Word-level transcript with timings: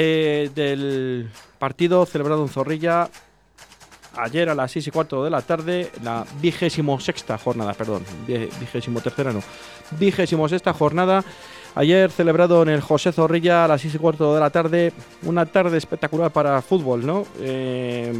eh, 0.00 0.50
del 0.54 1.28
partido 1.58 2.06
celebrado 2.06 2.42
en 2.42 2.48
Zorrilla 2.48 3.10
ayer 4.16 4.48
a 4.48 4.54
las 4.54 4.70
6 4.70 4.86
y 4.86 4.90
cuarto 4.92 5.24
de 5.24 5.30
la 5.30 5.42
tarde, 5.42 5.90
la 6.04 6.24
vigésimo 6.40 7.00
sexta 7.00 7.36
jornada, 7.36 7.74
perdón, 7.74 8.04
vigésimo 8.60 9.00
tercera 9.00 9.32
no, 9.32 9.42
vigésimo 9.98 10.48
sexta 10.48 10.72
jornada. 10.72 11.24
Ayer 11.74 12.12
celebrado 12.12 12.62
en 12.62 12.68
el 12.68 12.80
José 12.80 13.10
Zorrilla 13.10 13.64
a 13.64 13.68
las 13.68 13.80
6 13.80 13.96
y 13.96 13.98
cuarto 13.98 14.34
de 14.34 14.40
la 14.40 14.50
tarde, 14.50 14.92
una 15.22 15.46
tarde 15.46 15.76
espectacular 15.78 16.30
para 16.30 16.62
fútbol, 16.62 17.04
¿no? 17.04 17.26
Eh, 17.40 18.12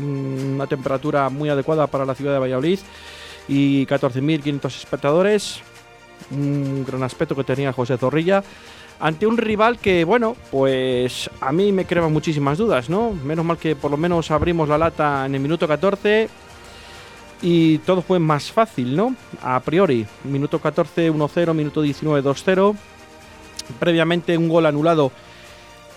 una 0.00 0.68
temperatura 0.68 1.28
muy 1.28 1.48
adecuada 1.48 1.88
para 1.88 2.04
la 2.04 2.14
ciudad 2.14 2.34
de 2.34 2.38
Valladolid 2.38 2.78
y 3.48 3.84
14.500 3.86 4.66
espectadores. 4.66 5.60
Un 6.30 6.84
gran 6.84 7.02
aspecto 7.02 7.34
que 7.34 7.42
tenía 7.42 7.72
José 7.72 7.96
Zorrilla 7.96 8.44
ante 9.00 9.26
un 9.26 9.38
rival 9.38 9.78
que, 9.78 10.04
bueno, 10.04 10.36
pues 10.50 11.30
a 11.40 11.52
mí 11.52 11.72
me 11.72 11.86
crea 11.86 12.06
muchísimas 12.08 12.58
dudas, 12.58 12.90
¿no? 12.90 13.12
Menos 13.12 13.44
mal 13.44 13.56
que 13.56 13.74
por 13.74 13.90
lo 13.90 13.96
menos 13.96 14.30
abrimos 14.30 14.68
la 14.68 14.78
lata 14.78 15.24
en 15.26 15.34
el 15.34 15.40
minuto 15.40 15.66
14 15.66 16.28
y 17.42 17.78
todo 17.78 18.02
fue 18.02 18.18
más 18.18 18.52
fácil, 18.52 18.94
¿no? 18.94 19.14
A 19.42 19.58
priori, 19.60 20.06
minuto 20.24 20.58
14 20.58 21.10
1-0, 21.10 21.54
minuto 21.54 21.80
19 21.80 22.22
2-0. 22.28 22.76
Previamente 23.78 24.36
un 24.36 24.48
gol 24.48 24.66
anulado 24.66 25.10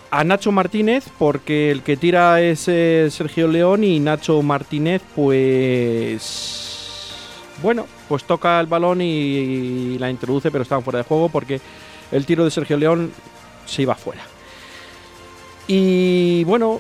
a 0.09 0.23
Nacho 0.23 0.51
Martínez 0.51 1.05
porque 1.17 1.71
el 1.71 1.81
que 1.81 1.97
tira 1.97 2.39
es 2.39 2.67
eh, 2.67 3.07
Sergio 3.09 3.47
León 3.47 3.83
y 3.83 3.99
Nacho 3.99 4.41
Martínez 4.43 5.01
pues 5.15 6.53
bueno, 7.63 7.87
pues 8.07 8.23
toca 8.23 8.59
el 8.59 8.67
balón 8.67 9.01
y, 9.01 9.97
la 9.97 10.11
introduce 10.11 10.51
pero 10.51 10.61
estaba 10.61 10.81
fuera 10.81 10.99
de 10.99 11.05
juego 11.05 11.29
porque 11.29 11.59
el 12.13 12.25
tiro 12.25 12.45
de 12.45 12.51
Sergio 12.51 12.77
León 12.77 13.11
se 13.65 13.81
iba 13.81 13.95
fuera. 13.95 14.21
Y 15.67 16.43
bueno, 16.43 16.79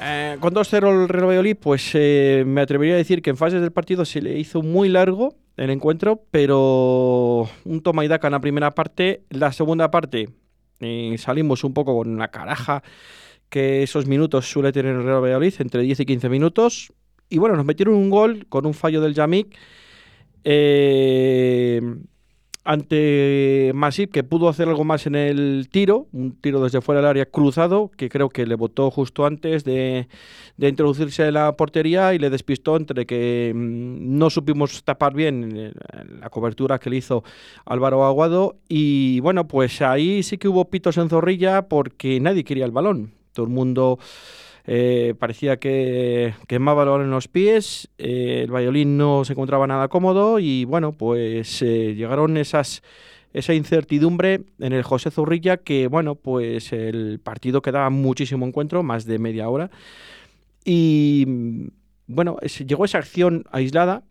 eh, 0.00 0.36
con 0.40 0.54
2-0 0.54 1.02
el 1.02 1.08
Real 1.08 1.26
Valladolid, 1.26 1.56
pues 1.60 1.90
eh, 1.94 2.44
me 2.46 2.62
atrevería 2.62 2.94
a 2.94 2.98
decir 2.98 3.22
que 3.22 3.30
en 3.30 3.36
fases 3.36 3.60
del 3.60 3.72
partido 3.72 4.04
se 4.04 4.22
le 4.22 4.38
hizo 4.38 4.62
muy 4.62 4.88
largo 4.88 5.34
el 5.56 5.70
encuentro, 5.70 6.24
pero 6.30 7.48
un 7.64 7.82
toma 7.82 8.04
y 8.04 8.08
daca 8.08 8.28
en 8.28 8.32
la 8.32 8.40
primera 8.40 8.70
parte. 8.70 9.24
La 9.28 9.52
segunda 9.52 9.90
parte 9.90 10.30
eh, 10.80 11.16
salimos 11.18 11.64
un 11.64 11.74
poco 11.74 11.96
con 11.96 12.08
una 12.08 12.28
caraja 12.28 12.82
que 13.50 13.82
esos 13.82 14.06
minutos 14.06 14.50
suele 14.50 14.72
tener 14.72 14.94
el 14.94 15.02
Real 15.02 15.22
Valladolid, 15.22 15.54
entre 15.58 15.82
10 15.82 16.00
y 16.00 16.06
15 16.06 16.28
minutos. 16.28 16.92
Y 17.28 17.38
bueno, 17.38 17.56
nos 17.56 17.66
metieron 17.66 17.94
un 17.94 18.08
gol 18.08 18.46
con 18.48 18.64
un 18.64 18.74
fallo 18.74 19.00
del 19.00 19.14
Yamik. 19.14 19.54
Eh, 20.44 21.82
ante 22.64 23.72
Masip, 23.74 24.12
que 24.12 24.22
pudo 24.22 24.48
hacer 24.48 24.68
algo 24.68 24.84
más 24.84 25.06
en 25.06 25.14
el 25.14 25.68
tiro, 25.70 26.06
un 26.12 26.32
tiro 26.32 26.62
desde 26.62 26.80
fuera 26.80 27.00
del 27.00 27.08
área 27.08 27.26
cruzado, 27.26 27.90
que 27.96 28.08
creo 28.08 28.28
que 28.28 28.46
le 28.46 28.54
botó 28.54 28.90
justo 28.90 29.24
antes 29.24 29.64
de, 29.64 30.08
introducirse 30.58 31.26
en 31.26 31.34
la 31.34 31.56
portería 31.56 32.12
y 32.12 32.18
le 32.18 32.28
despistó 32.28 32.76
entre 32.76 33.06
que 33.06 33.52
mm, 33.54 34.18
no 34.18 34.28
supimos 34.28 34.84
tapar 34.84 35.14
bien 35.14 35.52
eh, 35.56 35.72
la 36.20 36.28
cobertura 36.28 36.78
que 36.78 36.90
le 36.90 36.96
hizo 36.96 37.24
Álvaro 37.64 38.04
Aguado. 38.04 38.56
Y 38.68 39.20
bueno, 39.20 39.48
pues 39.48 39.80
ahí 39.80 40.22
sí 40.22 40.36
que 40.36 40.48
hubo 40.48 40.66
pitos 40.66 40.98
en 40.98 41.08
zorrilla 41.08 41.62
porque 41.62 42.20
nadie 42.20 42.44
quería 42.44 42.66
el 42.66 42.72
balón. 42.72 43.12
Todo 43.32 43.46
el 43.46 43.52
mundo 43.52 43.98
eh, 44.66 45.14
parecía 45.18 45.58
que 45.58 46.34
quemaba 46.46 46.82
el 46.82 47.02
en 47.02 47.10
los 47.10 47.28
pies, 47.28 47.88
eh, 47.98 48.42
el 48.44 48.50
violín 48.50 48.96
no 48.96 49.24
se 49.24 49.32
encontraba 49.32 49.66
nada 49.66 49.88
cómodo 49.88 50.38
y 50.38 50.64
bueno, 50.64 50.92
pues 50.92 51.62
eh, 51.62 51.94
llegaron 51.94 52.36
esas 52.36 52.82
esa 53.32 53.54
incertidumbre 53.54 54.42
en 54.58 54.72
el 54.72 54.82
José 54.82 55.10
Zurrilla 55.10 55.58
que 55.58 55.86
bueno, 55.86 56.16
pues 56.16 56.72
el 56.72 57.20
partido 57.22 57.62
quedaba 57.62 57.88
muchísimo 57.88 58.46
encuentro, 58.46 58.82
más 58.82 59.06
de 59.06 59.18
media 59.18 59.48
hora 59.48 59.70
y 60.64 61.70
bueno, 62.06 62.38
llegó 62.40 62.84
esa 62.84 62.98
acción 62.98 63.44
aislada 63.52 64.02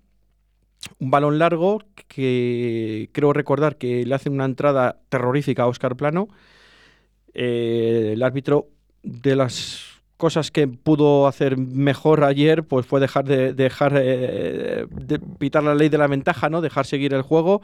un 1.00 1.12
balón 1.12 1.38
largo 1.38 1.84
que 2.08 3.10
creo 3.12 3.34
recordar 3.34 3.76
que 3.78 4.06
le 4.06 4.16
hace 4.16 4.30
una 4.30 4.46
entrada 4.46 5.02
terrorífica 5.10 5.64
a 5.64 5.68
Oscar 5.68 5.98
Plano. 5.98 6.30
el 7.34 8.24
árbitro 8.24 8.70
de 9.04 9.36
las 9.36 9.89
cosas 10.20 10.52
que 10.52 10.68
pudo 10.68 11.28
hacer 11.28 11.58
mejor 11.58 12.26
ayer, 12.26 12.66
pues 12.66 12.86
fue 12.86 13.00
dejar 13.00 13.24
de 13.24 13.54
dejar 13.54 13.94
eh, 13.96 14.86
de 14.92 15.18
pitar 15.18 15.64
la 15.64 15.74
ley 15.74 15.88
de 15.88 15.98
la 15.98 16.08
ventaja, 16.08 16.50
¿no? 16.50 16.60
Dejar 16.60 16.86
seguir 16.86 17.14
el 17.14 17.22
juego 17.22 17.62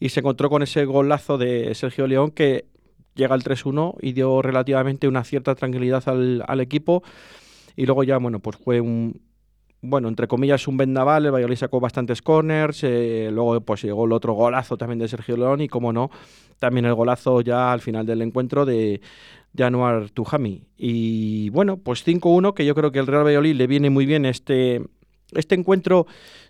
y 0.00 0.08
se 0.08 0.18
encontró 0.18 0.50
con 0.50 0.64
ese 0.64 0.84
golazo 0.84 1.38
de 1.38 1.72
Sergio 1.76 2.08
León 2.08 2.32
que 2.32 2.66
llega 3.14 3.36
al 3.36 3.44
3-1 3.44 3.98
y 4.00 4.14
dio 4.14 4.42
relativamente 4.42 5.06
una 5.06 5.22
cierta 5.22 5.54
tranquilidad 5.54 6.02
al, 6.08 6.42
al, 6.48 6.60
equipo. 6.60 7.04
Y 7.76 7.86
luego 7.86 8.02
ya, 8.02 8.18
bueno, 8.18 8.40
pues 8.40 8.56
fue 8.56 8.80
un, 8.80 9.22
bueno, 9.80 10.08
entre 10.08 10.26
comillas, 10.26 10.66
un 10.66 10.76
vendaval. 10.76 11.26
El 11.26 11.30
Valladolid 11.30 11.56
sacó 11.56 11.78
bastantes 11.78 12.20
corners. 12.20 12.82
Eh, 12.82 13.30
luego, 13.32 13.60
pues 13.60 13.82
llegó 13.82 14.06
el 14.06 14.12
otro 14.12 14.32
golazo 14.32 14.76
también 14.76 14.98
de 14.98 15.06
Sergio 15.06 15.36
León. 15.36 15.60
Y 15.60 15.68
como 15.68 15.92
no, 15.92 16.10
también 16.58 16.84
el 16.84 16.94
golazo 16.94 17.42
ya 17.42 17.72
al 17.72 17.80
final 17.80 18.06
del 18.06 18.22
encuentro 18.22 18.64
de, 18.64 19.00
Januar 19.56 20.10
Tujami. 20.10 20.62
Y 20.76 21.50
bueno, 21.50 21.76
pues 21.76 22.06
5-1, 22.06 22.54
que 22.54 22.64
yo 22.64 22.74
creo 22.74 22.92
que 22.92 22.98
el 22.98 23.06
Real 23.06 23.24
Valladolid 23.24 23.54
le 23.54 23.66
viene 23.66 23.90
muy 23.90 24.06
bien 24.06 24.24
este, 24.24 24.82
este 25.32 25.54
encuentro, 25.54 26.06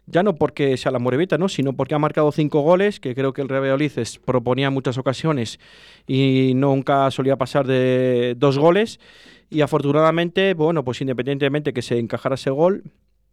ya 0.06 0.22
no 0.22 0.34
porque 0.34 0.76
sea 0.76 0.92
la 0.92 0.98
Morevita, 0.98 1.38
¿no? 1.38 1.48
sino 1.48 1.72
porque 1.72 1.94
ha 1.94 1.98
marcado 1.98 2.32
cinco 2.32 2.60
goles, 2.60 3.00
que 3.00 3.14
creo 3.14 3.32
que 3.32 3.42
el 3.42 3.48
Real 3.48 3.62
Valladolid 3.62 3.92
proponía 4.24 4.70
muchas 4.70 4.98
ocasiones 4.98 5.58
y 6.06 6.52
nunca 6.54 7.10
solía 7.10 7.36
pasar 7.36 7.66
de 7.66 8.34
dos 8.36 8.58
goles. 8.58 9.00
Y 9.50 9.60
afortunadamente, 9.60 10.54
bueno, 10.54 10.82
pues 10.82 11.00
independientemente 11.02 11.72
que 11.72 11.82
se 11.82 11.98
encajara 11.98 12.36
ese 12.36 12.50
gol, 12.50 12.84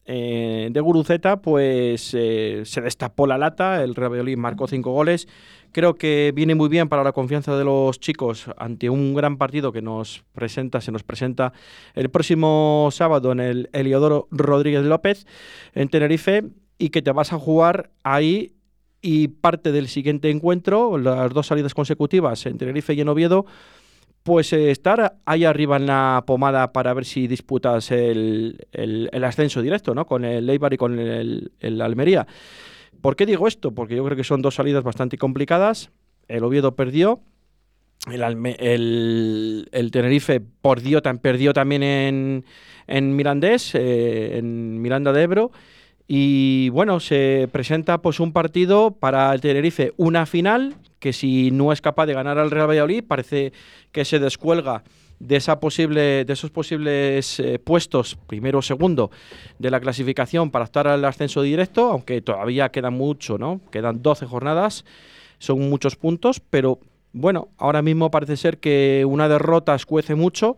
eh, 0.06 0.70
de 0.72 0.80
Guruceta, 0.82 1.42
pues 1.42 2.14
eh, 2.14 2.64
se 2.66 2.82
destapó 2.82 3.28
la 3.28 3.38
lata, 3.38 3.84
el 3.84 3.96
Real 3.96 4.12
Valladolid 4.12 4.38
marcó 4.38 4.68
cinco 4.68 4.92
goles. 4.92 5.28
Creo 5.72 5.96
que 5.96 6.32
viene 6.34 6.56
muy 6.56 6.68
bien 6.68 6.90
para 6.90 7.04
la 7.04 7.12
confianza 7.12 7.56
de 7.56 7.64
los 7.64 8.00
chicos 8.00 8.50
ante 8.58 8.90
un 8.90 9.14
gran 9.14 9.38
partido 9.38 9.72
que 9.72 9.84
nos 9.84 10.24
presenta, 10.34 10.82
se 10.82 10.92
nos 10.92 11.04
presenta 11.04 11.54
el 11.94 12.09
próximo 12.09 12.90
sábado 12.92 13.32
en 13.32 13.40
el 13.40 13.70
Eliodoro 13.72 14.28
Rodríguez 14.32 14.84
López 14.84 15.28
en 15.76 15.90
Tenerife 15.90 16.44
y 16.80 16.90
que 16.90 17.04
te 17.04 17.12
vas 17.12 17.32
a 17.34 17.38
jugar 17.38 17.92
ahí 18.04 18.56
y 19.02 19.28
parte 19.28 19.72
del 19.72 19.88
siguiente 19.88 20.30
encuentro, 20.30 20.98
las 20.98 21.32
dos 21.34 21.48
salidas 21.48 21.74
consecutivas 21.74 22.46
en 22.46 22.58
Tenerife 22.58 22.94
y 22.94 23.02
en 23.02 23.09
Oviedo, 23.09 23.46
pues 24.24 24.53
eh, 24.53 24.72
estar 24.72 25.18
ahí 25.25 25.46
arriba 25.46 25.78
en 25.78 25.88
la 25.88 26.24
pomada 26.25 26.72
para 26.72 26.94
ver 26.94 27.06
si 27.06 27.28
disputas 27.28 27.91
el, 27.91 28.59
ascenso 29.24 29.62
directo, 29.62 29.96
¿no? 29.96 30.06
Con 30.06 30.25
el 30.25 30.50
Eibar 30.50 30.74
y 30.74 30.78
con 30.78 31.00
el, 31.00 31.81
Almería. 31.81 32.28
¿Por 33.02 33.16
qué 33.16 33.25
digo 33.25 33.47
esto? 33.47 33.72
Porque 33.72 33.96
yo 33.96 34.03
creo 34.03 34.18
que 34.18 34.24
son 34.24 34.41
dos 34.41 34.56
salidas 34.56 34.84
bastante 34.84 35.18
complicadas. 35.18 35.90
El 36.28 36.44
Oviedo 36.44 36.75
perdió, 36.75 37.22
el, 38.12 39.68
el, 39.72 39.91
Tenerife 39.91 40.41
perdió, 40.41 41.02
perdió 41.02 41.53
también 41.53 41.84
en, 41.84 42.46
en 42.88 43.16
Mirandés, 43.16 43.74
eh, 43.75 44.38
en 44.38 44.81
Miranda 44.81 45.13
de 45.13 45.24
Ebro. 45.24 45.52
Y 46.08 46.69
bueno, 46.69 47.00
se 47.00 47.47
presenta 47.52 48.02
pues 48.02 48.19
un 48.19 48.34
partido 48.34 48.91
para 48.91 49.31
el 49.34 49.41
Tenerife, 49.41 49.94
una 49.96 50.25
final, 50.25 50.75
que 51.00 51.14
si 51.14 51.52
no 51.52 51.72
es 51.72 51.82
capaz 51.82 52.06
de 52.06 52.14
ganar 52.14 52.38
al 52.38 52.52
Real 52.52 52.70
Valladolid, 52.70 53.04
parece 53.04 53.54
que 53.92 54.06
se 54.06 54.20
descuelga 54.20 54.84
de, 55.20 55.36
esa 55.36 55.60
posible, 55.60 56.26
de 56.26 56.34
esos 56.34 56.50
posibles 56.52 57.40
eh, 57.40 57.60
puestos, 57.60 58.18
primero 58.28 58.60
o 58.60 58.62
segundo, 58.62 59.12
de 59.58 59.70
la 59.70 59.80
clasificación 59.80 60.52
para 60.52 60.66
estar 60.66 60.88
al 60.88 61.04
ascenso 61.06 61.42
directo, 61.42 61.92
aunque 61.92 62.22
todavía 62.22 62.70
queda 62.70 62.90
mucho, 62.90 63.38
¿no? 63.38 63.62
Quedan 63.72 64.02
12 64.02 64.26
jornadas, 64.26 64.86
son 65.38 65.70
muchos 65.70 65.96
puntos, 65.96 66.40
pero 66.40 66.80
bueno, 67.12 67.50
ahora 67.58 67.82
mismo 67.82 68.12
parece 68.12 68.38
ser 68.38 68.59
que 68.59 69.06
una 69.08 69.28
derrota 69.28 69.76
escuece 69.76 70.16
mucho 70.16 70.58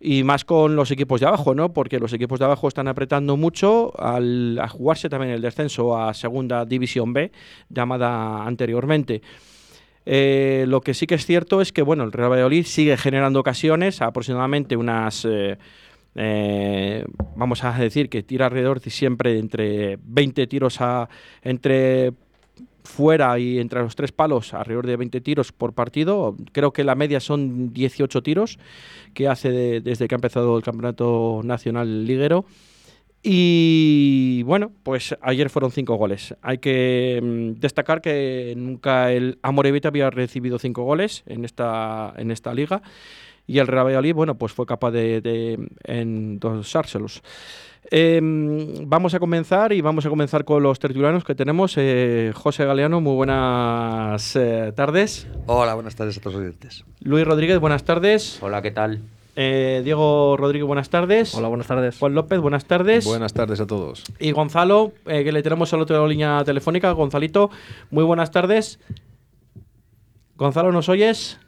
y 0.00 0.24
más 0.24 0.44
con 0.44 0.74
los 0.74 0.90
equipos 0.90 1.20
de 1.20 1.26
abajo, 1.26 1.54
¿no? 1.54 1.72
Porque 1.72 2.00
los 2.00 2.12
equipos 2.12 2.40
de 2.40 2.46
abajo 2.46 2.66
están 2.66 2.88
apretando 2.88 3.36
mucho 3.36 3.92
al, 4.00 4.58
a 4.58 4.66
jugarse 4.68 5.08
también 5.08 5.32
el 5.32 5.42
descenso 5.42 5.96
a 5.96 6.12
Segunda 6.12 6.64
División 6.64 7.12
B, 7.12 7.30
llamada 7.68 8.44
anteriormente. 8.44 9.22
Eh, 10.04 10.64
lo 10.68 10.80
que 10.80 10.94
sí 10.94 11.06
que 11.06 11.14
es 11.14 11.26
cierto 11.26 11.60
es 11.60 11.72
que 11.72 11.82
bueno, 11.82 12.04
el 12.04 12.12
Real 12.12 12.30
Valladolid 12.30 12.64
sigue 12.64 12.96
generando 12.96 13.40
ocasiones, 13.40 14.02
aproximadamente 14.02 14.76
unas, 14.76 15.24
eh, 15.24 15.58
eh, 16.14 17.04
vamos 17.36 17.62
a 17.64 17.72
decir 17.72 18.08
que 18.08 18.22
tira 18.22 18.46
alrededor 18.46 18.80
de 18.80 18.90
siempre 18.90 19.38
entre 19.38 19.98
20 20.02 20.46
tiros 20.46 20.80
a, 20.80 21.08
entre 21.42 22.12
fuera 22.84 23.38
y 23.38 23.60
entre 23.60 23.80
los 23.80 23.94
tres 23.94 24.10
palos 24.10 24.54
alrededor 24.54 24.86
de 24.86 24.96
20 24.96 25.20
tiros 25.20 25.52
por 25.52 25.72
partido. 25.72 26.36
Creo 26.50 26.72
que 26.72 26.82
la 26.82 26.96
media 26.96 27.20
son 27.20 27.72
18 27.72 28.22
tiros 28.22 28.58
que 29.14 29.28
hace 29.28 29.80
desde 29.80 30.08
que 30.08 30.14
ha 30.14 30.16
empezado 30.16 30.56
el 30.56 30.64
Campeonato 30.64 31.42
Nacional 31.44 32.06
Liguero. 32.06 32.44
Y 33.22 34.42
bueno, 34.42 34.72
pues 34.82 35.16
ayer 35.22 35.48
fueron 35.48 35.70
cinco 35.70 35.94
goles. 35.96 36.34
Hay 36.42 36.58
que 36.58 37.20
mm, 37.22 37.60
destacar 37.60 38.00
que 38.00 38.54
nunca 38.56 39.12
el 39.12 39.38
Amorevita 39.42 39.88
había 39.88 40.10
recibido 40.10 40.58
cinco 40.58 40.82
goles 40.82 41.22
en 41.26 41.44
esta, 41.44 42.12
en 42.16 42.30
esta 42.30 42.52
liga. 42.52 42.82
y 43.46 43.58
el 43.58 43.66
Real 43.66 43.86
Valladolid, 43.86 44.14
bueno, 44.14 44.36
pues 44.36 44.52
fue 44.52 44.66
capaz 44.66 44.90
de, 44.90 45.20
de 45.20 45.58
endosárselos. 45.84 47.22
Em, 47.90 48.88
vamos 48.88 49.12
a 49.14 49.18
comenzar 49.18 49.72
y 49.72 49.80
vamos 49.80 50.06
a 50.06 50.08
comenzar 50.08 50.44
con 50.44 50.62
los 50.62 50.78
tertulianos 50.78 51.24
que 51.24 51.34
tenemos. 51.34 51.74
Eh, 51.76 52.32
José 52.34 52.64
Galeano, 52.64 53.00
muy 53.00 53.14
buenas 53.14 54.36
eh, 54.36 54.72
tardes. 54.74 55.26
Hola, 55.46 55.74
buenas 55.74 55.96
tardes 55.96 56.16
a 56.16 56.20
todos 56.20 56.34
los 56.36 56.42
oyentes. 56.44 56.84
Luis 57.00 57.26
Rodríguez, 57.26 57.58
buenas 57.58 57.84
tardes. 57.84 58.38
Hola, 58.40 58.62
¿qué 58.62 58.70
tal? 58.70 59.00
Eh, 59.34 59.80
Diego 59.82 60.36
Rodríguez, 60.36 60.66
buenas 60.66 60.90
tardes. 60.90 61.34
Hola, 61.34 61.48
buenas 61.48 61.66
tardes. 61.66 61.98
Juan 61.98 62.14
López, 62.14 62.38
buenas 62.40 62.66
tardes. 62.66 63.06
Buenas 63.06 63.32
tardes 63.32 63.60
a 63.60 63.66
todos. 63.66 64.04
Y 64.18 64.32
Gonzalo, 64.32 64.92
que 65.06 65.32
le 65.32 65.42
tenemos 65.42 65.72
al 65.72 65.80
otro 65.80 65.94
lado 65.94 66.04
de 66.04 66.08
la 66.08 66.12
línea 66.12 66.44
telefónica. 66.44 66.92
Gonzalito, 66.92 67.50
muy 67.90 68.04
buenas 68.04 68.30
tardes. 68.30 68.78
Gonzalo, 70.36 70.70
¿nos 70.72 70.88
oyes? 70.88 71.38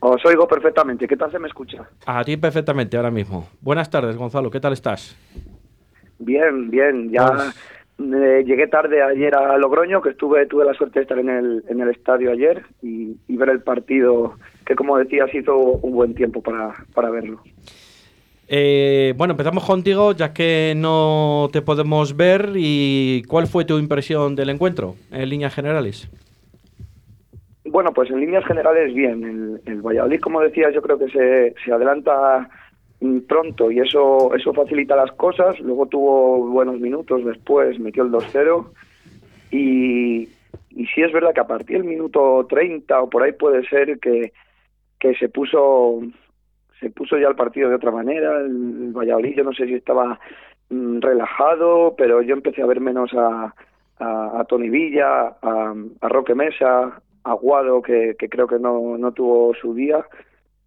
Os 0.00 0.24
oigo 0.24 0.46
perfectamente. 0.48 1.06
¿Qué 1.06 1.16
tal 1.16 1.30
se 1.30 1.38
me 1.38 1.48
escucha? 1.48 1.88
A 2.06 2.24
ti 2.24 2.36
perfectamente 2.36 2.96
ahora 2.96 3.10
mismo. 3.10 3.48
Buenas 3.60 3.90
tardes, 3.90 4.16
Gonzalo. 4.16 4.50
¿Qué 4.50 4.60
tal 4.60 4.72
estás? 4.72 5.14
Bien, 6.18 6.70
bien. 6.70 7.10
Ya 7.10 7.26
Pues- 7.26 7.54
eh, 7.98 8.44
llegué 8.44 8.66
tarde 8.66 9.02
ayer 9.02 9.34
a 9.34 9.56
Logroño, 9.58 10.02
que 10.02 10.10
estuve 10.10 10.46
tuve 10.46 10.64
la 10.64 10.74
suerte 10.74 10.98
de 10.98 11.02
estar 11.04 11.18
en 11.18 11.28
el, 11.28 11.64
en 11.68 11.80
el 11.80 11.90
estadio 11.90 12.30
ayer 12.30 12.62
y, 12.82 13.16
y 13.26 13.36
ver 13.36 13.50
el 13.50 13.62
partido, 13.62 14.34
que 14.64 14.74
como 14.74 14.98
decías 14.98 15.34
hizo 15.34 15.56
un 15.56 15.92
buen 15.92 16.14
tiempo 16.14 16.42
para, 16.42 16.74
para 16.94 17.10
verlo. 17.10 17.40
Eh, 18.48 19.12
bueno, 19.16 19.32
empezamos 19.32 19.64
contigo, 19.64 20.12
ya 20.12 20.32
que 20.32 20.74
no 20.76 21.48
te 21.52 21.62
podemos 21.62 22.16
ver. 22.16 22.52
¿Y 22.54 23.22
cuál 23.24 23.46
fue 23.46 23.64
tu 23.64 23.78
impresión 23.78 24.36
del 24.36 24.50
encuentro, 24.50 24.94
en 25.10 25.28
líneas 25.28 25.54
generales? 25.54 26.08
Bueno, 27.64 27.92
pues 27.92 28.10
en 28.10 28.20
líneas 28.20 28.44
generales 28.44 28.94
bien. 28.94 29.24
El, 29.24 29.72
el 29.72 29.82
Valladolid, 29.82 30.20
como 30.20 30.40
decías, 30.40 30.72
yo 30.72 30.80
creo 30.80 30.98
que 30.98 31.08
se, 31.08 31.54
se 31.64 31.72
adelanta 31.72 32.48
pronto 33.28 33.70
y 33.70 33.80
eso 33.80 34.34
eso 34.34 34.52
facilita 34.52 34.96
las 34.96 35.12
cosas. 35.12 35.58
Luego 35.60 35.86
tuvo 35.86 36.48
buenos 36.48 36.80
minutos 36.80 37.24
después, 37.24 37.78
metió 37.78 38.02
el 38.02 38.10
2-0 38.10 38.66
y, 39.50 40.28
y 40.70 40.86
sí 40.86 41.02
es 41.02 41.12
verdad 41.12 41.34
que 41.34 41.40
a 41.40 41.46
partir 41.46 41.78
del 41.78 41.88
minuto 41.88 42.46
30 42.48 43.02
o 43.02 43.10
por 43.10 43.22
ahí 43.22 43.32
puede 43.32 43.66
ser 43.68 43.98
que, 43.98 44.32
que 44.98 45.14
se 45.14 45.28
puso 45.28 46.00
se 46.80 46.90
puso 46.90 47.16
ya 47.18 47.28
el 47.28 47.36
partido 47.36 47.68
de 47.68 47.76
otra 47.76 47.90
manera. 47.90 48.40
El, 48.40 48.92
Valladolid, 48.92 49.36
yo 49.36 49.44
no 49.44 49.52
sé 49.52 49.66
si 49.66 49.74
estaba 49.74 50.18
mm, 50.70 51.00
relajado, 51.00 51.94
pero 51.96 52.22
yo 52.22 52.34
empecé 52.34 52.62
a 52.62 52.66
ver 52.66 52.80
menos 52.80 53.12
a, 53.14 53.54
a, 53.98 54.44
Tony 54.44 54.68
Villa, 54.68 55.36
a, 55.40 55.74
a 56.00 56.08
Roque 56.08 56.34
Mesa, 56.34 57.00
a 57.24 57.32
Guado, 57.32 57.80
que, 57.82 58.14
que 58.18 58.28
creo 58.28 58.46
que 58.46 58.58
no, 58.58 58.98
no 58.98 59.12
tuvo 59.12 59.54
su 59.54 59.74
día. 59.74 60.04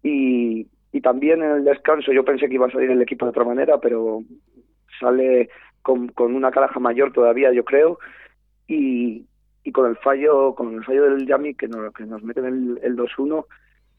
Y, 0.02 0.66
y 0.92 1.00
también 1.00 1.42
en 1.42 1.50
el 1.50 1.64
descanso 1.64 2.12
yo 2.12 2.24
pensé 2.24 2.48
que 2.48 2.54
iba 2.54 2.66
a 2.66 2.70
salir 2.70 2.90
el 2.90 3.02
equipo 3.02 3.24
de 3.24 3.30
otra 3.30 3.44
manera, 3.44 3.78
pero 3.78 4.22
sale 4.98 5.48
con, 5.82 6.10
una 6.18 6.50
caraja 6.50 6.80
mayor 6.80 7.12
todavía, 7.12 7.52
yo 7.52 7.64
creo. 7.64 7.98
Y, 8.66 9.26
y 9.64 9.72
con 9.72 9.88
el 9.90 9.96
fallo 9.96 10.54
con 10.54 10.74
el 10.74 10.84
fallo 10.84 11.04
del 11.04 11.26
Yami 11.26 11.54
que 11.54 11.68
nos, 11.68 11.92
que 11.92 12.04
nos 12.04 12.22
meten 12.22 12.44
el, 12.44 12.80
el 12.82 12.96
2-1 12.96 13.44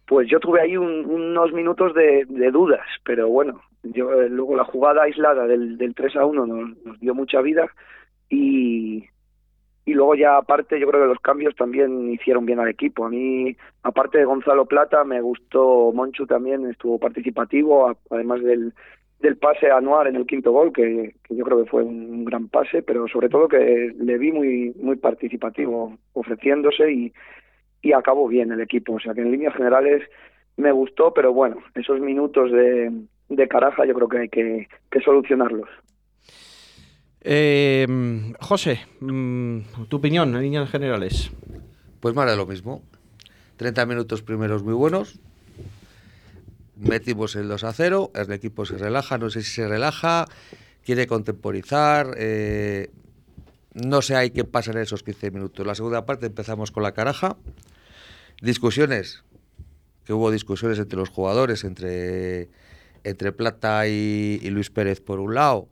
pues 0.07 0.27
yo 0.29 0.39
tuve 0.39 0.61
ahí 0.61 0.75
un, 0.75 1.05
unos 1.05 1.53
minutos 1.53 1.93
de, 1.93 2.25
de, 2.27 2.51
dudas 2.51 2.85
pero 3.03 3.27
bueno 3.27 3.61
yo 3.83 4.13
eh, 4.13 4.29
luego 4.29 4.55
la 4.55 4.63
jugada 4.63 5.03
aislada 5.03 5.45
del, 5.45 5.77
del 5.77 5.93
3 5.93 6.15
a 6.15 6.25
1 6.25 6.45
nos, 6.45 6.77
nos 6.85 6.99
dio 6.99 7.13
mucha 7.13 7.41
vida 7.41 7.69
y 8.29 9.05
y 9.85 9.93
luego 9.93 10.15
ya 10.15 10.37
aparte 10.37 10.79
yo 10.79 10.87
creo 10.87 11.01
que 11.01 11.07
los 11.07 11.19
cambios 11.19 11.55
también 11.55 12.11
hicieron 12.11 12.45
bien 12.45 12.59
al 12.59 12.69
equipo 12.69 13.05
a 13.05 13.09
mí 13.09 13.55
aparte 13.83 14.19
de 14.19 14.25
Gonzalo 14.25 14.65
Plata 14.65 15.03
me 15.03 15.21
gustó 15.21 15.91
Monchu 15.93 16.25
también 16.27 16.69
estuvo 16.69 16.99
participativo 16.99 17.95
además 18.09 18.41
del 18.43 18.73
del 19.21 19.37
pase 19.37 19.69
a 19.69 19.77
Anuar 19.77 20.07
en 20.07 20.15
el 20.15 20.25
quinto 20.25 20.51
gol, 20.51 20.73
que, 20.73 21.13
que, 21.23 21.35
yo 21.35 21.45
creo 21.45 21.63
que 21.63 21.69
fue 21.69 21.83
un 21.83 22.25
gran 22.25 22.47
pase, 22.47 22.81
pero 22.81 23.07
sobre 23.07 23.29
todo 23.29 23.47
que 23.47 23.93
le 23.97 24.17
vi 24.17 24.31
muy 24.31 24.73
muy 24.79 24.95
participativo, 24.95 25.95
ofreciéndose 26.13 26.91
y, 26.91 27.13
y 27.81 27.93
acabó 27.93 28.27
bien 28.27 28.51
el 28.51 28.61
equipo. 28.61 28.93
O 28.93 28.99
sea 28.99 29.13
que 29.13 29.21
en 29.21 29.31
líneas 29.31 29.55
generales 29.55 30.03
me 30.57 30.71
gustó, 30.71 31.13
pero 31.13 31.33
bueno, 31.33 31.57
esos 31.75 31.99
minutos 31.99 32.51
de, 32.51 32.91
de 33.29 33.47
caraja 33.47 33.85
yo 33.85 33.93
creo 33.93 34.09
que 34.09 34.17
hay 34.17 34.29
que, 34.29 34.67
que 34.89 35.01
solucionarlos. 35.01 35.69
Eh, 37.23 38.33
José, 38.39 38.81
mm, 38.99 39.59
tu 39.87 39.97
opinión 39.97 40.35
en 40.35 40.41
líneas 40.41 40.69
generales. 40.69 41.29
Pues 41.99 42.15
más 42.15 42.29
de 42.29 42.35
lo 42.35 42.47
mismo. 42.47 42.81
30 43.57 43.85
minutos 43.85 44.23
primeros 44.23 44.63
muy 44.63 44.73
buenos, 44.73 45.19
metimos 46.75 47.35
el 47.35 47.47
2 47.47 47.63
a 47.63 47.73
0, 47.73 48.11
el 48.15 48.31
equipo 48.31 48.65
se 48.65 48.75
relaja, 48.75 49.19
no 49.19 49.29
sé 49.29 49.43
si 49.43 49.51
se 49.51 49.67
relaja, 49.67 50.25
quiere 50.83 51.05
contemporizar, 51.05 52.15
eh, 52.17 52.89
no 53.75 54.01
sé 54.01 54.15
hay 54.15 54.31
qué 54.31 54.45
pasa 54.45 54.71
en 54.71 54.79
esos 54.79 55.03
15 55.03 55.29
minutos. 55.29 55.67
La 55.67 55.75
segunda 55.75 56.07
parte 56.07 56.25
empezamos 56.25 56.71
con 56.71 56.81
la 56.81 56.93
caraja, 56.93 57.37
discusiones, 58.41 59.23
que 60.05 60.13
hubo 60.13 60.31
discusiones 60.31 60.79
entre 60.79 60.97
los 60.97 61.09
jugadores, 61.09 61.63
entre, 61.63 62.49
entre 63.03 63.31
Plata 63.31 63.87
y, 63.87 64.39
y 64.41 64.49
Luis 64.49 64.71
Pérez 64.71 65.01
por 65.01 65.19
un 65.19 65.35
lado, 65.35 65.67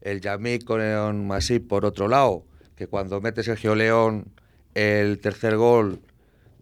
el 0.00 0.20
Yamí 0.20 0.58
con 0.60 1.26
Masip 1.26 1.68
por 1.68 1.84
otro 1.84 2.08
lado, 2.08 2.44
que 2.76 2.86
cuando 2.86 3.20
mete 3.20 3.42
Sergio 3.42 3.74
León 3.74 4.26
el 4.74 5.18
tercer 5.18 5.56
gol 5.56 6.00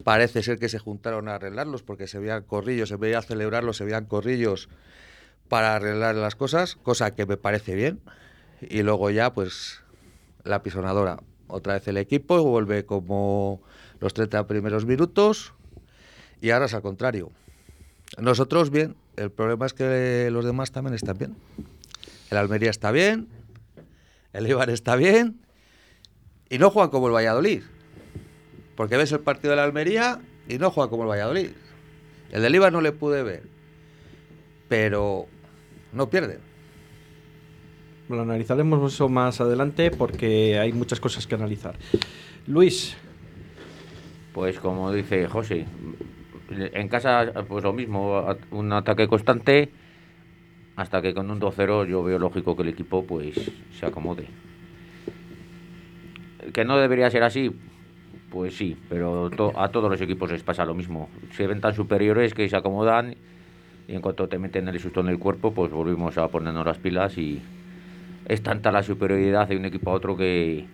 parece 0.05 0.43
ser 0.43 0.59
que 0.59 0.69
se 0.69 0.79
juntaron 0.79 1.29
a 1.29 1.35
arreglarlos 1.35 1.83
porque 1.83 2.07
se 2.07 2.19
veían 2.19 2.45
corrillos, 2.45 2.89
se 2.89 2.97
veía 2.97 3.23
celebrarlos, 3.23 3.77
se 3.77 3.85
veían 3.85 4.07
corrillos 4.07 4.69
para 5.49 5.75
arreglar 5.75 6.15
las 6.15 6.37
cosas, 6.37 6.77
cosa 6.77 7.15
que 7.15 7.27
me 7.27 7.37
parece 7.37 7.75
bien. 7.75 8.01
Y 8.61 8.83
luego 8.83 9.11
ya, 9.11 9.33
pues, 9.33 9.83
la 10.45 10.63
pisonadora. 10.63 11.19
Otra 11.49 11.75
vez 11.75 11.89
el 11.89 11.97
equipo 11.97 12.43
vuelve 12.43 12.85
como 12.85 13.63
los 14.01 14.15
30 14.15 14.47
primeros 14.47 14.85
minutos 14.85 15.55
y 16.41 16.51
ahora 16.51 16.67
es 16.67 16.75
al 16.75 16.83
contrario. 16.83 17.31
Nosotros 18.19 18.71
bien, 18.71 18.97
el 19.17 19.31
problema 19.31 19.67
es 19.67 19.73
que 19.73 20.29
los 20.31 20.45
demás 20.45 20.73
también 20.73 20.95
están 20.95 21.19
bien. 21.19 21.37
El 22.31 22.37
Almería 22.37 22.71
está 22.71 22.91
bien, 22.93 23.29
el 24.33 24.47
Ibar 24.47 24.71
está 24.71 24.97
bien 24.97 25.41
y 26.51 26.59
no 26.59 26.71
juegan 26.71 26.91
como 26.91 27.09
el 27.09 27.15
Valladolid. 27.15 27.63
Porque 28.77 28.97
ves 28.97 29.13
el 29.13 29.21
partido 29.21 29.51
de 29.51 29.57
la 29.57 29.65
Almería 29.65 30.21
y 30.49 30.59
no 30.59 30.71
juega 30.71 30.91
como 30.91 31.03
el 31.03 31.09
Valladolid. 31.09 31.51
El 32.31 32.43
del 32.43 32.55
Ibar 32.55 32.73
no 32.73 32.81
le 32.81 32.93
pude 32.93 33.23
ver. 33.23 33.43
Pero 34.69 35.27
no 35.93 36.11
pierden. 36.11 36.41
Lo 38.09 38.23
analizaremos 38.23 38.93
eso 38.93 39.09
más 39.09 39.41
adelante 39.41 39.91
porque 39.91 40.59
hay 40.59 40.73
muchas 40.73 41.01
cosas 41.01 41.27
que 41.27 41.35
analizar. 41.35 41.77
Luis. 42.47 42.97
Pues 44.33 44.61
como 44.61 44.93
dice 44.93 45.27
José, 45.27 45.67
en 46.51 46.89
casa 46.89 47.33
pues 47.49 47.65
lo 47.65 47.73
mismo, 47.73 48.25
un 48.53 48.73
ataque 48.73 49.09
constante 49.09 49.73
hasta 50.79 51.03
que 51.03 51.13
con 51.13 51.29
un 51.29 51.41
2-0 51.41 51.89
yo 51.89 52.05
veo 52.05 52.21
lógico 52.21 52.55
que 52.55 52.63
el 52.63 52.69
equipo 52.69 53.05
pues 53.05 53.35
se 53.73 53.85
acomode. 53.85 54.27
Que 56.53 56.65
no 56.65 56.79
debería 56.79 57.11
ser 57.11 57.25
así, 57.25 57.51
pues 58.31 58.57
sí, 58.57 58.77
pero 58.89 59.29
a 59.57 59.69
todos 59.71 59.91
los 59.91 60.01
equipos 60.01 60.31
les 60.31 60.45
pasa 60.45 60.65
lo 60.65 60.75
mismo. 60.75 61.09
Se 61.33 61.49
ven 61.49 61.61
tan 61.61 61.75
superiores 61.75 62.33
que 62.33 62.49
se 62.49 62.57
acomodan 62.57 63.17
y 63.89 63.95
en 63.97 64.01
cuanto 64.01 64.29
te 64.29 64.39
meten 64.39 64.69
el 64.69 64.79
susto 64.79 65.01
en 65.01 65.09
el 65.09 65.19
cuerpo, 65.19 65.53
pues 65.53 65.73
volvimos 65.73 66.17
a 66.17 66.29
ponernos 66.29 66.65
las 66.65 66.79
pilas 66.79 67.19
y 67.19 67.43
es 68.27 68.41
tanta 68.45 68.71
la 68.71 68.85
superioridad 68.85 69.49
de 69.49 69.57
un 69.57 69.65
equipo 69.65 69.91
a 69.91 69.95
otro 69.95 70.17
que 70.17 70.65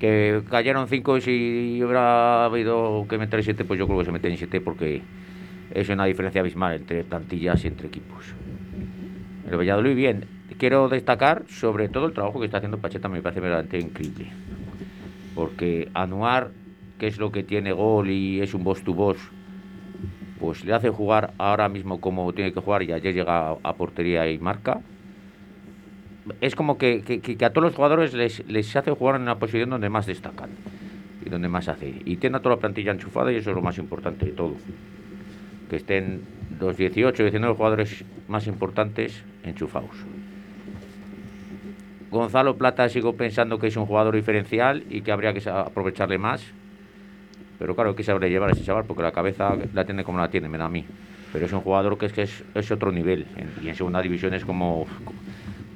que 0.00 0.42
cayeron 0.50 0.88
cinco 0.88 1.18
y 1.18 1.20
si 1.20 1.80
hubiera 1.82 2.46
habido 2.46 3.06
que 3.08 3.16
meter 3.16 3.44
siete, 3.44 3.64
pues 3.64 3.78
yo 3.78 3.86
creo 3.86 4.00
que 4.00 4.06
se 4.06 4.12
meten 4.12 4.36
siete 4.36 4.60
porque 4.60 5.02
es 5.72 5.88
una 5.88 6.04
diferencia 6.04 6.40
abismal 6.40 6.74
entre 6.74 7.04
plantillas 7.04 7.64
y 7.64 7.68
entre 7.68 7.86
equipos. 7.86 8.34
El 9.50 9.56
Valladolid 9.56 9.94
bien. 9.94 10.24
Quiero 10.58 10.88
destacar 10.88 11.44
sobre 11.48 11.88
todo 11.88 12.06
el 12.06 12.12
trabajo 12.12 12.40
que 12.40 12.46
está 12.46 12.58
haciendo 12.58 12.78
Pacheta, 12.78 13.08
me 13.08 13.22
parece 13.22 13.40
verdaderamente 13.40 13.78
increíble 13.78 14.32
porque 15.38 15.88
Anuar, 15.94 16.50
que 16.98 17.06
es 17.06 17.18
lo 17.18 17.30
que 17.30 17.44
tiene 17.44 17.70
gol 17.70 18.10
y 18.10 18.40
es 18.40 18.54
un 18.54 18.64
boss 18.64 18.82
to 18.82 18.92
boss, 18.92 19.18
pues 20.40 20.64
le 20.64 20.74
hace 20.74 20.90
jugar 20.90 21.32
ahora 21.38 21.68
mismo 21.68 22.00
como 22.00 22.32
tiene 22.32 22.52
que 22.52 22.58
jugar 22.58 22.82
y 22.82 22.90
ayer 22.90 23.14
llega 23.14 23.50
a, 23.52 23.72
portería 23.74 24.28
y 24.28 24.40
marca. 24.40 24.80
Es 26.40 26.56
como 26.56 26.76
que, 26.76 27.02
que, 27.02 27.20
que, 27.20 27.44
a 27.44 27.50
todos 27.50 27.66
los 27.66 27.76
jugadores 27.76 28.14
les, 28.14 28.44
les 28.48 28.74
hace 28.74 28.90
jugar 28.90 29.14
en 29.14 29.22
una 29.22 29.38
posición 29.38 29.70
donde 29.70 29.88
más 29.88 30.06
destacan 30.06 30.50
y 31.24 31.30
donde 31.30 31.46
más 31.46 31.68
hace. 31.68 32.02
Y 32.04 32.16
tiene 32.16 32.38
a 32.38 32.40
toda 32.40 32.56
la 32.56 32.60
plantilla 32.60 32.90
enchufada 32.90 33.30
y 33.30 33.36
eso 33.36 33.50
es 33.50 33.56
lo 33.56 33.62
más 33.62 33.78
importante 33.78 34.26
de 34.26 34.32
todo. 34.32 34.56
Que 35.68 35.76
estén 35.76 36.22
los 36.60 36.76
18, 36.76 37.22
19 37.22 37.54
jugadores 37.54 38.04
más 38.28 38.46
importantes 38.46 39.22
enchufados. 39.44 39.90
Gonzalo 42.10 42.56
Plata 42.56 42.88
sigo 42.88 43.14
pensando 43.14 43.58
que 43.58 43.66
es 43.66 43.76
un 43.76 43.86
jugador 43.86 44.14
diferencial 44.14 44.84
y 44.88 45.02
que 45.02 45.12
habría 45.12 45.34
que 45.34 45.48
aprovecharle 45.48 46.18
más. 46.18 46.42
Pero 47.58 47.74
claro, 47.74 47.94
que 47.94 48.02
sabré 48.02 48.30
llevar 48.30 48.50
a 48.50 48.52
ese 48.52 48.64
chaval 48.64 48.84
porque 48.84 49.02
la 49.02 49.12
cabeza 49.12 49.56
la 49.74 49.84
tiene 49.84 50.04
como 50.04 50.18
la 50.18 50.30
tiene, 50.30 50.48
me 50.48 50.58
da 50.58 50.66
a 50.66 50.68
mí. 50.68 50.84
pero 51.32 51.44
es 51.44 51.52
un 51.52 51.60
jugador 51.60 51.98
que 51.98 52.06
es 52.06 52.12
que 52.12 52.22
es, 52.22 52.70
otro 52.70 52.92
nivel 52.92 53.26
y 53.62 53.68
en 53.68 53.74
segunda 53.74 54.00
división 54.00 54.32
es 54.32 54.44
como, 54.44 54.86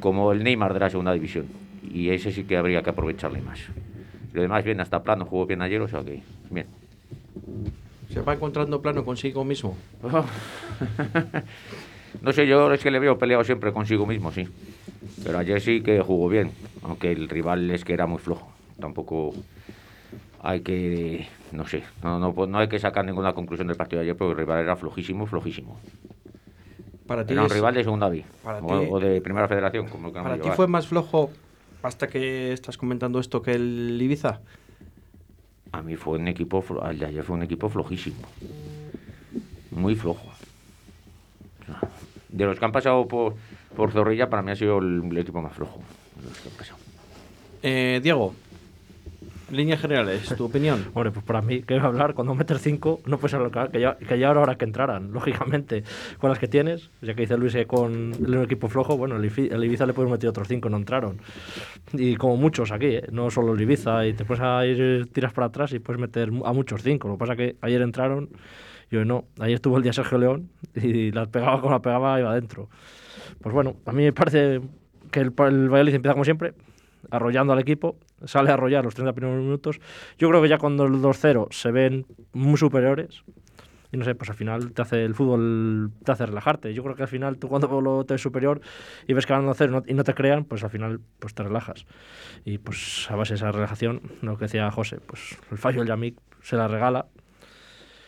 como 0.00 0.32
el 0.32 0.42
Neymar 0.42 0.72
de 0.72 0.80
la 0.80 0.90
segunda 0.90 1.12
división 1.12 1.46
y 1.92 2.10
ese 2.10 2.32
sí 2.32 2.44
que 2.44 2.56
habría 2.56 2.82
que 2.82 2.90
aprovecharle 2.90 3.40
más. 3.40 3.60
Lo 4.32 4.40
demás 4.40 4.64
bien, 4.64 4.80
hasta 4.80 5.02
plano, 5.02 5.26
jugó 5.26 5.46
bien 5.46 5.60
ayer, 5.60 5.80
o 5.80 5.88
sea 5.88 6.02
que 6.02 6.22
bien. 6.50 6.66
Se 8.12 8.20
va 8.20 8.34
encontrando 8.34 8.80
plano 8.82 9.04
consigo 9.04 9.44
mismo. 9.44 9.76
No 12.22 12.32
sé, 12.32 12.46
yo 12.46 12.72
es 12.72 12.80
que 12.80 12.90
le 12.92 13.00
veo 13.00 13.18
peleado 13.18 13.42
siempre 13.42 13.72
consigo 13.72 14.06
mismo, 14.06 14.30
sí. 14.30 14.46
Pero 15.24 15.38
ayer 15.40 15.60
sí 15.60 15.80
que 15.80 16.00
jugó 16.00 16.28
bien, 16.28 16.52
aunque 16.84 17.10
el 17.10 17.28
rival 17.28 17.68
es 17.72 17.84
que 17.84 17.94
era 17.94 18.06
muy 18.06 18.18
flojo. 18.18 18.48
Tampoco 18.78 19.32
hay 20.40 20.60
que, 20.60 21.26
no 21.50 21.66
sé, 21.66 21.82
no, 22.04 22.20
no, 22.20 22.32
no 22.46 22.58
hay 22.58 22.68
que 22.68 22.78
sacar 22.78 23.04
ninguna 23.04 23.32
conclusión 23.32 23.66
del 23.66 23.76
partido 23.76 24.00
de 24.00 24.04
ayer 24.06 24.16
porque 24.16 24.32
el 24.32 24.38
rival 24.38 24.60
era 24.60 24.76
flojísimo, 24.76 25.26
flojísimo. 25.26 25.76
Para 27.08 27.26
ti, 27.26 27.32
Era 27.32 27.42
un 27.42 27.48
es- 27.48 27.52
rival 27.54 27.74
de 27.74 27.82
segunda 27.82 28.08
B 28.08 28.24
o, 28.62 29.00
de 29.00 29.20
primera 29.20 29.48
federación, 29.48 29.88
como 29.88 30.12
queramos 30.12 30.30
para 30.30 30.42
ti 30.42 30.50
fue 30.50 30.68
más 30.68 30.86
flojo 30.86 31.32
hasta 31.82 32.06
que 32.06 32.52
estás 32.52 32.76
comentando 32.78 33.18
esto 33.18 33.42
que 33.42 33.54
el 33.54 33.98
Ibiza. 34.00 34.42
A 35.72 35.82
mí 35.82 35.96
fue 35.96 36.18
un 36.18 36.28
equipo, 36.28 36.62
el 36.88 36.98
de 36.98 37.06
ayer 37.06 37.24
fue 37.24 37.36
un 37.36 37.42
equipo 37.42 37.68
flojísimo. 37.68 38.20
Muy 39.70 39.94
flojo. 39.94 40.30
De 42.28 42.44
los 42.44 42.58
que 42.58 42.64
han 42.64 42.72
pasado 42.72 43.08
por, 43.08 43.34
por 43.74 43.90
Zorrilla, 43.90 44.28
para 44.28 44.42
mí 44.42 44.50
ha 44.50 44.56
sido 44.56 44.78
el, 44.78 45.16
equipo 45.16 45.40
más 45.40 45.54
flojo. 45.54 45.80
Eh, 47.62 48.00
Diego, 48.02 48.34
líneas 49.52 49.80
generales, 49.80 50.34
tu 50.36 50.46
opinión. 50.46 50.86
Hombre, 50.94 51.12
pues 51.12 51.24
para 51.24 51.42
mí, 51.42 51.62
¿qué 51.62 51.76
va 51.76 51.84
a 51.84 51.86
hablar? 51.86 52.14
Cuando 52.14 52.34
metes 52.34 52.60
5, 52.60 53.02
no 53.06 53.18
puedes 53.18 53.34
hablar 53.34 53.70
que 53.70 53.80
ya, 53.80 53.96
que 53.96 54.18
ya 54.18 54.30
era 54.30 54.40
hora 54.40 54.56
que 54.56 54.64
entraran, 54.64 55.12
lógicamente, 55.12 55.84
con 56.18 56.30
las 56.30 56.38
que 56.38 56.48
tienes. 56.48 56.90
Ya 57.00 57.14
que 57.14 57.22
dice 57.22 57.36
Luis 57.36 57.52
que 57.52 57.66
con 57.66 58.12
el 58.12 58.42
equipo 58.42 58.68
flojo, 58.68 58.96
bueno, 58.96 59.16
el, 59.16 59.24
el 59.24 59.64
Ibiza 59.64 59.86
le 59.86 59.92
puedes 59.92 60.10
meter 60.10 60.30
otros 60.30 60.48
5, 60.48 60.68
no 60.68 60.78
entraron. 60.78 61.18
Y 61.92 62.16
como 62.16 62.36
muchos 62.36 62.72
aquí, 62.72 62.86
¿eh? 62.86 63.06
no 63.12 63.30
solo 63.30 63.52
el 63.54 63.60
Ibiza, 63.60 64.06
y 64.06 64.14
te 64.14 64.24
puedes 64.24 64.42
a 64.42 64.66
ir, 64.66 65.08
tiras 65.12 65.32
para 65.32 65.48
atrás 65.48 65.72
y 65.72 65.78
puedes 65.78 66.00
meter 66.00 66.30
a 66.44 66.52
muchos 66.52 66.82
5. 66.82 67.06
Lo 67.06 67.14
que 67.14 67.18
pasa 67.18 67.36
que 67.36 67.56
ayer 67.60 67.82
entraron, 67.82 68.30
y 68.90 68.96
hoy 68.96 69.04
no. 69.04 69.24
Ayer 69.38 69.54
estuvo 69.54 69.76
el 69.76 69.82
día 69.82 69.92
Sergio 69.92 70.18
León 70.18 70.50
y 70.74 71.12
la 71.12 71.26
pegaba 71.26 71.60
como 71.60 71.72
la 71.72 71.82
pegaba, 71.82 72.18
iba 72.18 72.30
adentro. 72.30 72.68
Pues 73.40 73.54
bueno, 73.54 73.76
a 73.86 73.92
mí 73.92 74.04
me 74.04 74.12
parece 74.12 74.60
que 75.10 75.20
el, 75.20 75.26
el 75.26 75.68
Valladolid 75.68 75.94
empieza 75.94 76.14
como 76.14 76.24
siempre, 76.24 76.54
arrollando 77.10 77.52
al 77.52 77.58
equipo, 77.58 77.96
sale 78.24 78.50
a 78.50 78.54
arrollar 78.54 78.84
los 78.84 78.94
30 78.94 79.12
primeros 79.12 79.42
minutos. 79.42 79.80
Yo 80.18 80.28
creo 80.28 80.42
que 80.42 80.48
ya 80.48 80.58
cuando 80.58 80.84
el 80.84 80.94
2-0 80.94 81.48
se 81.50 81.70
ven 81.70 82.06
muy 82.32 82.56
superiores, 82.56 83.24
y 83.92 83.98
no 83.98 84.04
sé, 84.04 84.14
pues 84.14 84.30
al 84.30 84.36
final 84.36 84.72
te 84.72 84.80
hace 84.80 85.04
el 85.04 85.14
fútbol, 85.14 85.92
te 86.02 86.12
hace 86.12 86.24
relajarte. 86.24 86.72
Yo 86.72 86.82
creo 86.82 86.96
que 86.96 87.02
al 87.02 87.08
final 87.08 87.36
tú 87.36 87.48
cuando 87.48 87.80
lo 87.80 88.04
te 88.04 88.14
ves 88.14 88.22
superior 88.22 88.62
y 89.06 89.12
ves 89.12 89.26
que 89.26 89.34
van 89.34 89.46
a 89.46 89.50
hacer 89.50 89.70
y 89.86 89.92
no 89.94 90.02
te 90.02 90.14
crean, 90.14 90.44
pues 90.44 90.64
al 90.64 90.70
final 90.70 91.00
pues 91.18 91.34
te 91.34 91.42
relajas. 91.42 91.84
Y 92.44 92.56
pues 92.56 93.06
a 93.10 93.16
base 93.16 93.34
de 93.34 93.36
esa 93.36 93.52
relajación, 93.52 94.00
lo 94.22 94.38
que 94.38 94.46
decía 94.46 94.70
José, 94.70 94.98
pues 95.06 95.38
el 95.50 95.58
fallo 95.58 95.80
del 95.80 95.88
Yamik 95.88 96.18
se 96.40 96.56
la 96.56 96.68
regala. 96.68 97.06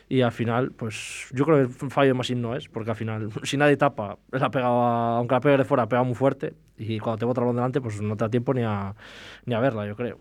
Y 0.08 0.20
al 0.20 0.32
final, 0.32 0.70
pues 0.72 1.26
yo 1.32 1.44
creo 1.46 1.56
que 1.68 1.84
el 1.84 1.90
fallo 1.90 2.14
Masín 2.14 2.42
no 2.42 2.54
es, 2.54 2.68
porque 2.68 2.90
al 2.90 2.96
final, 2.96 3.30
si 3.42 3.56
nadie 3.56 3.76
tapa, 3.76 4.18
él 4.32 4.42
ha 4.42 4.50
pegado, 4.50 4.82
a- 4.82 5.16
aunque 5.18 5.34
la 5.34 5.40
pegue 5.40 5.56
de 5.58 5.64
fuera, 5.64 5.84
ha 5.84 5.88
pegado 5.88 6.04
muy 6.04 6.14
fuerte. 6.14 6.54
Y 6.78 6.98
cuando 6.98 7.18
te 7.18 7.24
bota 7.24 7.40
el 7.40 7.44
balón 7.44 7.56
delante, 7.56 7.80
pues 7.80 8.00
no 8.02 8.16
te 8.16 8.24
da 8.24 8.28
tiempo 8.30 8.52
ni 8.52 8.62
a, 8.62 8.94
ni 9.46 9.54
a 9.54 9.60
verla, 9.60 9.86
yo 9.86 9.96
creo. 9.96 10.18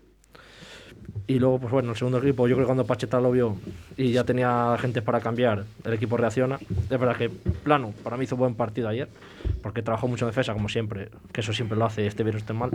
Y 1.26 1.38
luego, 1.38 1.58
pues 1.58 1.72
bueno, 1.72 1.90
el 1.90 1.96
segundo 1.96 2.18
equipo, 2.18 2.46
yo 2.48 2.54
creo 2.54 2.64
que 2.64 2.68
cuando 2.68 2.86
Pacheta 2.86 3.20
lo 3.20 3.30
vio 3.30 3.56
y 3.96 4.12
ya 4.12 4.24
tenía 4.24 4.76
gente 4.78 5.00
para 5.02 5.20
cambiar, 5.20 5.64
el 5.84 5.92
equipo 5.94 6.16
reacciona. 6.16 6.56
Es 6.56 6.88
verdad 6.88 7.16
que 7.16 7.30
Plano, 7.30 7.92
para 8.02 8.16
mí 8.16 8.24
hizo 8.24 8.36
buen 8.36 8.54
partido 8.54 8.88
ayer, 8.88 9.08
porque 9.62 9.82
trabajó 9.82 10.06
mucho 10.06 10.24
en 10.26 10.30
defensa, 10.30 10.52
como 10.52 10.68
siempre, 10.68 11.08
que 11.32 11.40
eso 11.40 11.52
siempre 11.52 11.78
lo 11.78 11.86
hace, 11.86 12.06
este 12.06 12.24
bien 12.24 12.34
o 12.36 12.38
este 12.38 12.52
mal, 12.52 12.70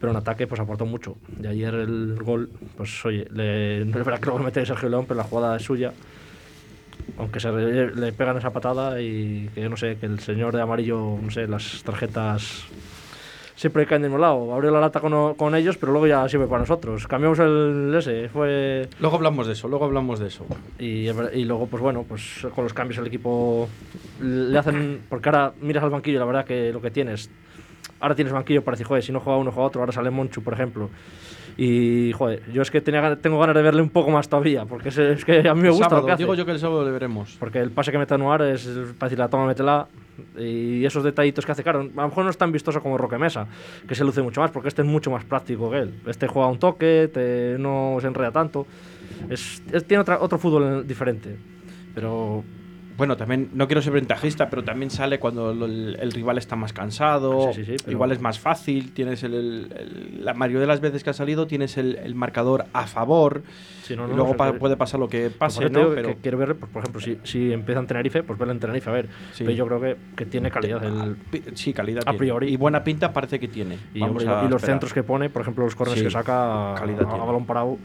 pero 0.00 0.10
en 0.10 0.16
ataque 0.16 0.46
pues 0.46 0.60
aportó 0.60 0.86
mucho. 0.86 1.16
Y 1.42 1.46
ayer 1.46 1.74
el 1.74 2.16
gol, 2.22 2.50
pues 2.76 3.04
oye, 3.06 3.26
le, 3.32 3.84
no 3.86 3.98
es 3.98 4.04
verdad 4.04 4.20
que 4.20 4.26
lo 4.26 4.34
va 4.34 4.40
a 4.40 4.44
meter 4.44 4.66
Sergio 4.66 4.88
León, 4.88 5.04
pero 5.06 5.18
la 5.18 5.24
jugada 5.24 5.56
es 5.56 5.62
suya. 5.62 5.92
Aunque 7.18 7.40
se 7.40 7.52
le, 7.52 7.94
le 7.94 8.12
pegan 8.12 8.36
esa 8.36 8.50
patada 8.50 9.00
y 9.00 9.48
que 9.54 9.62
yo 9.62 9.68
no 9.68 9.76
sé, 9.76 9.96
que 9.96 10.06
el 10.06 10.20
señor 10.20 10.54
de 10.54 10.62
amarillo, 10.62 11.18
no 11.20 11.30
sé, 11.30 11.46
las 11.46 11.82
tarjetas 11.84 12.64
siempre 13.56 13.86
caen 13.86 14.02
de 14.02 14.08
un 14.08 14.20
lado. 14.20 14.52
Abrió 14.52 14.70
la 14.70 14.80
lata 14.80 15.00
con, 15.00 15.34
con 15.34 15.54
ellos, 15.54 15.76
pero 15.76 15.92
luego 15.92 16.06
ya 16.06 16.28
sirve 16.28 16.46
para 16.46 16.60
nosotros. 16.60 17.06
Cambiamos 17.06 17.38
el 17.38 17.94
ese, 17.96 18.28
fue... 18.28 18.88
Luego 18.98 19.16
hablamos 19.16 19.46
de 19.46 19.52
eso, 19.52 19.68
luego 19.68 19.84
hablamos 19.84 20.18
de 20.18 20.26
eso. 20.26 20.44
Y, 20.78 21.08
y 21.08 21.44
luego, 21.44 21.66
pues 21.66 21.82
bueno, 21.82 22.04
pues 22.08 22.46
con 22.54 22.64
los 22.64 22.74
cambios 22.74 22.98
el 22.98 23.06
equipo 23.06 23.68
le 24.20 24.58
hacen... 24.58 25.02
Porque 25.08 25.28
ahora 25.28 25.52
miras 25.60 25.84
al 25.84 25.90
banquillo, 25.90 26.18
la 26.18 26.26
verdad 26.26 26.44
que 26.44 26.72
lo 26.72 26.80
que 26.80 26.90
tienes... 26.90 27.30
Ahora 28.00 28.14
tienes 28.14 28.32
banquillo 28.32 28.62
para 28.62 28.74
decir, 28.74 28.86
joder, 28.86 29.02
si 29.02 29.12
no 29.12 29.20
juega 29.20 29.38
uno, 29.38 29.52
juega 29.52 29.68
otro. 29.68 29.80
Ahora 29.80 29.92
sale 29.92 30.10
Monchu, 30.10 30.42
por 30.42 30.52
ejemplo. 30.52 30.90
Y, 31.56 32.12
joder, 32.12 32.42
yo 32.52 32.62
es 32.62 32.70
que 32.70 32.80
tenía, 32.80 33.16
tengo 33.16 33.38
ganas 33.38 33.54
de 33.54 33.62
verle 33.62 33.80
un 33.80 33.90
poco 33.90 34.10
más 34.10 34.28
todavía, 34.28 34.64
porque 34.64 34.88
es, 34.88 34.98
es 34.98 35.24
que 35.24 35.48
a 35.48 35.54
mí 35.54 35.62
me 35.62 35.68
gusta 35.70 35.84
sábado, 35.84 36.00
lo 36.00 36.06
que 36.06 36.12
hace. 36.12 36.22
digo 36.24 36.34
yo 36.34 36.44
que 36.44 36.50
el 36.52 36.58
sábado 36.58 36.84
le 36.84 36.90
veremos. 36.90 37.36
Porque 37.38 37.60
el 37.60 37.70
pase 37.70 37.92
que 37.92 37.98
mete 37.98 38.12
Anuar 38.14 38.42
es 38.42 38.66
para 38.98 39.08
decir 39.08 39.18
la 39.18 39.28
toma, 39.28 39.46
métela. 39.46 39.86
Y 40.38 40.84
esos 40.84 41.02
detallitos 41.04 41.44
que 41.46 41.52
hace, 41.52 41.62
claro, 41.62 41.80
a 41.80 41.82
lo 42.02 42.08
mejor 42.08 42.24
no 42.24 42.30
es 42.30 42.38
tan 42.38 42.50
vistoso 42.52 42.80
como 42.82 42.98
Roque 42.98 43.18
Mesa, 43.18 43.46
que 43.86 43.94
se 43.94 44.04
luce 44.04 44.22
mucho 44.22 44.40
más, 44.40 44.50
porque 44.50 44.68
este 44.68 44.82
es 44.82 44.88
mucho 44.88 45.10
más 45.10 45.24
práctico 45.24 45.70
que 45.70 45.78
él. 45.78 45.94
Este 46.06 46.26
juega 46.28 46.48
un 46.48 46.58
toque, 46.58 47.08
te- 47.12 47.56
no 47.58 47.98
se 48.00 48.06
enreda 48.08 48.30
tanto. 48.32 48.66
Es, 49.28 49.62
es- 49.72 49.84
tiene 49.84 50.02
otra- 50.02 50.18
otro 50.20 50.38
fútbol 50.38 50.86
diferente. 50.86 51.36
Pero 51.94 52.42
Bueno, 52.96 53.16
también 53.16 53.50
no 53.54 53.66
quiero 53.66 53.82
ser 53.82 53.92
ventajista, 53.92 54.48
pero 54.48 54.62
también 54.62 54.90
sale 54.90 55.18
cuando 55.18 55.50
el, 55.50 55.96
el 56.00 56.12
rival 56.12 56.38
está 56.38 56.54
más 56.54 56.72
cansado. 56.72 57.52
Sí, 57.52 57.64
sí, 57.64 57.72
sí, 57.72 57.76
pero- 57.84 57.92
Igual 57.92 58.12
es 58.12 58.20
más 58.20 58.38
fácil. 58.38 58.92
Tienes 58.92 59.22
el, 59.24 59.34
el- 59.34 60.24
la 60.24 60.32
mayoría 60.34 60.60
de 60.60 60.66
las 60.68 60.80
veces 60.80 61.02
que 61.02 61.10
ha 61.10 61.12
salido 61.12 61.46
tienes 61.46 61.76
el, 61.76 62.14
marcador 62.14 62.66
a 62.72 62.86
favor. 62.86 63.42
no, 63.96 64.04
y 64.04 64.14
luego 64.14 64.30
no, 64.32 64.36
pa- 64.36 64.52
se- 64.52 64.58
puede 64.58 64.76
pasar 64.76 65.00
lo 65.00 65.08
que 65.08 65.28
pase, 65.30 65.68
¿no? 65.70 65.90
Pero 65.94 66.08
que 66.10 66.16
quiero 66.16 66.38
ver, 66.38 66.54
pues, 66.56 66.70
por 66.70 66.82
ejemplo, 66.82 67.00
si, 67.00 67.18
si 67.24 67.52
empieza 67.52 67.80
en 67.80 67.86
Tenerife, 67.88 68.22
pues 68.22 68.38
verlo 68.38 68.52
en 68.52 68.60
Tenerife, 68.60 68.88
a 68.90 68.92
ver. 68.92 69.08
Sí. 69.32 69.42
Pero 69.44 69.50
yo 69.56 69.66
creo 69.66 69.80
que, 69.80 69.96
que 70.16 70.26
tiene 70.26 70.50
calidad. 70.50 70.80
Sí, 71.54 71.72
calidad. 71.72 72.02
a 72.02 72.04
tiene. 72.04 72.18
priori. 72.18 72.52
Y 72.52 72.56
buena 72.56 72.84
pinta 72.84 73.12
parece 73.12 73.40
que 73.40 73.48
tiene. 73.48 73.76
y, 73.92 74.00
Vamos 74.00 74.22
hombre, 74.22 74.24
y 74.42 74.46
a 74.46 74.48
los 74.48 74.62
centros 74.62 74.92
que 74.94 75.02
pone, 75.02 75.30
por 75.30 75.42
ejemplo, 75.42 75.64
los 75.64 75.74
corners 75.74 76.00
que 76.00 76.10
saca 76.10 76.72
a, 76.72 76.74
calidad 76.76 77.02
a 77.02 77.08
tiene. 77.08 77.26
balón 77.26 77.44
parado, 77.44 77.76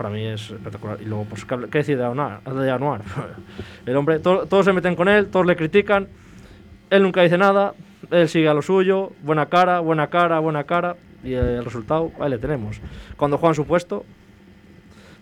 para 0.00 0.08
mí 0.14 0.24
es 0.24 0.50
espectacular. 0.50 0.96
Y 1.02 1.04
luego, 1.04 1.26
pues, 1.26 1.44
¿qué, 1.44 1.58
qué 1.70 1.78
decir 1.78 1.98
de 1.98 2.06
Anuar? 2.06 2.40
De 2.42 2.70
Anuar? 2.70 3.02
El 3.84 3.94
hombre, 3.96 4.18
to- 4.18 4.46
todos 4.46 4.64
se 4.64 4.72
meten 4.72 4.96
con 4.96 5.08
él, 5.08 5.26
todos 5.26 5.44
le 5.44 5.56
critican, 5.56 6.08
él 6.88 7.02
nunca 7.02 7.20
dice 7.20 7.36
nada, 7.36 7.74
él 8.10 8.26
sigue 8.26 8.48
a 8.48 8.54
lo 8.54 8.62
suyo, 8.62 9.12
buena 9.22 9.44
cara, 9.46 9.80
buena 9.80 10.06
cara, 10.06 10.38
buena 10.38 10.64
cara, 10.64 10.96
y 11.22 11.34
el 11.34 11.62
resultado, 11.62 12.12
ahí 12.18 12.30
le 12.30 12.38
tenemos. 12.38 12.80
Cuando 13.18 13.36
juegan 13.36 13.54
su 13.54 13.66
puesto, 13.66 14.06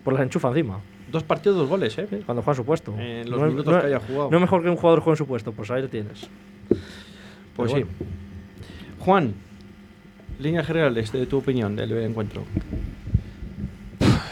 pues 0.05 0.15
les 0.15 0.23
enchufa 0.23 0.47
encima. 0.47 0.79
Dos 1.11 1.23
partidos, 1.23 1.57
dos 1.57 1.67
goles, 1.67 1.97
¿eh? 1.97 2.07
Cuando 2.25 2.41
juegan 2.41 2.55
su 2.55 2.65
puesto. 2.65 2.95
En 2.97 3.29
los 3.29 3.37
No 3.37 3.47
es- 3.47 3.51
minutos 3.51 3.73
no 3.73 3.81
que 3.81 3.87
haya 3.87 3.99
jugado. 3.99 4.29
No 4.31 4.37
es 4.37 4.41
mejor 4.41 4.63
que 4.63 4.69
un 4.69 4.77
jugador 4.77 5.01
juegue 5.01 5.13
en 5.15 5.17
su 5.17 5.27
puesto, 5.27 5.51
pues 5.51 5.69
ahí 5.71 5.81
le 5.81 5.89
tienes. 5.89 6.29
Pues 7.57 7.73
sí. 7.73 7.83
Juan, 8.99 9.33
líneas 10.39 10.65
generales 10.65 11.11
de 11.11 11.25
tu 11.25 11.39
opinión 11.39 11.75
del 11.75 11.91
encuentro. 11.97 12.43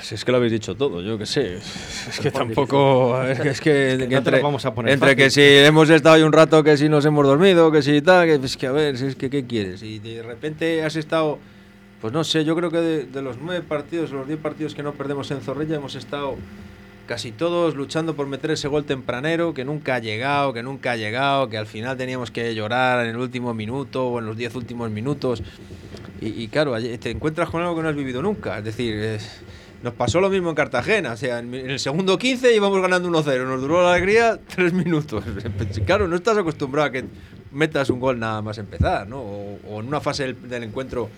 Si 0.08 0.16
es 0.16 0.24
que 0.24 0.32
lo 0.32 0.38
habéis 0.38 0.54
dicho 0.54 0.74
todo, 0.76 1.02
yo 1.02 1.18
qué 1.18 1.26
sé. 1.26 1.56
Es 1.58 2.20
que 2.22 2.32
tampoco. 2.32 3.22
Es 3.24 3.40
que, 3.42 3.50
es 3.50 3.60
que, 3.60 3.96
que 4.00 4.06
que 4.06 4.08
no 4.08 4.18
entre, 4.20 4.42
vamos 4.42 4.66
a 4.66 4.74
poner 4.74 4.94
entre 4.94 5.10
fácil. 5.10 5.24
que 5.26 5.30
si 5.30 5.42
hemos 5.42 5.90
estado 5.90 6.16
ahí 6.16 6.24
un 6.24 6.32
rato, 6.32 6.64
que 6.64 6.78
si 6.78 6.88
nos 6.88 7.04
hemos 7.04 7.26
dormido, 7.28 7.70
que 7.74 7.82
si 7.82 8.02
tal, 8.02 8.26
que 8.26 8.36
es 8.46 8.56
que 8.56 8.68
a 8.68 8.72
ver, 8.72 8.98
si 8.98 9.08
es 9.08 9.16
que 9.18 9.30
¿qué 9.30 9.46
quieres? 9.46 9.84
Y 9.84 10.00
de 10.00 10.24
repente 10.24 10.82
has 10.84 10.96
estado. 10.96 11.40
Pues 12.00 12.14
no 12.14 12.24
sé, 12.24 12.46
yo 12.46 12.56
creo 12.56 12.72
que 12.72 12.78
de, 12.78 13.04
de 13.06 13.22
los 13.22 13.38
nueve 13.42 13.66
partidos, 13.68 14.12
los 14.12 14.26
diez 14.28 14.40
partidos 14.40 14.76
que 14.76 14.82
no 14.84 14.94
perdemos 14.94 15.30
en 15.32 15.42
Zorrilla, 15.42 15.76
hemos 15.76 15.96
estado 15.96 16.36
casi 17.06 17.34
todos 17.34 17.76
luchando 17.76 18.16
por 18.16 18.28
meter 18.28 18.52
ese 18.52 18.70
gol 18.70 18.86
tempranero 18.86 19.54
que 19.54 19.66
nunca 19.66 19.96
ha 19.96 20.00
llegado, 20.00 20.54
que 20.54 20.64
nunca 20.64 20.92
ha 20.92 20.96
llegado, 20.96 21.50
que 21.50 21.58
al 21.58 21.66
final 21.68 21.98
teníamos 21.98 22.32
que 22.32 22.56
llorar 22.56 23.04
en 23.06 23.10
el 23.12 23.18
último 23.18 23.54
minuto 23.54 24.08
o 24.08 24.20
en 24.20 24.26
los 24.26 24.38
diez 24.38 24.56
últimos 24.56 24.90
minutos. 24.90 25.44
Y, 26.22 26.28
y 26.44 26.48
claro, 26.48 26.76
te 27.00 27.12
encuentras 27.12 27.50
con 27.50 27.62
algo 27.62 27.76
que 27.76 27.82
no 27.84 27.90
has 27.90 27.96
vivido 27.96 28.22
nunca. 28.22 28.58
Es 28.60 28.64
decir, 28.64 28.94
es- 28.96 29.42
nos 29.84 29.94
pasó 29.94 30.20
lo 30.20 30.30
mismo 30.30 30.50
en 30.50 30.56
Cartagena. 30.56 31.14
O 31.14 31.18
sea, 31.18 31.40
en, 31.40 31.54
el 31.54 31.80
segundo 31.80 32.18
15 32.18 32.56
íbamos 32.56 32.82
ganando 32.82 33.10
1-0. 33.10 33.46
Nos 33.46 33.62
duró 33.62 33.84
la 33.84 33.94
alegría 33.94 34.40
tres 34.48 34.74
minutos. 34.74 35.24
Claro, 35.86 36.08
no 36.08 36.16
estás 36.16 36.38
acostumbrado 36.38 36.88
a 36.88 36.92
que 36.92 37.06
metas 37.52 37.90
un 37.90 38.00
gol 38.00 38.20
nada 38.20 38.42
más 38.42 38.58
empezar, 38.58 39.08
¿no? 39.08 39.22
O, 39.22 39.80
en 39.80 39.88
una 39.88 40.02
fase 40.02 40.34
del, 40.34 40.64
encuentro. 40.64 41.10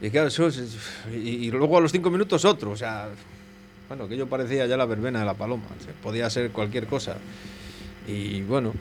Y 0.00 0.06
es- 0.16 0.78
luego 1.52 1.78
a 1.78 1.80
los 1.80 1.92
cinco 1.92 2.10
minutos 2.10 2.44
otro. 2.44 2.70
O 2.70 2.76
sea, 2.76 3.08
bueno, 3.88 4.08
que 4.08 4.16
yo 4.16 4.26
parecía 4.26 4.66
ya 4.66 4.76
la 4.76 4.86
verbena 4.86 5.20
de 5.20 5.26
la 5.26 5.34
paloma. 5.34 5.66
o 5.78 5.84
sea, 5.84 5.92
podía 6.02 6.28
ser 6.30 6.50
cualquier 6.50 6.86
cosa. 6.86 7.16
Y 8.08 8.42
bueno, 8.42 8.72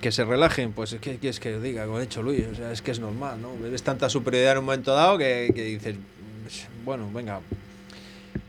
que 0.00 0.12
se 0.12 0.24
relajen, 0.24 0.72
pues 0.72 0.96
¿qué 1.00 1.18
quieres 1.18 1.40
que 1.40 1.58
diga? 1.58 1.84
Como 1.84 1.98
ha 1.98 2.00
dicho 2.00 2.22
Luis, 2.22 2.46
o 2.50 2.54
sea, 2.54 2.72
es 2.72 2.80
que 2.80 2.90
es 2.90 3.00
normal, 3.00 3.42
¿no? 3.42 3.50
Ves 3.60 3.82
tanta 3.82 4.08
superioridad 4.08 4.52
en 4.52 4.58
un 4.58 4.64
momento 4.64 4.94
dado 4.94 5.18
que, 5.18 5.52
que 5.54 5.64
dices, 5.64 5.96
bueno, 6.84 7.10
venga. 7.12 7.40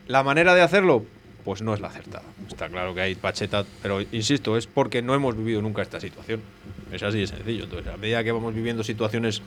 La 0.06 0.22
manera 0.22 0.54
de 0.54 0.62
hacerlo, 0.62 1.04
pues 1.44 1.62
no 1.62 1.74
es 1.74 1.80
la 1.80 1.88
acertada. 1.88 2.24
Está 2.48 2.68
claro 2.68 2.94
que 2.94 3.00
hay 3.00 3.14
pacheta, 3.14 3.64
pero 3.82 4.00
insisto, 4.00 4.56
es 4.56 4.66
porque 4.66 5.02
no 5.02 5.14
hemos 5.14 5.36
vivido 5.36 5.62
nunca 5.62 5.82
esta 5.82 6.00
situación. 6.00 6.40
Es 6.92 7.02
así 7.02 7.20
de 7.20 7.26
sencillo. 7.26 7.64
Entonces, 7.64 7.92
a 7.92 7.96
medida 7.96 8.22
que 8.24 8.32
vamos 8.32 8.54
viviendo 8.54 8.84
situaciones 8.84 9.42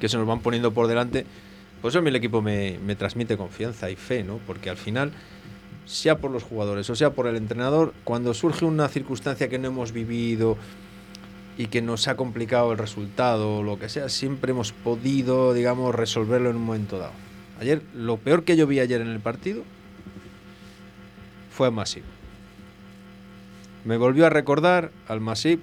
que 0.00 0.08
se 0.08 0.16
nos 0.16 0.26
van 0.26 0.40
poniendo 0.40 0.72
por 0.72 0.86
delante, 0.86 1.26
pues 1.82 1.96
a 1.96 2.00
mí 2.00 2.08
el 2.08 2.16
equipo 2.16 2.42
me, 2.42 2.78
me 2.84 2.96
transmite 2.96 3.36
confianza 3.36 3.90
y 3.90 3.96
fe, 3.96 4.24
¿no? 4.24 4.38
Porque 4.46 4.70
al 4.70 4.76
final, 4.76 5.12
sea 5.86 6.18
por 6.18 6.30
los 6.30 6.42
jugadores 6.42 6.90
o 6.90 6.96
sea 6.96 7.10
por 7.10 7.26
el 7.26 7.36
entrenador, 7.36 7.94
cuando 8.04 8.34
surge 8.34 8.64
una 8.64 8.88
circunstancia 8.88 9.48
que 9.48 9.58
no 9.58 9.68
hemos 9.68 9.92
vivido 9.92 10.56
y 11.56 11.68
que 11.68 11.80
nos 11.80 12.06
ha 12.08 12.16
complicado 12.16 12.72
el 12.72 12.78
resultado 12.78 13.58
o 13.58 13.62
lo 13.62 13.78
que 13.78 13.88
sea, 13.88 14.08
siempre 14.08 14.50
hemos 14.50 14.72
podido, 14.72 15.54
digamos, 15.54 15.94
resolverlo 15.94 16.50
en 16.50 16.56
un 16.56 16.64
momento 16.64 16.98
dado. 16.98 17.12
Ayer, 17.60 17.82
lo 17.94 18.18
peor 18.18 18.44
que 18.44 18.56
yo 18.56 18.66
vi 18.66 18.80
ayer 18.80 19.00
en 19.00 19.08
el 19.08 19.20
partido 19.20 19.62
fue 21.50 21.68
a 21.68 21.70
Masip. 21.70 22.04
Me 23.84 23.96
volvió 23.96 24.26
a 24.26 24.30
recordar 24.30 24.90
al 25.08 25.20
Masip 25.20 25.60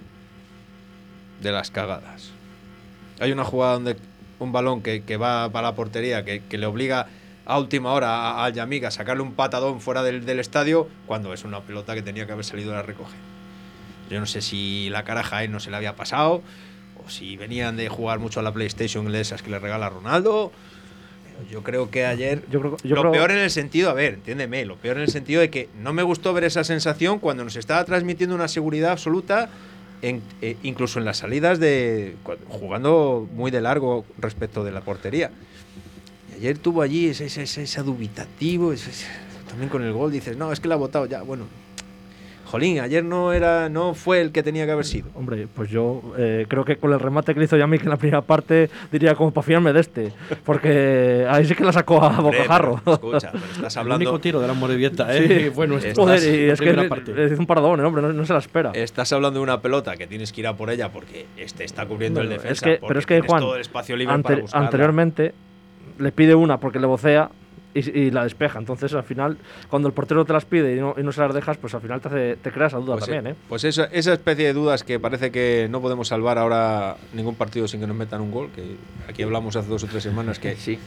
de 1.41 1.51
las 1.51 1.71
cagadas. 1.71 2.31
Hay 3.19 3.31
una 3.31 3.43
jugada 3.43 3.73
donde 3.73 3.97
un 4.39 4.51
balón 4.51 4.81
que, 4.81 5.03
que 5.03 5.17
va 5.17 5.49
para 5.51 5.69
la 5.69 5.75
portería, 5.75 6.25
que, 6.25 6.41
que 6.43 6.57
le 6.57 6.65
obliga 6.65 7.07
a 7.45 7.59
última 7.59 7.91
hora 7.91 8.43
a- 8.43 8.49
Yamik 8.49 8.85
a 8.85 8.91
sacarle 8.91 9.21
un 9.21 9.33
patadón 9.33 9.81
fuera 9.81 10.01
del, 10.03 10.25
del 10.25 10.39
estadio, 10.39 10.87
cuando 11.05 11.33
es 11.33 11.43
una 11.43 11.59
pelota 11.61 11.93
que 11.93 12.01
tenía 12.01 12.25
que 12.25 12.31
haber 12.31 12.45
salido 12.45 12.71
a 12.71 12.75
la 12.75 12.81
recoger. 12.81 13.17
Yo 14.09 14.19
no 14.19 14.25
sé 14.25 14.41
si 14.41 14.89
la 14.89 15.03
caraja 15.03 15.37
a 15.37 15.43
él 15.43 15.51
no 15.51 15.59
se 15.59 15.69
le 15.69 15.77
había 15.77 15.95
pasado, 15.95 16.41
o 17.05 17.09
si 17.09 17.35
venían 17.37 17.75
de 17.77 17.89
jugar 17.89 18.19
mucho 18.19 18.39
a 18.39 18.43
la 18.43 18.53
PlayStation 18.53 19.13
esas 19.13 19.41
que 19.43 19.51
le 19.51 19.59
regala 19.59 19.89
Ronaldo. 19.89 20.51
Yo 21.49 21.61
creo 21.63 21.89
que 21.91 22.05
ayer. 22.05 22.43
Yo 22.49 22.59
creo- 22.59 22.77
yo 22.83 22.95
lo 22.95 23.01
creo- 23.01 23.11
peor 23.11 23.31
en 23.31 23.37
el 23.39 23.49
sentido, 23.49 23.89
a 23.89 23.93
ver, 23.93 24.15
entiéndeme, 24.15 24.65
lo 24.65 24.75
peor 24.77 24.97
en 24.97 25.03
el 25.03 25.09
sentido 25.09 25.41
de 25.41 25.49
que 25.49 25.69
no 25.81 25.93
me 25.93 26.03
gustó 26.03 26.33
ver 26.33 26.43
esa 26.45 26.63
sensación 26.63 27.19
cuando 27.19 27.43
nos 27.43 27.55
estaba 27.55 27.83
transmitiendo 27.85 28.35
una 28.35 28.47
seguridad 28.47 28.91
absoluta, 28.91 29.49
en- 30.01 30.21
eh, 30.41 30.57
incluso 30.63 30.99
en 30.99 31.05
las 31.05 31.17
salidas 31.17 31.59
de. 31.59 32.15
jugando 32.49 33.27
muy 33.33 33.51
de 33.51 33.61
largo 33.61 34.05
respecto 34.17 34.63
de 34.63 34.71
la 34.71 34.81
portería. 34.81 35.31
Y 36.31 36.35
ayer 36.37 36.57
tuvo 36.57 36.81
allí 36.81 37.07
ese, 37.07 37.25
ese, 37.25 37.43
ese- 37.43 37.63
ese 37.63 37.81
dubitativo, 37.83 38.73
ese- 38.73 38.91
también 39.47 39.69
con 39.69 39.83
el 39.83 39.93
gol 39.93 40.11
dices, 40.11 40.35
no, 40.37 40.51
es 40.51 40.59
que 40.59 40.67
la 40.67 40.75
ha 40.75 40.77
votado 40.77 41.05
ya, 41.05 41.21
bueno. 41.21 41.45
Jolín, 42.53 42.79
ayer 42.79 43.03
no 43.03 43.33
era 43.33 43.67
no 43.67 43.95
fue 43.95 44.21
el 44.21 44.31
que 44.31 44.43
tenía 44.43 44.65
que 44.67 44.71
haber 44.73 44.85
sido. 44.85 45.09
Hombre, 45.15 45.47
pues 45.55 45.69
yo 45.71 46.01
eh, 46.17 46.45
creo 46.47 46.63
que 46.63 46.77
con 46.77 46.93
el 46.93 46.99
remate 46.99 47.33
que 47.33 47.39
le 47.39 47.45
hizo 47.47 47.57
Yamik 47.57 47.81
en 47.83 47.89
la 47.89 47.97
primera 47.97 48.21
parte 48.21 48.69
diría 48.91 49.15
como 49.15 49.31
para 49.31 49.43
fiarme 49.45 49.73
de 49.73 49.79
este. 49.79 50.13
Porque 50.45 51.25
ahí 51.29 51.45
sí 51.45 51.55
que 51.55 51.63
la 51.63 51.73
sacó 51.73 52.03
a 52.03 52.19
bocajarro. 52.21 52.79
pero 52.85 52.93
escucha, 52.95 53.31
pero 53.31 53.45
estás 53.55 53.75
El 53.75 53.79
hablando, 53.81 54.05
único 54.09 54.19
tiro 54.21 54.39
de 54.39 54.47
la 54.47 54.53
Morevieta, 54.53 55.07
¿eh? 55.17 55.51
Bueno, 55.55 55.77
Estás- 55.77 55.97
Joder, 55.97 56.19
y 56.47 56.49
es 56.51 56.59
que 56.61 56.73
parte. 56.87 57.11
hizo 57.25 57.39
un 57.39 57.47
paradón, 57.47 57.79
el 57.79 57.85
hombre, 57.87 58.01
no, 58.03 58.13
no 58.13 58.25
se 58.25 58.33
la 58.33 58.39
espera. 58.39 58.69
estás 58.75 59.11
hablando 59.13 59.39
de 59.39 59.43
una 59.43 59.59
pelota 59.61 59.97
que 59.97 60.05
tienes 60.05 60.31
que 60.31 60.41
ir 60.41 60.47
a 60.47 60.55
por 60.55 60.69
ella 60.69 60.89
porque 60.91 61.25
este 61.37 61.63
está 61.63 61.85
cubriendo 61.87 62.21
el 62.21 62.27
Bueno, 62.27 62.41
defensa. 62.43 62.69
es 62.71 62.79
que, 62.79 62.85
pero 62.87 62.99
es 62.99 63.05
que 63.07 63.21
Juan, 63.21 63.41
todo 63.41 63.55
el 63.55 63.61
espacio 63.61 63.95
libre 63.95 64.13
ante- 64.13 64.43
para 64.43 64.59
anteriormente 64.65 65.33
le 65.97 66.11
pide 66.11 66.35
una 66.35 66.59
porque 66.59 66.79
le 66.79 66.85
vocea 66.87 67.29
y, 67.73 67.99
y 67.99 68.11
la 68.11 68.23
despeja. 68.23 68.59
Entonces, 68.59 68.93
al 68.93 69.03
final, 69.03 69.37
cuando 69.69 69.87
el 69.87 69.93
portero 69.93 70.25
te 70.25 70.33
las 70.33 70.45
pide 70.45 70.75
y 70.75 70.79
no, 70.79 70.95
y 70.97 71.03
no 71.03 71.11
se 71.11 71.21
las 71.21 71.33
dejas, 71.33 71.57
pues 71.57 71.73
al 71.73 71.81
final 71.81 72.01
te, 72.01 72.07
hace- 72.07 72.35
te 72.37 72.51
creas 72.51 72.71
esa 72.73 72.79
duda 72.79 72.93
Pues, 72.95 73.05
también, 73.05 73.27
eh, 73.27 73.29
¿eh? 73.31 73.35
pues 73.49 73.63
eso- 73.63 73.87
esa 73.91 74.13
especie 74.13 74.45
de 74.45 74.53
dudas 74.53 74.83
que 74.83 74.99
parece 74.99 75.31
que 75.31 75.67
no 75.69 75.81
podemos 75.81 76.07
salvar 76.07 76.37
ahora 76.37 76.97
ningún 77.13 77.35
partido 77.35 77.67
sin 77.67 77.79
que 77.79 77.87
nos 77.87 77.95
metan 77.95 78.21
un 78.21 78.31
gol, 78.31 78.49
que 78.55 78.75
aquí 79.09 79.23
hablamos 79.23 79.55
hace 79.55 79.69
dos 79.69 79.83
o 79.83 79.87
tres 79.87 80.03
semanas 80.03 80.39
que, 80.39 80.55
Sí. 80.57 80.77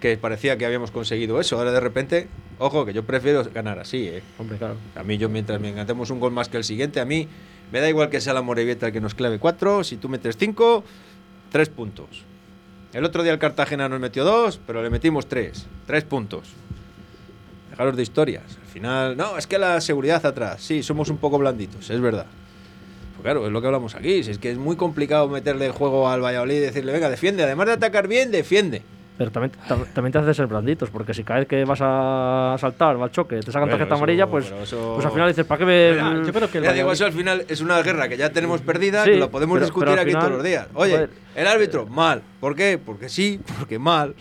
que 0.00 0.16
parecía 0.18 0.58
que 0.58 0.66
habíamos 0.66 0.90
conseguido 0.90 1.40
eso. 1.40 1.56
Ahora 1.56 1.72
de 1.72 1.80
repente, 1.80 2.28
ojo, 2.58 2.84
que 2.84 2.92
yo 2.92 3.04
prefiero 3.04 3.42
ganar 3.54 3.78
así, 3.78 4.06
¿eh? 4.08 4.22
Hombre, 4.38 4.58
claro. 4.58 4.76
A 4.94 5.02
mí, 5.02 5.16
yo 5.18 5.28
mientras 5.28 5.60
me 5.60 5.70
encantemos 5.70 6.10
un 6.10 6.20
gol 6.20 6.32
más 6.32 6.48
que 6.50 6.58
el 6.58 6.64
siguiente, 6.64 7.00
a 7.00 7.04
mí 7.06 7.26
me 7.72 7.80
da 7.80 7.88
igual 7.88 8.10
que 8.10 8.20
sea 8.20 8.34
la 8.34 8.42
Morevieta 8.42 8.88
el 8.88 8.92
que 8.92 9.00
nos 9.00 9.14
clave 9.14 9.38
cuatro. 9.38 9.82
Si 9.82 9.96
tú 9.96 10.08
metes 10.10 10.36
cinco, 10.36 10.84
tres 11.50 11.70
puntos. 11.70 12.24
El 12.94 13.04
otro 13.04 13.24
día 13.24 13.32
el 13.32 13.40
Cartagena 13.40 13.88
nos 13.88 13.98
metió 13.98 14.24
dos, 14.24 14.60
pero 14.64 14.80
le 14.80 14.88
metimos 14.88 15.26
tres. 15.26 15.66
Tres 15.84 16.04
puntos. 16.04 16.44
Dejaros 17.70 17.96
de 17.96 18.02
historias. 18.04 18.44
Al 18.62 18.68
final, 18.68 19.16
no, 19.16 19.36
es 19.36 19.48
que 19.48 19.58
la 19.58 19.80
seguridad 19.80 20.24
atrás. 20.24 20.62
Sí, 20.62 20.84
somos 20.84 21.08
un 21.08 21.18
poco 21.18 21.36
blanditos, 21.36 21.90
es 21.90 22.00
verdad. 22.00 22.26
Pues 23.16 23.24
claro, 23.24 23.46
es 23.46 23.52
lo 23.52 23.60
que 23.60 23.66
hablamos 23.66 23.96
aquí. 23.96 24.22
Si 24.22 24.30
es 24.30 24.38
que 24.38 24.52
es 24.52 24.58
muy 24.58 24.76
complicado 24.76 25.28
meterle 25.28 25.70
juego 25.70 26.08
al 26.08 26.22
Valladolid 26.22 26.54
y 26.54 26.60
decirle, 26.60 26.92
venga, 26.92 27.10
defiende. 27.10 27.42
Además 27.42 27.66
de 27.66 27.72
atacar 27.72 28.06
bien, 28.06 28.30
defiende. 28.30 28.82
Pero 29.16 29.30
también, 29.30 29.52
tam- 29.68 29.86
también 29.94 30.10
te 30.12 30.18
hace 30.18 30.34
ser 30.34 30.48
blanditos, 30.48 30.90
porque 30.90 31.14
si 31.14 31.22
cada 31.22 31.38
vez 31.38 31.48
que 31.48 31.64
vas 31.64 31.78
a 31.80 32.56
saltar, 32.58 32.98
va 33.00 33.04
al 33.04 33.12
choque, 33.12 33.36
te 33.36 33.46
sacan 33.52 33.62
Bueno, 33.68 33.72
tarjeta 33.76 33.94
eso- 33.94 34.02
amarilla, 34.02 34.26
pues, 34.26 34.50
eso- 34.62 34.92
pues 34.94 35.06
al 35.06 35.12
final 35.12 35.28
dices, 35.28 35.44
¿para 35.46 35.58
qué 35.60 35.64
ver? 35.64 36.02
Mira, 36.02 36.22
yo 36.26 36.32
creo 36.32 36.50
que 36.50 36.58
el 36.58 36.64
Ya 36.64 36.72
digo, 36.72 36.90
eso 36.90 37.04
al 37.06 37.12
final 37.12 37.44
es 37.48 37.60
una 37.60 37.80
guerra 37.82 38.08
que 38.08 38.16
ya 38.16 38.30
tenemos 38.30 38.60
perdida, 38.62 39.04
Sí, 39.04 39.10
que 39.12 39.16
la 39.18 39.28
podemos 39.28 39.54
pero- 39.54 39.66
discutir 39.66 39.88
pero 39.90 40.00
aquí 40.02 40.10
final, 40.10 40.22
todos 40.22 40.34
los 40.34 40.42
días. 40.44 40.66
Oye, 40.74 40.92
joder. 40.94 41.10
el 41.36 41.46
árbitro, 41.46 41.86
mal. 41.86 42.22
¿Por 42.40 42.56
qué? 42.56 42.76
Porque 42.84 43.08
sí, 43.08 43.38
porque 43.58 43.78
mal. 43.78 44.14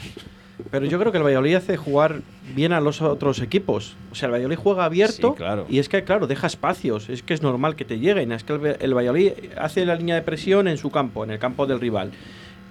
Pero 0.70 0.86
yo 0.86 1.00
creo 1.00 1.12
que 1.12 1.18
el 1.18 1.24
Valladolid 1.24 1.56
hace 1.56 1.76
jugar 1.76 2.22
bien 2.56 2.72
a 2.72 2.80
los 2.80 3.02
otros 3.02 3.42
equipos. 3.42 3.96
O 4.12 4.16
sea, 4.16 4.28
el 4.28 4.34
Valladolid 4.34 4.58
juega 4.58 4.86
abierto 4.86 5.32
Sí, 5.32 5.38
claro. 5.38 5.66
y 5.68 5.80
es 5.80 5.90
que, 5.90 6.04
claro, 6.04 6.28
deja 6.28 6.46
espacios. 6.46 7.10
Es 7.10 7.24
que 7.24 7.34
es 7.34 7.42
normal 7.42 7.76
que 7.76 7.84
te 7.84 7.98
lleguen. 7.98 8.32
Es 8.32 8.44
que 8.44 8.54
el, 8.54 8.78
el 8.80 8.94
Valladolid 8.94 9.32
hace 9.58 9.86
la 9.88 9.96
línea 9.96 10.14
de 10.16 10.22
presión 10.22 10.68
en 10.68 10.78
su 10.78 10.92
campo, 10.92 11.24
en 11.24 11.32
el 11.32 11.40
campo 11.40 11.66
del 11.66 11.80
rival. 11.80 12.12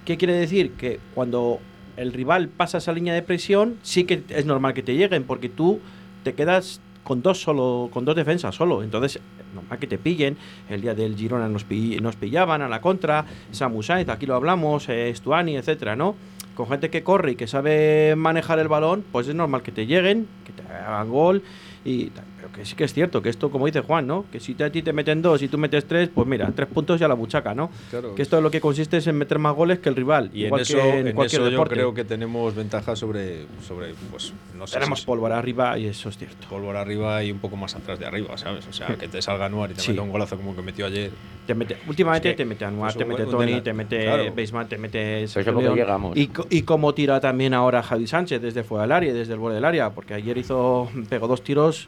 ¿Qué 0.05 0.17
quiere 0.17 0.33
decir? 0.33 0.71
Que 0.73 0.99
cuando 1.13 1.59
el 1.97 2.13
rival 2.13 2.47
pasa 2.49 2.77
esa 2.79 2.91
línea 2.91 3.13
de 3.13 3.21
presión, 3.21 3.77
sí 3.83 4.03
que 4.05 4.23
es 4.29 4.45
normal 4.45 4.73
que 4.73 4.83
te 4.83 4.95
lleguen, 4.95 5.23
porque 5.23 5.49
tú 5.49 5.79
te 6.23 6.33
quedas 6.33 6.81
con 7.03 7.21
dos 7.21 7.41
solo, 7.41 7.89
con 7.91 8.05
dos 8.05 8.15
defensas 8.15 8.55
solo. 8.55 8.81
Entonces, 8.81 9.17
es 9.17 9.55
normal 9.55 9.77
que 9.79 9.87
te 9.87 9.97
pillen. 9.97 10.37
El 10.69 10.81
día 10.81 10.95
del 10.95 11.15
Girona 11.15 11.49
nos, 11.49 11.63
pi- 11.65 11.99
nos 12.01 12.15
pillaban 12.15 12.61
a 12.61 12.69
la 12.69 12.79
contra, 12.81 13.25
Samu 13.51 13.81
aquí 14.07 14.25
lo 14.25 14.35
hablamos, 14.35 14.87
eh, 14.89 15.13
Stuani, 15.13 15.57
etcétera, 15.57 15.95
¿no? 15.95 16.15
Con 16.55 16.67
gente 16.67 16.89
que 16.89 17.03
corre 17.03 17.31
y 17.31 17.35
que 17.35 17.47
sabe 17.47 18.15
manejar 18.15 18.59
el 18.59 18.67
balón, 18.67 19.03
pues 19.11 19.27
es 19.27 19.35
normal 19.35 19.63
que 19.63 19.71
te 19.71 19.85
lleguen, 19.85 20.27
que 20.45 20.53
te 20.53 20.61
hagan 20.71 21.09
gol 21.09 21.41
y 21.83 22.05
tal. 22.11 22.25
Pero 22.43 22.55
que 22.55 22.65
sí 22.65 22.75
que 22.75 22.83
es 22.83 22.93
cierto, 22.93 23.21
que 23.21 23.29
esto, 23.29 23.49
como 23.49 23.67
dice 23.67 23.79
Juan, 23.79 24.05
¿no? 24.05 24.25
Que 24.29 24.41
si 24.41 24.53
te- 24.53 24.65
a 24.65 24.69
ti 24.69 24.81
te 24.81 24.91
meten 24.91 25.21
dos 25.21 25.41
y 25.41 25.47
tú 25.47 25.57
metes 25.57 25.85
tres, 25.85 26.09
pues 26.13 26.27
mira, 26.27 26.51
tres 26.53 26.67
puntos 26.67 26.99
ya 26.99 27.07
la 27.07 27.13
buchaca, 27.13 27.55
¿no? 27.55 27.69
Claro. 27.89 28.15
Que 28.15 28.21
esto 28.21 28.35
es 28.35 28.43
lo 28.43 28.51
que 28.51 28.59
consiste 28.59 28.97
es 28.97 29.07
en 29.07 29.17
meter 29.17 29.39
más 29.39 29.55
goles 29.55 29.79
que 29.79 29.87
el 29.87 29.95
rival. 29.95 30.29
Y 30.33 30.43
en 30.45 30.59
eso, 30.59 30.75
que 30.77 30.99
en, 30.99 31.07
en 31.07 31.15
cualquier 31.15 31.39
eso 31.41 31.49
yo 31.49 31.51
deporte. 31.51 31.75
creo 31.75 31.93
que 31.93 32.03
tenemos 32.03 32.53
ventaja 32.53 32.97
sobre, 32.97 33.45
sobre 33.65 33.93
pues, 34.11 34.33
no 34.57 34.67
sé 34.67 34.73
Tenemos 34.73 34.99
si- 34.99 35.05
pólvora 35.05 35.37
arriba 35.39 35.77
y 35.79 35.85
eso 35.87 36.09
es 36.09 36.17
cierto. 36.17 36.45
pólvora 36.49 36.81
arriba 36.81 37.23
y 37.23 37.31
un 37.31 37.39
poco 37.39 37.55
más 37.55 37.75
atrás 37.75 37.97
de 37.97 38.05
arriba, 38.07 38.37
¿sabes? 38.37 38.67
O 38.67 38.73
sea, 38.73 38.87
que 38.87 39.07
te 39.07 39.21
salga 39.21 39.45
Anuar 39.45 39.71
y 39.71 39.75
te 39.75 39.79
Sí. 39.81 39.91
meta 39.91 40.01
un 40.01 40.11
golazo 40.11 40.35
como 40.35 40.53
que 40.53 40.61
metió 40.61 40.85
ayer. 40.85 41.11
Te 41.47 41.55
mete, 41.55 41.77
últimamente 41.87 42.29
Es 42.29 42.33
que 42.35 42.43
te 42.43 42.45
mete 42.45 42.65
Anuar, 42.65 42.93
te 42.93 43.05
mete 43.05 43.23
Tony, 43.25 43.61
te 43.61 43.71
mete 43.71 44.03
Claro. 44.03 44.33
Baseman, 44.35 44.67
te 44.67 44.77
mete 44.77 45.27
llegamos. 45.27 46.17
Y, 46.17 46.29
y 46.49 46.61
cómo 46.63 46.93
tira 46.93 47.21
también 47.21 47.53
ahora 47.53 47.81
Javi 47.83 48.05
Sánchez 48.05 48.41
desde 48.41 48.63
fuera 48.65 48.81
del 48.83 48.91
área 48.91 49.11
y 49.11 49.13
desde 49.13 49.31
el 49.31 49.39
borde 49.39 49.55
del 49.55 49.65
área, 49.65 49.91
porque 49.91 50.13
ayer 50.13 50.37
hizo 50.37 50.89
pegó 51.09 51.27
dos 51.29 51.41
tiros 51.41 51.87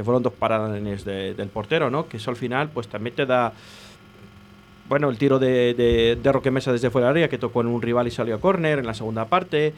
que 0.00 0.04
fueron 0.04 0.22
dos 0.22 0.32
paradas 0.32 0.72
de- 1.04 1.34
del 1.34 1.48
portero, 1.48 1.90
¿no? 1.90 2.08
Que 2.08 2.16
eso 2.16 2.30
al 2.30 2.36
final 2.36 2.70
pues 2.72 2.88
también 2.88 3.14
te 3.14 3.26
da 3.26 3.52
bueno, 4.88 5.08
el 5.10 5.18
tiro 5.18 5.38
de, 5.38 5.74
de, 5.74 6.18
de 6.20 6.32
Roque 6.32 6.50
Mesa 6.50 6.72
desde 6.72 6.88
fuera 6.90 7.08
del 7.08 7.16
área 7.18 7.28
que 7.28 7.36
tocó 7.38 7.60
en 7.60 7.66
un 7.68 7.80
rival 7.82 8.08
y 8.08 8.10
salió 8.10 8.34
a 8.34 8.40
córner 8.40 8.78
en 8.80 8.86
la 8.86 8.94
segunda 8.94 9.26
parte. 9.26 9.72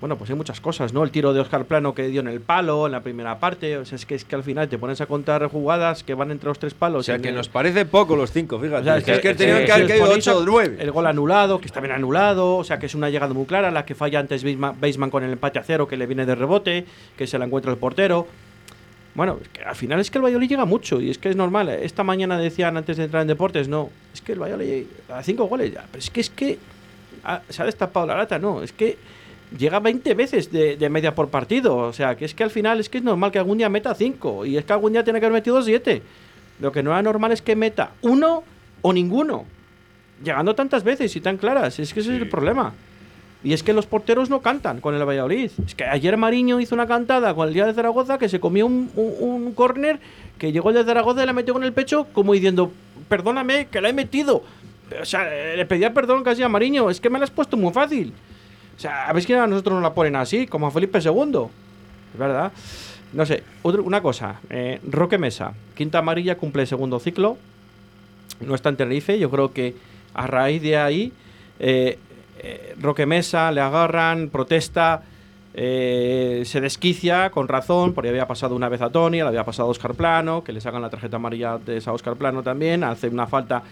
Bueno, 0.00 0.16
pues 0.18 0.28
hay 0.30 0.36
muchas 0.36 0.60
cosas, 0.60 0.92
¿no? 0.92 1.04
El 1.04 1.12
tiro 1.12 1.32
de 1.32 1.38
Oscar 1.40 1.64
Plano 1.64 1.94
que 1.94 2.08
dio 2.08 2.20
en 2.22 2.26
el 2.28 2.40
palo 2.40 2.86
en 2.86 2.92
la 2.92 3.00
primera 3.04 3.38
parte. 3.38 3.78
O 3.78 3.84
sea, 3.84 3.94
es 3.94 4.04
que, 4.04 4.16
es 4.16 4.24
que 4.24 4.34
al 4.34 4.42
final 4.42 4.68
te 4.68 4.76
pones 4.76 5.00
a 5.00 5.06
contar 5.06 5.46
jugadas 5.46 6.02
que 6.02 6.14
van 6.14 6.32
entre 6.32 6.48
los 6.48 6.58
tres 6.58 6.74
palos. 6.74 7.00
O 7.00 7.02
sea, 7.04 7.18
que 7.20 7.28
el- 7.28 7.36
nos 7.36 7.48
parece 7.48 7.86
poco 7.86 8.16
los 8.16 8.32
cinco, 8.32 8.58
fíjate. 8.58 8.80
o 8.80 8.84
sea, 8.84 8.96
es 8.98 9.04
que, 9.04 9.12
es 9.12 9.20
que 9.20 9.34
tenían 9.36 9.60
sí, 9.60 9.64
que 9.66 9.72
haber 9.72 9.86
si 9.86 9.92
os 9.92 9.98
caído 9.98 10.06
ponéis 10.06 10.28
a- 10.28 10.32
8 10.32 10.40
o 10.40 10.44
9. 10.44 10.76
El 10.80 10.90
gol 10.90 11.06
anulado, 11.06 11.60
que 11.60 11.66
está 11.66 11.78
bien 11.80 11.92
anulado, 11.92 12.56
o 12.56 12.64
sea 12.64 12.78
que 12.80 12.86
es 12.86 12.94
una 12.96 13.08
llegada 13.10 13.32
muy 13.32 13.46
clara, 13.46 13.70
la 13.70 13.86
que 13.86 13.94
falla 13.94 14.18
antes 14.18 14.44
Baseman 14.80 15.08
con 15.10 15.22
el 15.22 15.30
empate 15.32 15.60
a 15.60 15.62
cero, 15.62 15.86
que 15.86 15.96
le 15.96 16.06
viene 16.06 16.26
de 16.26 16.34
rebote, 16.34 16.84
que 17.16 17.26
se 17.28 17.38
la 17.38 17.44
encuentra 17.46 17.70
el 17.72 17.78
portero. 17.78 18.26
Bueno, 19.14 19.38
es 19.42 19.48
que 19.48 19.62
al 19.62 19.76
final 19.76 20.00
es 20.00 20.10
que 20.10 20.18
el 20.18 20.24
Valladolid 20.24 20.48
llega 20.48 20.64
mucho 20.64 21.00
y 21.00 21.10
es 21.10 21.18
que 21.18 21.28
es 21.28 21.36
normal. 21.36 21.68
Esta 21.68 22.02
mañana 22.02 22.38
decían 22.38 22.76
antes 22.76 22.96
de 22.96 23.04
entrar 23.04 23.22
en 23.22 23.28
deportes, 23.28 23.68
no, 23.68 23.90
es 24.14 24.20
que 24.20 24.32
el 24.32 24.40
Valladolid 24.40 24.84
a 25.10 25.22
cinco 25.22 25.44
goles 25.44 25.72
ya, 25.72 25.84
pero 25.90 25.98
es 25.98 26.10
que 26.10 26.20
es 26.20 26.30
que 26.30 26.58
ah, 27.24 27.42
se 27.48 27.62
ha 27.62 27.66
destapado 27.66 28.06
la 28.06 28.16
lata, 28.16 28.38
no, 28.38 28.62
es 28.62 28.72
que 28.72 28.96
llega 29.58 29.80
20 29.80 30.14
veces 30.14 30.50
de, 30.50 30.76
de 30.76 30.88
media 30.88 31.14
por 31.14 31.28
partido, 31.28 31.76
o 31.76 31.92
sea 31.92 32.16
que 32.16 32.24
es 32.24 32.34
que 32.34 32.42
al 32.42 32.50
final 32.50 32.80
es 32.80 32.88
que 32.88 32.98
es 32.98 33.04
normal 33.04 33.30
que 33.30 33.38
algún 33.38 33.58
día 33.58 33.68
meta 33.68 33.94
cinco 33.94 34.46
y 34.46 34.56
es 34.56 34.64
que 34.64 34.72
algún 34.72 34.92
día 34.92 35.04
tiene 35.04 35.20
que 35.20 35.26
haber 35.26 35.38
metido 35.40 35.60
siete. 35.62 36.02
Lo 36.60 36.72
que 36.72 36.82
no 36.82 36.90
era 36.90 37.02
normal 37.02 37.32
es 37.32 37.42
que 37.42 37.54
meta 37.54 37.92
uno 38.02 38.44
o 38.80 38.92
ninguno 38.92 39.44
llegando 40.22 40.54
tantas 40.54 40.84
veces 40.84 41.14
y 41.16 41.20
tan 41.20 41.36
claras. 41.36 41.78
Es 41.78 41.92
que 41.92 42.00
ese 42.00 42.14
es 42.14 42.22
el 42.22 42.28
problema. 42.28 42.72
Y 43.44 43.52
es 43.52 43.62
que 43.62 43.72
los 43.72 43.86
porteros 43.86 44.30
no 44.30 44.40
cantan 44.40 44.80
con 44.80 44.94
el 44.94 45.04
Valladolid. 45.04 45.50
Es 45.66 45.74
que 45.74 45.84
ayer 45.84 46.16
Mariño 46.16 46.60
hizo 46.60 46.74
una 46.74 46.86
cantada 46.86 47.34
con 47.34 47.48
el 47.48 47.54
día 47.54 47.66
de 47.66 47.74
Zaragoza 47.74 48.18
que 48.18 48.28
se 48.28 48.38
comió 48.38 48.66
un, 48.66 48.90
un, 48.94 49.52
córner 49.52 49.98
que 50.38 50.52
llegó 50.52 50.70
el 50.70 50.76
de 50.76 50.84
Zaragoza 50.84 51.22
y 51.22 51.26
la 51.26 51.32
metió 51.32 51.52
con 51.52 51.64
el 51.64 51.72
pecho 51.72 52.06
como 52.12 52.34
diciendo, 52.34 52.72
perdóname, 53.08 53.66
que 53.66 53.80
la 53.80 53.88
he 53.88 53.92
metido. 53.92 54.44
O 55.00 55.04
sea, 55.04 55.24
le 55.24 55.66
pedía 55.66 55.92
perdón 55.92 56.22
casi 56.22 56.42
a 56.42 56.48
Mariño. 56.48 56.88
Es 56.88 57.00
que 57.00 57.10
me 57.10 57.18
la 57.18 57.24
has 57.24 57.30
puesto 57.30 57.56
muy 57.56 57.72
fácil. 57.72 58.12
O 58.76 58.80
sea, 58.80 59.08
a 59.08 59.12
ver 59.12 59.32
a 59.34 59.46
nosotros 59.46 59.74
nos 59.74 59.82
la 59.82 59.94
ponen 59.94 60.16
así, 60.16 60.46
como 60.46 60.66
a 60.66 60.70
Felipe 60.70 60.98
II. 60.98 61.46
Es 62.12 62.18
verdad. 62.18 62.52
No 63.12 63.26
sé, 63.26 63.42
una 63.62 64.00
cosa. 64.00 64.40
eh, 64.48 64.80
Roque 64.88 65.18
Mesa, 65.18 65.52
quinta 65.74 65.98
amarilla, 65.98 66.36
cumple 66.36 66.64
segundo 66.66 66.98
ciclo. 66.98 67.36
No 68.40 68.54
está 68.54 68.70
en 68.70 68.76
Tenerife. 68.76 69.18
Yo 69.18 69.30
creo 69.30 69.52
que 69.52 69.74
a 70.14 70.26
raíz 70.26 70.62
de 70.62 70.76
ahí, 70.76 71.12
eh, 71.58 71.98
eh, 72.38 72.74
Roque 72.80 73.06
Mesa 73.06 73.52
le 73.52 73.60
agarran, 73.60 74.28
protesta, 74.28 75.02
eh, 75.54 76.42
se 76.46 76.60
desquicia 76.60 77.30
con 77.30 77.48
razón, 77.48 77.92
porque 77.92 78.08
había 78.08 78.26
pasado 78.26 78.56
una 78.56 78.68
vez 78.68 78.80
a 78.80 78.90
Tony, 78.90 79.18
le 79.18 79.22
había 79.22 79.44
pasado 79.44 79.68
a 79.68 79.70
Oscar 79.70 79.94
Plano, 79.94 80.42
que 80.42 80.52
le 80.52 80.60
sacan 80.60 80.82
la 80.82 80.90
tarjeta 80.90 81.16
amarilla 81.16 81.58
de 81.58 81.82
Oscar 81.86 82.16
Plano 82.16 82.42
también, 82.42 82.84
hace 82.84 83.08
una 83.08 83.26
falta 83.26 83.62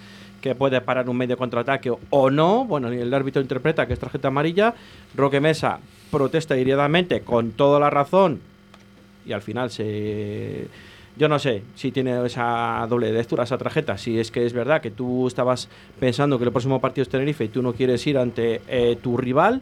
que 0.40 0.55
puede 0.55 0.81
parar 0.81 1.09
un 1.09 1.16
medio 1.16 1.37
contraataque 1.37 1.92
o, 2.11 2.31
no. 2.31 2.64
Bueno, 2.64 2.88
el 2.88 3.12
árbitro 3.12 3.42
interpreta 3.42 3.87
que 3.87 3.92
es 3.92 3.99
tarjeta 3.99 4.29
amarilla. 4.29 4.75
Roque 5.14 5.40
Mesa 5.40 5.81
protesta 6.11 6.57
iridamente 6.57 7.20
con 7.20 7.53
toda 7.53 7.79
la 7.79 7.90
razón 7.90 8.40
y 9.27 9.33
al 9.33 9.42
final 9.42 9.70
se 9.70 10.66
yo 11.20 11.28
no 11.28 11.38
sé 11.38 11.62
si 11.74 11.92
tiene 11.92 12.24
esa 12.24 12.87
doble 12.88 13.12
lectura 13.12 13.44
esa 13.44 13.59
tarjeta. 13.59 13.98
Si 13.98 14.18
es 14.18 14.30
que 14.30 14.46
es 14.46 14.54
verdad 14.54 14.80
que 14.80 14.90
tú 14.90 15.26
estabas 15.26 15.68
pensando 16.00 16.38
que 16.38 16.44
el 16.44 16.50
próximo 16.50 16.80
partido 16.80 17.02
es 17.02 17.11
Tenerife 17.11 17.44
y 17.44 17.48
tú 17.48 17.61
no 17.61 17.74
quieres 17.74 18.06
ir 18.06 18.16
ante 18.16 18.62
eh, 18.68 18.96
tu 19.02 19.18
rival 19.18 19.61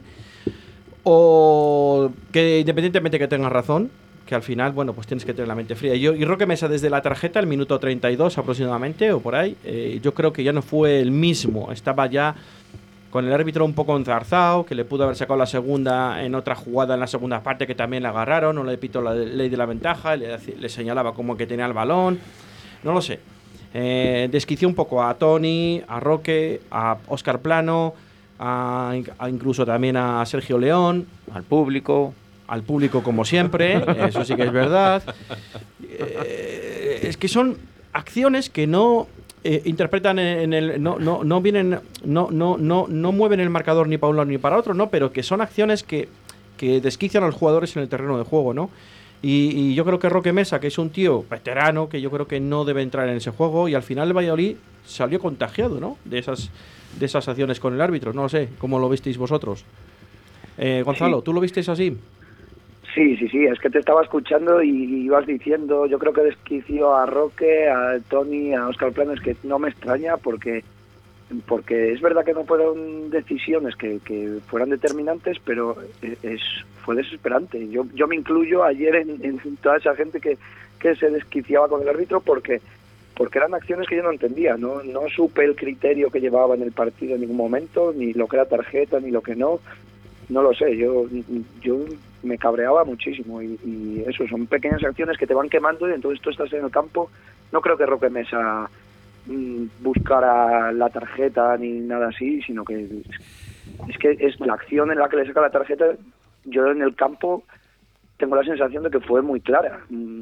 o 1.03 2.11
que 2.31 2.61
independientemente 2.61 3.19
que 3.19 3.27
tengas 3.27 3.51
razón 3.51 3.91
que 4.25 4.35
al 4.35 4.41
final 4.41 4.71
bueno 4.71 4.93
pues 4.93 5.07
tienes 5.07 5.25
que 5.25 5.33
tener 5.33 5.49
la 5.49 5.55
mente 5.55 5.75
fría. 5.75 5.95
Yo, 5.95 6.13
y 6.15 6.23
Roque 6.23 6.45
Mesa 6.45 6.69
desde 6.69 6.89
la 6.89 7.01
tarjeta 7.01 7.41
el 7.41 7.47
minuto 7.47 7.77
32 7.77 8.37
aproximadamente 8.37 9.11
o 9.11 9.19
por 9.19 9.35
ahí 9.35 9.57
eh, 9.65 9.99
yo 10.01 10.13
creo 10.13 10.31
que 10.31 10.45
ya 10.45 10.53
no 10.53 10.61
fue 10.61 11.01
el 11.01 11.11
mismo. 11.11 11.73
Estaba 11.73 12.07
ya 12.07 12.35
con 13.09 13.25
el 13.25 13.33
árbitro 13.33 13.65
un 13.65 13.73
poco 13.73 13.97
enzarzado, 13.97 14.65
que 14.65 14.75
le 14.75 14.85
pudo 14.85 15.03
haber 15.03 15.15
sacado 15.15 15.37
la 15.39 15.45
segunda 15.47 16.23
en 16.23 16.35
otra 16.35 16.55
jugada 16.55 16.93
en 16.93 16.99
la 16.99 17.07
segunda 17.07 17.41
parte 17.41 17.65
que 17.65 17.75
también 17.75 18.03
le 18.03 18.09
agarraron, 18.09 18.55
no 18.55 18.63
le 18.63 18.77
pitó 18.77 19.01
la 19.01 19.13
ley 19.15 19.49
de 19.49 19.57
la 19.57 19.65
ventaja, 19.65 20.15
le 20.15 20.69
señalaba 20.69 21.13
como 21.13 21.35
que 21.35 21.47
tenía 21.47 21.65
el 21.65 21.73
balón, 21.73 22.19
no 22.83 22.93
lo 22.93 23.01
sé. 23.01 23.19
Eh, 23.73 24.27
desquició 24.31 24.67
un 24.67 24.73
poco 24.75 25.03
a 25.03 25.13
Tony, 25.15 25.81
a 25.87 25.99
Roque, 25.99 26.61
a 26.71 26.97
Oscar 27.07 27.39
Plano, 27.39 27.93
a, 28.39 28.93
a 29.19 29.29
incluso 29.29 29.65
también 29.65 29.95
a 29.97 30.25
Sergio 30.25 30.57
León, 30.57 31.05
Al 31.33 31.43
público. 31.43 32.13
al 32.47 32.63
público 32.63 33.03
como 33.03 33.25
siempre, 33.25 33.83
eso 34.07 34.23
sí 34.25 34.35
que 34.35 34.43
es 34.43 34.51
verdad. 34.51 35.03
Eh, 35.83 36.99
es 37.03 37.17
que 37.17 37.27
son 37.27 37.57
acciones 37.93 38.49
que 38.49 38.65
no 38.67 39.07
eh, 39.43 39.61
interpretan 39.65 40.19
en 40.19 40.53
el 40.53 40.81
no 40.81 40.99
no 40.99 41.23
no 41.23 41.41
vienen 41.41 41.79
no 42.03 42.29
no 42.31 42.57
no 42.57 42.87
no 42.89 43.11
mueven 43.11 43.39
el 43.39 43.49
marcador 43.49 43.87
ni 43.87 43.97
para 43.97 44.09
un 44.11 44.17
lado 44.17 44.29
ni 44.29 44.37
para 44.37 44.57
otro, 44.57 44.73
no, 44.73 44.89
pero 44.89 45.11
que 45.11 45.23
son 45.23 45.41
acciones 45.41 45.83
que 45.83 46.09
que 46.57 46.81
desquician 46.81 47.23
a 47.23 47.27
los 47.27 47.35
jugadores 47.35 47.75
en 47.77 47.83
el 47.83 47.89
terreno 47.89 48.17
de 48.17 48.25
juego, 48.25 48.53
¿no? 48.53 48.69
Y, 49.21 49.51
y 49.55 49.75
yo 49.75 49.85
creo 49.85 49.99
que 49.99 50.09
Roque 50.09 50.33
Mesa, 50.33 50.59
que 50.59 50.67
es 50.67 50.77
un 50.77 50.89
tío 50.89 51.25
veterano, 51.29 51.87
que 51.87 52.01
yo 52.01 52.11
creo 52.11 52.27
que 52.27 52.39
no 52.39 52.65
debe 52.65 52.81
entrar 52.81 53.07
en 53.07 53.17
ese 53.17 53.31
juego, 53.31 53.69
y 53.69 53.75
al 53.75 53.83
final 53.83 54.09
el 54.09 54.13
Valladolid 54.13 54.55
salió 54.85 55.19
contagiado, 55.19 55.79
¿no? 55.79 55.97
De 56.03 56.19
esas, 56.19 56.49
de 56.99 57.05
esas 57.05 57.27
acciones 57.27 57.59
con 57.59 57.73
el 57.73 57.81
árbitro. 57.81 58.11
No 58.13 58.23
lo 58.23 58.29
sé, 58.29 58.49
¿cómo 58.59 58.79
lo 58.79 58.89
visteis 58.89 59.17
vosotros? 59.17 59.63
Eh, 60.57 60.83
Gonzalo. 60.85 61.21
¿tú 61.21 61.31
lo 61.31 61.39
visteis 61.39 61.69
así? 61.69 61.95
Sí, 62.99 63.15
sí, 63.15 63.29
sí, 63.29 63.45
es 63.45 63.57
que 63.61 63.69
te 63.69 63.79
estaba 63.79 64.01
escuchando 64.03 64.61
y 64.61 65.05
ibas 65.05 65.25
diciendo, 65.25 65.85
yo 65.85 65.97
creo 65.99 66.11
que 66.11 66.19
desquició 66.21 66.93
a 66.93 67.05
Roque, 67.05 67.69
a 67.69 67.97
Tony, 68.09 68.53
a 68.53 68.67
Oscar 68.67 68.91
Planes, 68.91 69.21
que 69.21 69.37
no 69.43 69.57
me 69.57 69.69
extraña 69.69 70.17
porque 70.17 70.65
porque 71.47 71.93
es 71.93 72.01
verdad 72.01 72.25
que 72.25 72.33
no 72.33 72.43
fueron 72.43 73.09
decisiones 73.09 73.77
que, 73.77 73.99
que 74.03 74.39
fueran 74.47 74.69
determinantes, 74.71 75.37
pero 75.45 75.77
e- 76.01 76.17
es 76.23 76.41
fue 76.83 76.97
desesperante. 76.97 77.69
Yo 77.69 77.85
yo 77.93 78.05
me 78.05 78.17
incluyo 78.17 78.65
ayer 78.65 78.93
en, 78.97 79.23
en 79.23 79.39
toda 79.61 79.77
esa 79.77 79.95
gente 79.95 80.19
que, 80.19 80.37
que 80.77 80.93
se 80.97 81.09
desquiciaba 81.09 81.69
con 81.69 81.81
el 81.81 81.87
árbitro 81.87 82.19
porque 82.19 82.59
porque 83.15 83.37
eran 83.37 83.53
acciones 83.53 83.87
que 83.87 83.95
yo 83.95 84.03
no 84.03 84.11
entendía, 84.11 84.57
no 84.57 84.83
no 84.83 85.07
supe 85.07 85.45
el 85.45 85.55
criterio 85.55 86.11
que 86.11 86.19
llevaba 86.19 86.53
en 86.55 86.63
el 86.63 86.73
partido 86.73 87.15
en 87.15 87.21
ningún 87.21 87.37
momento, 87.37 87.93
ni 87.95 88.11
lo 88.11 88.27
que 88.27 88.35
era 88.35 88.45
tarjeta, 88.45 88.99
ni 88.99 89.09
lo 89.09 89.21
que 89.21 89.37
no 89.37 89.61
no 90.27 90.41
lo 90.41 90.53
sé, 90.53 90.75
yo, 90.75 91.05
yo 91.61 91.79
me 92.23 92.37
cabreaba 92.37 92.83
muchísimo 92.83 93.41
y, 93.41 93.59
y 93.63 94.03
eso, 94.07 94.27
son 94.27 94.47
pequeñas 94.47 94.83
acciones 94.83 95.17
que 95.17 95.27
te 95.27 95.33
van 95.33 95.49
quemando 95.49 95.89
y 95.89 95.93
entonces 95.93 96.21
tú 96.21 96.29
estás 96.29 96.51
en 96.53 96.65
el 96.65 96.71
campo. 96.71 97.09
No 97.51 97.61
creo 97.61 97.77
que 97.77 97.85
Roque 97.85 98.09
Mesa 98.09 98.69
mm, 99.27 99.65
buscara 99.81 100.71
la 100.71 100.89
tarjeta 100.89 101.57
ni 101.57 101.79
nada 101.79 102.09
así, 102.09 102.41
sino 102.41 102.65
que 102.65 103.03
es 103.87 103.97
que 103.97 104.17
es 104.19 104.39
la 104.39 104.53
acción 104.53 104.91
en 104.91 104.99
la 104.99 105.09
que 105.09 105.17
le 105.17 105.25
saca 105.25 105.41
la 105.41 105.49
tarjeta. 105.49 105.85
Yo 106.45 106.67
en 106.67 106.81
el 106.81 106.95
campo 106.95 107.43
tengo 108.17 108.35
la 108.35 108.43
sensación 108.43 108.83
de 108.83 108.91
que 108.91 108.99
fue 108.99 109.21
muy 109.21 109.41
clara. 109.41 109.79
Mm, 109.89 110.19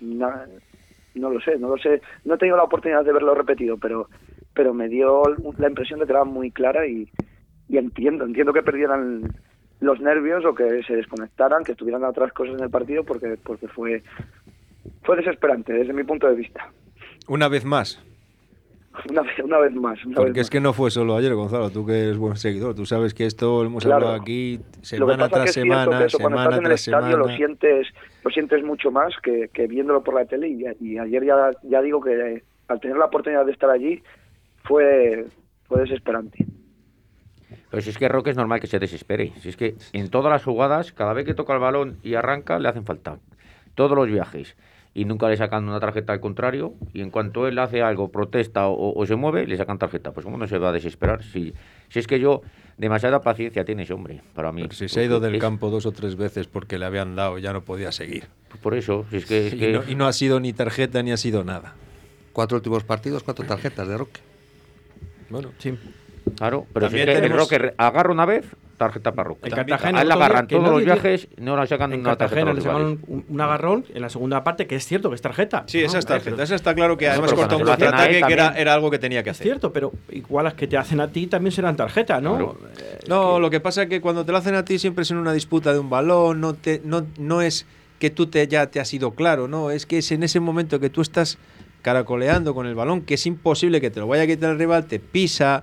no 0.00 1.30
lo 1.30 1.40
sé, 1.40 1.58
no 1.58 1.68
lo 1.68 1.78
sé. 1.78 2.00
No 2.24 2.34
he 2.34 2.38
tenido 2.38 2.56
la 2.56 2.64
oportunidad 2.64 3.04
de 3.04 3.12
verlo 3.12 3.34
repetido, 3.34 3.76
pero 3.76 4.08
pero 4.54 4.72
me 4.72 4.88
dio 4.88 5.24
la 5.58 5.68
impresión 5.68 5.98
de 5.98 6.06
que 6.06 6.12
era 6.12 6.24
muy 6.24 6.50
clara 6.50 6.86
y, 6.86 7.08
y 7.68 7.76
entiendo, 7.76 8.24
entiendo 8.24 8.52
que 8.52 8.62
perdieran 8.62 9.32
los 9.84 10.00
nervios 10.00 10.44
o 10.44 10.54
que 10.54 10.82
se 10.86 10.96
desconectaran, 10.96 11.62
que 11.64 11.72
estuvieran 11.72 12.04
a 12.04 12.08
otras 12.10 12.32
cosas 12.32 12.54
en 12.56 12.64
el 12.64 12.70
partido 12.70 13.04
porque 13.04 13.36
porque 13.42 13.68
fue 13.68 14.02
fue 15.02 15.16
desesperante 15.16 15.72
desde 15.72 15.92
mi 15.92 16.04
punto 16.04 16.26
de 16.28 16.34
vista. 16.34 16.70
Una 17.28 17.48
vez 17.48 17.64
más. 17.64 18.02
Una 19.10 19.22
vez, 19.22 19.38
una 19.42 19.58
vez 19.58 19.74
más. 19.74 20.04
Una 20.06 20.14
Porque 20.14 20.32
vez 20.32 20.40
es 20.42 20.50
que 20.50 20.60
no 20.60 20.72
fue 20.72 20.88
solo 20.90 21.16
ayer, 21.16 21.34
Gonzalo, 21.34 21.70
tú 21.70 21.84
que 21.84 21.92
eres 22.04 22.16
buen 22.16 22.36
seguidor, 22.36 22.76
tú 22.76 22.86
sabes 22.86 23.12
que 23.12 23.26
esto 23.26 23.62
lo 23.62 23.68
hemos 23.68 23.82
Claro. 23.84 24.06
hablado 24.06 24.22
aquí 24.22 24.60
semana 24.82 25.28
tras 25.28 25.52
semana, 25.52 25.86
cuando 25.86 26.08
semana 26.10 26.36
estás 26.44 26.58
en 26.58 26.64
el 26.64 26.68
tras 26.68 26.86
estadio 26.88 27.16
lo 27.16 27.28
sientes, 27.28 27.88
lo 28.22 28.30
sientes 28.30 28.62
mucho 28.62 28.92
más 28.92 29.12
que, 29.20 29.48
que 29.52 29.66
viéndolo 29.66 30.04
por 30.04 30.14
la 30.14 30.24
tele 30.26 30.48
y, 30.48 30.64
y 30.80 30.98
ayer 30.98 31.24
ya, 31.24 31.50
ya 31.64 31.82
digo 31.82 32.00
que 32.00 32.12
eh, 32.36 32.44
al 32.68 32.78
tener 32.80 32.96
la 32.96 33.06
oportunidad 33.06 33.44
de 33.44 33.50
estar 33.52 33.68
allí 33.68 34.00
fue, 34.62 35.26
fue 35.66 35.80
desesperante. 35.80 36.46
Pero 37.74 37.82
si 37.82 37.90
es 37.90 37.98
que 37.98 38.08
Roque 38.08 38.30
es 38.30 38.36
normal 38.36 38.60
que 38.60 38.66
se 38.68 38.78
desespere. 38.78 39.32
Si 39.40 39.48
es 39.48 39.56
que 39.56 39.74
en 39.92 40.08
todas 40.08 40.30
las 40.30 40.44
jugadas, 40.44 40.92
cada 40.92 41.12
vez 41.12 41.24
que 41.26 41.34
toca 41.34 41.54
el 41.54 41.58
balón 41.58 41.98
y 42.04 42.14
arranca, 42.14 42.58
le 42.60 42.68
hacen 42.68 42.84
falta. 42.84 43.18
Todos 43.74 43.96
los 43.96 44.06
viajes. 44.06 44.54
Y 44.94 45.06
nunca 45.06 45.28
le 45.28 45.36
sacan 45.36 45.68
una 45.68 45.80
tarjeta 45.80 46.12
al 46.12 46.20
contrario. 46.20 46.74
Y 46.92 47.00
en 47.00 47.10
cuanto 47.10 47.48
él 47.48 47.58
hace 47.58 47.82
algo, 47.82 48.12
protesta 48.12 48.68
o, 48.68 48.92
o 48.96 49.06
se 49.06 49.16
mueve, 49.16 49.44
le 49.48 49.56
sacan 49.56 49.76
tarjeta. 49.78 50.12
Pues 50.12 50.22
¿cómo 50.24 50.38
no 50.38 50.46
se 50.46 50.58
va 50.58 50.68
a 50.68 50.72
desesperar? 50.72 51.24
Si, 51.24 51.52
si 51.88 51.98
es 51.98 52.06
que 52.06 52.20
yo, 52.20 52.42
demasiada 52.78 53.20
paciencia 53.20 53.64
tiene 53.64 53.82
ese 53.82 53.92
hombre, 53.92 54.22
para 54.34 54.52
mí. 54.52 54.62
Pero 54.62 54.74
si 54.74 54.88
se 54.88 55.00
ha 55.00 55.02
ido 55.02 55.18
del 55.18 55.34
Es- 55.34 55.40
campo 55.40 55.68
dos 55.70 55.84
o 55.84 55.90
tres 55.90 56.14
veces 56.14 56.46
porque 56.46 56.78
le 56.78 56.84
habían 56.86 57.16
dado, 57.16 57.38
ya 57.38 57.52
no 57.52 57.62
podía 57.64 57.90
seguir. 57.90 58.28
Por 58.62 58.74
eso, 58.76 59.04
si 59.10 59.16
es 59.16 59.26
que... 59.26 59.48
es 59.48 59.54
Y 59.54 59.58
que- 59.58 59.72
no, 59.72 59.82
y 59.88 59.96
no 59.96 60.06
ha 60.06 60.12
sido 60.12 60.38
ni 60.38 60.52
tarjeta 60.52 61.02
ni 61.02 61.10
ha 61.10 61.16
sido 61.16 61.42
nada. 61.42 61.74
Cuatro 62.32 62.56
últimos 62.56 62.84
partidos, 62.84 63.24
cuatro 63.24 63.44
tarjetas 63.44 63.88
de 63.88 63.98
Roque. 63.98 64.20
Bueno, 65.28 65.50
Sí. 65.58 65.76
Claro, 66.36 66.66
pero 66.72 66.90
si 66.90 66.98
es 66.98 67.06
que 67.06 67.12
el 67.18 67.30
Roque 67.32 67.74
agarra 67.76 68.12
una 68.12 68.24
vez, 68.26 68.44
tarjeta 68.76 69.12
para 69.12 69.28
Roque. 69.28 69.46
El 69.48 69.54
Cartagena 69.54 69.98
a 69.98 70.02
él 70.02 70.10
agarran 70.10 70.46
todos 70.48 70.68
los 70.68 70.84
viajes, 70.84 71.28
no 71.36 71.60
le 71.60 71.66
sacan 71.66 71.92
En 71.92 72.00
una 72.00 72.16
tarjeta 72.16 72.44
Cartagena 72.46 72.74
los 72.74 72.98
le 72.98 73.12
un, 73.12 73.24
un 73.28 73.40
agarrón 73.40 73.84
en 73.94 74.02
la 74.02 74.08
segunda 74.08 74.42
parte 74.42 74.66
que 74.66 74.74
es 74.76 74.84
cierto 74.86 75.10
que 75.10 75.14
es 75.16 75.22
tarjeta. 75.22 75.64
Sí, 75.66 75.82
esa 75.82 75.98
es 75.98 76.04
No, 76.08 76.14
tarjeta. 76.14 76.42
Esa 76.42 76.54
está 76.54 76.74
claro 76.74 76.96
que 76.96 77.06
No, 77.06 77.12
además 77.12 77.32
cortó 77.34 77.58
un 77.58 77.64
contraataque 77.64 78.22
que 78.26 78.32
era, 78.32 78.74
algo 78.74 78.90
que 78.90 78.98
tenía 78.98 79.22
que 79.22 79.30
Es 79.30 79.36
hacer. 79.36 79.44
cierto, 79.46 79.72
pero 79.72 79.92
igual 80.10 80.44
las 80.44 80.54
que 80.54 80.66
te 80.66 80.76
hacen 80.76 81.00
a 81.00 81.08
ti 81.08 81.26
también 81.26 81.52
serán 81.52 81.76
tarjeta, 81.76 82.20
¿no? 82.20 82.36
Claro. 82.36 82.58
Eh, 82.78 82.98
No, 83.08 83.38
lo 83.38 83.50
que 83.50 83.60
pasa 83.60 83.82
es 83.84 83.88
que 83.88 84.00
cuando 84.00 84.24
te 84.24 84.32
lo 84.32 84.38
hacen 84.38 84.54
a 84.54 84.64
ti 84.64 84.78
siempre 84.78 85.02
es 85.02 85.10
en 85.10 85.18
una 85.18 85.32
disputa 85.32 85.72
de 85.72 85.78
un 85.78 85.88
balón, 85.90 86.40
no, 86.40 86.54
te, 86.54 86.80
no, 86.84 87.06
no 87.18 87.42
es 87.42 87.66
que 88.00 88.10
tú 88.10 88.26
te, 88.26 88.46
ya 88.48 88.66
te 88.66 88.80
has 88.80 88.92
ido 88.92 89.12
claro, 89.12 89.46
no, 89.46 89.70
es 89.70 89.86
que 89.86 89.98
es 89.98 90.10
en 90.10 90.22
ese 90.24 90.40
momento 90.40 90.80
que 90.80 90.90
tú 90.90 91.00
estás 91.00 91.38
caracoleando 91.82 92.54
con 92.54 92.66
el 92.66 92.74
balón, 92.74 93.02
que 93.02 93.14
es 93.14 93.26
imposible 93.26 93.80
que 93.80 93.90
te 93.90 94.00
lo 94.00 94.06
vaya 94.06 94.22
a 94.22 94.26
quitar 94.26 94.50
el 94.50 94.58
rival, 94.58 94.86
te 94.86 94.98
pisa, 94.98 95.62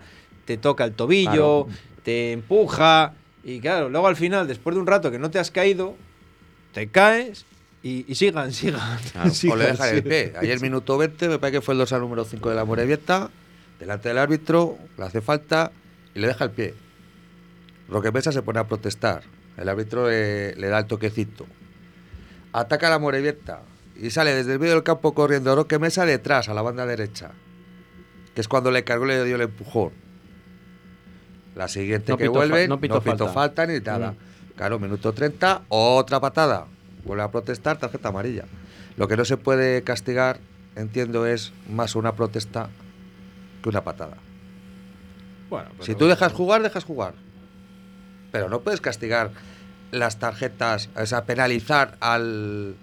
te 0.51 0.57
toca 0.57 0.83
el 0.83 0.91
tobillo, 0.91 1.67
te 2.03 2.33
empuja, 2.33 3.13
y 3.43 3.61
claro, 3.61 3.89
luego 3.89 4.07
al 4.07 4.17
final, 4.17 4.47
después 4.47 4.75
de 4.75 4.81
un 4.81 4.87
rato 4.87 5.11
que 5.11 5.17
no 5.17 5.31
te 5.31 5.39
has 5.39 5.49
caído, 5.49 5.95
te 6.73 6.87
caes 6.87 7.45
y, 7.81 8.05
y 8.11 8.15
sigan, 8.15 8.51
sigan. 8.53 8.99
Claro, 9.11 9.31
o 9.49 9.55
le 9.55 9.65
dejan 9.67 9.95
el 9.95 10.03
pie. 10.03 10.33
Ayer 10.37 10.61
minuto 10.61 10.97
20, 10.97 11.29
me 11.29 11.39
parece 11.39 11.59
que 11.59 11.61
fue 11.61 11.73
el 11.73 11.77
dorsal 11.77 12.01
número 12.01 12.25
5 12.25 12.49
de 12.49 12.55
la 12.55 12.65
Morevieta, 12.65 13.29
delante 13.79 14.09
del 14.09 14.17
árbitro, 14.17 14.77
le 14.97 15.05
hace 15.05 15.21
falta 15.21 15.71
y 16.13 16.19
le 16.19 16.27
deja 16.27 16.43
el 16.43 16.51
pie. 16.51 16.73
Roque 17.87 18.11
Mesa 18.11 18.33
se 18.33 18.41
pone 18.41 18.59
a 18.59 18.67
protestar. 18.67 19.23
El 19.55 19.69
árbitro 19.69 20.09
le, 20.09 20.55
le 20.55 20.67
da 20.67 20.79
el 20.79 20.85
toquecito. 20.85 21.45
Ataca 22.51 22.87
a 22.87 22.89
la 22.89 22.99
Morevieta 22.99 23.61
y 23.95 24.09
sale 24.09 24.33
desde 24.33 24.53
el 24.53 24.59
medio 24.59 24.73
del 24.73 24.83
campo 24.83 25.13
corriendo 25.13 25.55
Roque 25.55 25.79
Mesa 25.79 26.05
detrás, 26.05 26.49
a 26.49 26.53
la 26.53 26.61
banda 26.61 26.85
derecha. 26.85 27.31
Que 28.35 28.41
es 28.41 28.49
cuando 28.49 28.69
le 28.71 28.83
cargó 28.83 29.05
y 29.05 29.09
le 29.09 29.23
dio 29.23 29.35
el 29.35 29.43
empujón. 29.43 30.10
La 31.55 31.67
siguiente 31.67 32.11
No 32.11 32.17
que 32.17 32.23
pitó 32.25 32.33
fa- 32.33 32.39
vuelve, 32.39 32.67
no 32.67 32.75
no 32.75 32.81
pitó 32.81 33.01
pitó, 33.01 33.17
falta. 33.27 33.33
falta. 33.33 33.65
ni 33.67 33.79
nada. 33.79 34.13
Claro, 34.55 34.79
minuto 34.79 35.11
30, 35.13 35.63
otra 35.69 36.19
patada. 36.19 36.65
Vuelve 37.03 37.23
a 37.23 37.31
protestar, 37.31 37.77
tarjeta 37.77 38.09
amarilla. 38.09 38.45
Lo 38.97 39.07
que 39.07 39.17
no 39.17 39.25
se 39.25 39.37
puede 39.37 39.81
castigar, 39.83 40.39
entiendo, 40.75 41.25
es 41.25 41.51
más 41.69 41.95
una 41.95 42.13
protesta 42.15 42.69
que 43.63 43.69
una 43.69 43.83
patada. 43.83 44.17
Bueno, 45.49 45.69
pero- 45.71 45.83
Si 45.83 45.95
tú 45.95 46.07
dejas 46.07 46.31
jugar, 46.31 46.61
dejas 46.61 46.83
jugar. 46.83 47.13
Pero 48.31 48.47
no 48.49 48.61
puedes 48.61 48.79
castigar 48.81 49.31
las 49.91 50.19
tarjetas, 50.19 50.89
o 50.95 51.05
sea, 51.05 51.25
penalizar 51.25 51.97
al, 51.99 52.75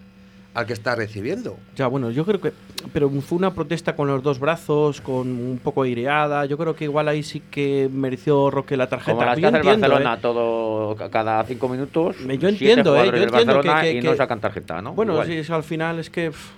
al 0.58 0.66
que 0.66 0.72
está 0.72 0.96
recibiendo. 0.96 1.56
Ya, 1.76 1.86
bueno, 1.86 2.10
yo 2.10 2.24
creo 2.24 2.40
que. 2.40 2.52
Pero 2.92 3.08
fue 3.20 3.38
una 3.38 3.54
protesta 3.54 3.94
con 3.94 4.08
los 4.08 4.22
dos 4.24 4.40
brazos, 4.40 5.00
con 5.00 5.28
un 5.28 5.60
poco 5.62 5.82
aireada. 5.84 6.46
Yo 6.46 6.58
creo 6.58 6.74
que 6.74 6.84
igual 6.84 7.06
ahí 7.06 7.22
sí 7.22 7.40
que 7.48 7.88
mereció 7.92 8.50
Roque 8.50 8.76
la 8.76 8.88
tarjeta. 8.88 9.12
Como 9.12 9.24
las 9.24 9.38
que 9.38 9.46
hace 9.46 9.56
el 9.56 9.62
Barcelona 9.62 10.14
¿eh? 10.14 10.18
todo 10.20 10.96
ca- 10.96 11.10
cada 11.10 11.44
cinco 11.44 11.68
minutos. 11.68 12.16
Yo 12.18 12.24
siete 12.26 12.48
entiendo, 12.48 12.96
¿eh? 12.96 13.06
Yo 13.06 13.22
entiendo 13.22 13.60
que- 13.60 13.92
y 13.92 14.00
no 14.02 14.16
sacan 14.16 14.40
tarjeta, 14.40 14.82
¿no? 14.82 14.94
Bueno, 14.94 15.24
sí, 15.24 15.34
eso 15.34 15.54
al 15.54 15.62
final 15.62 16.00
es 16.00 16.10
que. 16.10 16.30
pff, 16.32 16.50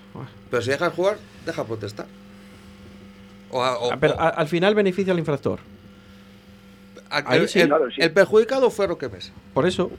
Pero 0.50 0.62
si 0.62 0.70
dejas 0.70 0.92
jugar, 0.94 1.18
deja 1.44 1.62
protestar. 1.64 2.06
O, 3.50 3.62
a- 3.62 3.78
o- 3.78 3.92
Ah, 3.92 3.98
pero 4.00 4.14
o- 4.14 4.20
a- 4.20 4.28
al 4.28 4.48
final 4.48 4.74
beneficia 4.74 5.12
al 5.12 5.18
infractor. 5.18 5.58
ahí 7.10 7.40
el, 7.40 7.48
sí. 7.50 7.60
el- 7.60 7.70
el 7.98 8.12
perjudicado 8.12 8.70
fue 8.70 8.86
Roque 8.86 9.10
Mesa. 9.10 9.32
Por 9.52 9.66
eso. 9.66 9.90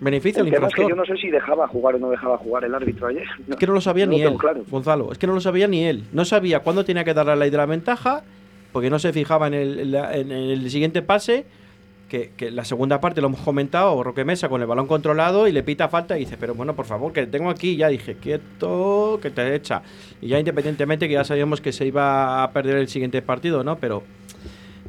Beneficia 0.00 0.40
al 0.42 0.48
El 0.48 0.54
tema 0.54 0.66
es 0.68 0.74
que 0.74 0.82
yo 0.82 0.88
infractor. 0.88 1.08
no 1.08 1.16
sé 1.16 1.22
si 1.22 1.30
dejaba 1.30 1.68
jugar 1.68 1.94
o 1.94 1.98
no 1.98 2.10
dejaba 2.10 2.36
jugar 2.38 2.64
el 2.64 2.74
árbitro 2.74 3.06
ayer. 3.06 3.24
Es 3.48 3.56
que 3.56 3.66
no 3.66 3.72
lo 3.74 3.80
sabía 3.80 4.06
No 4.06 4.12
ni 4.12 4.22
lo 4.22 4.30
él, 4.30 4.36
claro. 4.36 4.64
Gonzalo. 4.70 5.12
Es 5.12 5.18
que 5.18 5.26
no 5.26 5.32
lo 5.34 5.40
sabía 5.40 5.66
ni 5.68 5.84
él. 5.84 6.04
No 6.12 6.24
sabía 6.24 6.60
cuándo 6.60 6.84
tenía 6.84 7.04
que 7.04 7.14
dar 7.14 7.26
la 7.26 7.36
ley 7.36 7.50
de 7.50 7.56
la 7.56 7.66
ventaja, 7.66 8.22
porque 8.72 8.90
no 8.90 8.98
se 8.98 9.12
fijaba 9.12 9.46
en 9.46 9.54
el, 9.54 9.78
en 9.80 9.92
la- 9.92 10.16
en 10.16 10.30
el 10.32 10.70
siguiente 10.70 11.00
pase. 11.02 11.46
Que, 12.08 12.32
que 12.36 12.50
la 12.50 12.64
segunda 12.64 13.00
parte 13.00 13.20
lo 13.22 13.28
hemos 13.28 13.40
comentado, 13.40 14.00
Roque 14.04 14.24
Mesa 14.26 14.48
con 14.50 14.60
el 14.60 14.66
balón 14.68 14.86
controlado 14.86 15.48
y 15.48 15.52
le 15.52 15.62
pita 15.62 15.88
falta 15.88 16.16
y 16.16 16.20
dice, 16.20 16.36
pero 16.38 16.54
bueno, 16.54 16.74
por 16.76 16.84
favor, 16.84 17.12
que 17.12 17.26
tengo 17.26 17.48
aquí. 17.48 17.76
Ya 17.76 17.88
dije, 17.88 18.14
quieto, 18.16 19.18
que 19.22 19.30
te 19.30 19.54
echa. 19.54 19.82
Y 20.20 20.28
ya 20.28 20.38
independientemente 20.38 21.08
que 21.08 21.14
ya 21.14 21.24
sabíamos 21.24 21.60
que 21.62 21.72
se 21.72 21.86
iba 21.86 22.42
a 22.44 22.50
perder 22.52 22.76
el 22.76 22.88
siguiente 22.88 23.22
partido, 23.22 23.64
¿no? 23.64 23.76
Pero 23.78 24.02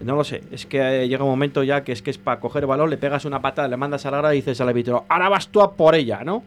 no 0.04 0.16
lo 0.16 0.24
sé. 0.24 0.42
Es 0.52 0.66
que 0.66 1.04
eh, 1.04 1.08
llega 1.08 1.24
un 1.24 1.30
momento 1.30 1.64
ya 1.64 1.84
que 1.84 1.92
es 1.92 2.02
que 2.02 2.12
es 2.12 2.18
para 2.18 2.40
coger 2.40 2.64
el 2.64 2.68
balón, 2.68 2.90
le 2.90 2.98
pegas 2.98 3.26
una 3.26 3.42
patada, 3.42 3.68
le 3.68 3.78
mandas 3.78 4.06
a 4.06 4.12
la 4.12 4.18
grada 4.18 4.34
y 4.36 4.38
dices 4.40 4.60
al 4.62 4.70
árbitro, 4.70 5.06
ahora 5.10 5.30
vas 5.30 5.48
tú 5.50 5.62
a 5.62 5.76
por 5.76 5.96
ella, 5.96 6.22
¿no? 6.24 6.44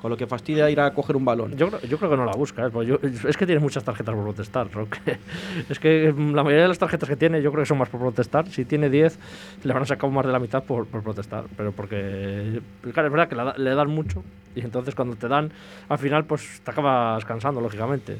Con 0.00 0.10
lo 0.10 0.16
que 0.16 0.26
fastidia 0.26 0.70
ir 0.70 0.80
a 0.80 0.94
coger 0.94 1.14
un 1.14 1.26
balón. 1.26 1.54
Yo, 1.58 1.68
creo- 1.68 1.80
yo 1.82 1.98
creo 1.98 2.10
que 2.10 2.16
no 2.16 2.24
la 2.24 2.32
busca. 2.32 2.66
¿eh? 2.66 2.70
Porque 2.72 2.88
yo- 2.88 2.98
es 3.28 3.36
que 3.36 3.44
tiene 3.44 3.60
muchas 3.60 3.84
tarjetas 3.84 4.14
por 4.14 4.24
protestar. 4.24 4.66
Es 5.68 5.78
que 5.78 6.10
mm, 6.10 6.34
la 6.34 6.42
mayoría 6.42 6.62
de 6.62 6.68
las 6.68 6.78
tarjetas 6.78 7.06
que 7.06 7.16
tiene 7.16 7.42
yo 7.42 7.52
creo 7.52 7.64
que 7.64 7.68
son 7.68 7.76
más 7.76 7.90
por 7.90 8.00
protestar. 8.00 8.48
Si 8.48 8.64
tiene 8.64 8.88
10, 8.88 9.18
le 9.62 9.72
van 9.74 9.82
a 9.82 9.86
sacar 9.86 10.08
más 10.10 10.24
de 10.24 10.32
la 10.32 10.38
mitad 10.38 10.64
por, 10.64 10.86
por 10.86 11.02
protestar. 11.02 11.44
Pero 11.54 11.72
porque, 11.72 12.62
claro, 12.94 13.08
es 13.08 13.12
verdad 13.12 13.28
que 13.28 13.34
la 13.34 13.54
le 13.58 13.74
dan 13.74 13.90
mucho. 13.90 14.24
Y 14.56 14.62
entonces 14.62 14.94
cuando 14.94 15.16
te 15.16 15.28
dan, 15.28 15.52
al 15.90 15.98
final, 15.98 16.24
pues 16.24 16.62
te 16.64 16.70
acabas 16.70 17.22
cansando, 17.26 17.60
lógicamente. 17.60 18.16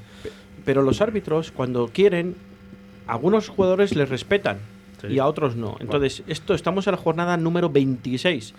Pero 0.66 0.82
los 0.82 1.00
árbitros, 1.00 1.50
cuando 1.50 1.88
quieren, 1.88 2.36
algunos 3.12 3.48
jugadores 3.48 3.94
les 3.96 4.08
respetan 4.08 4.58
Sí. 5.00 5.06
y 5.08 5.18
a 5.18 5.26
otros 5.26 5.56
no. 5.56 5.76
Entonces, 5.80 6.22
esto 6.26 6.52
estamos 6.54 6.86
en 6.86 6.92
la 6.92 6.98
jornada 6.98 7.36
número 7.38 7.70
26. 7.70 8.52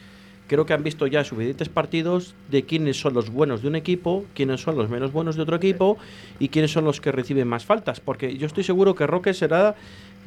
Creo 0.48 0.66
que 0.66 0.74
han 0.74 0.84
visto 0.84 1.06
ya 1.08 1.24
suficientes 1.24 1.70
partidos 1.70 2.34
de 2.50 2.64
quiénes 2.64 3.00
son 3.00 3.14
los 3.14 3.30
buenos 3.30 3.62
de 3.62 3.68
un 3.68 3.76
equipo, 3.76 4.26
quiénes 4.34 4.60
son 4.60 4.76
los 4.76 4.90
menos 4.90 5.14
buenos 5.14 5.36
de 5.36 5.44
otro 5.44 5.56
equipo 5.56 5.98
y 6.40 6.50
quiénes 6.50 6.72
son 6.72 6.84
los 6.84 7.00
que 7.00 7.12
reciben 7.12 7.48
más 7.48 7.64
faltas. 7.66 8.00
Porque 8.02 8.36
yo 8.38 8.48
estoy 8.48 8.64
seguro 8.64 8.96
que 8.96 9.06
Roque 9.08 9.34
será, 9.34 9.76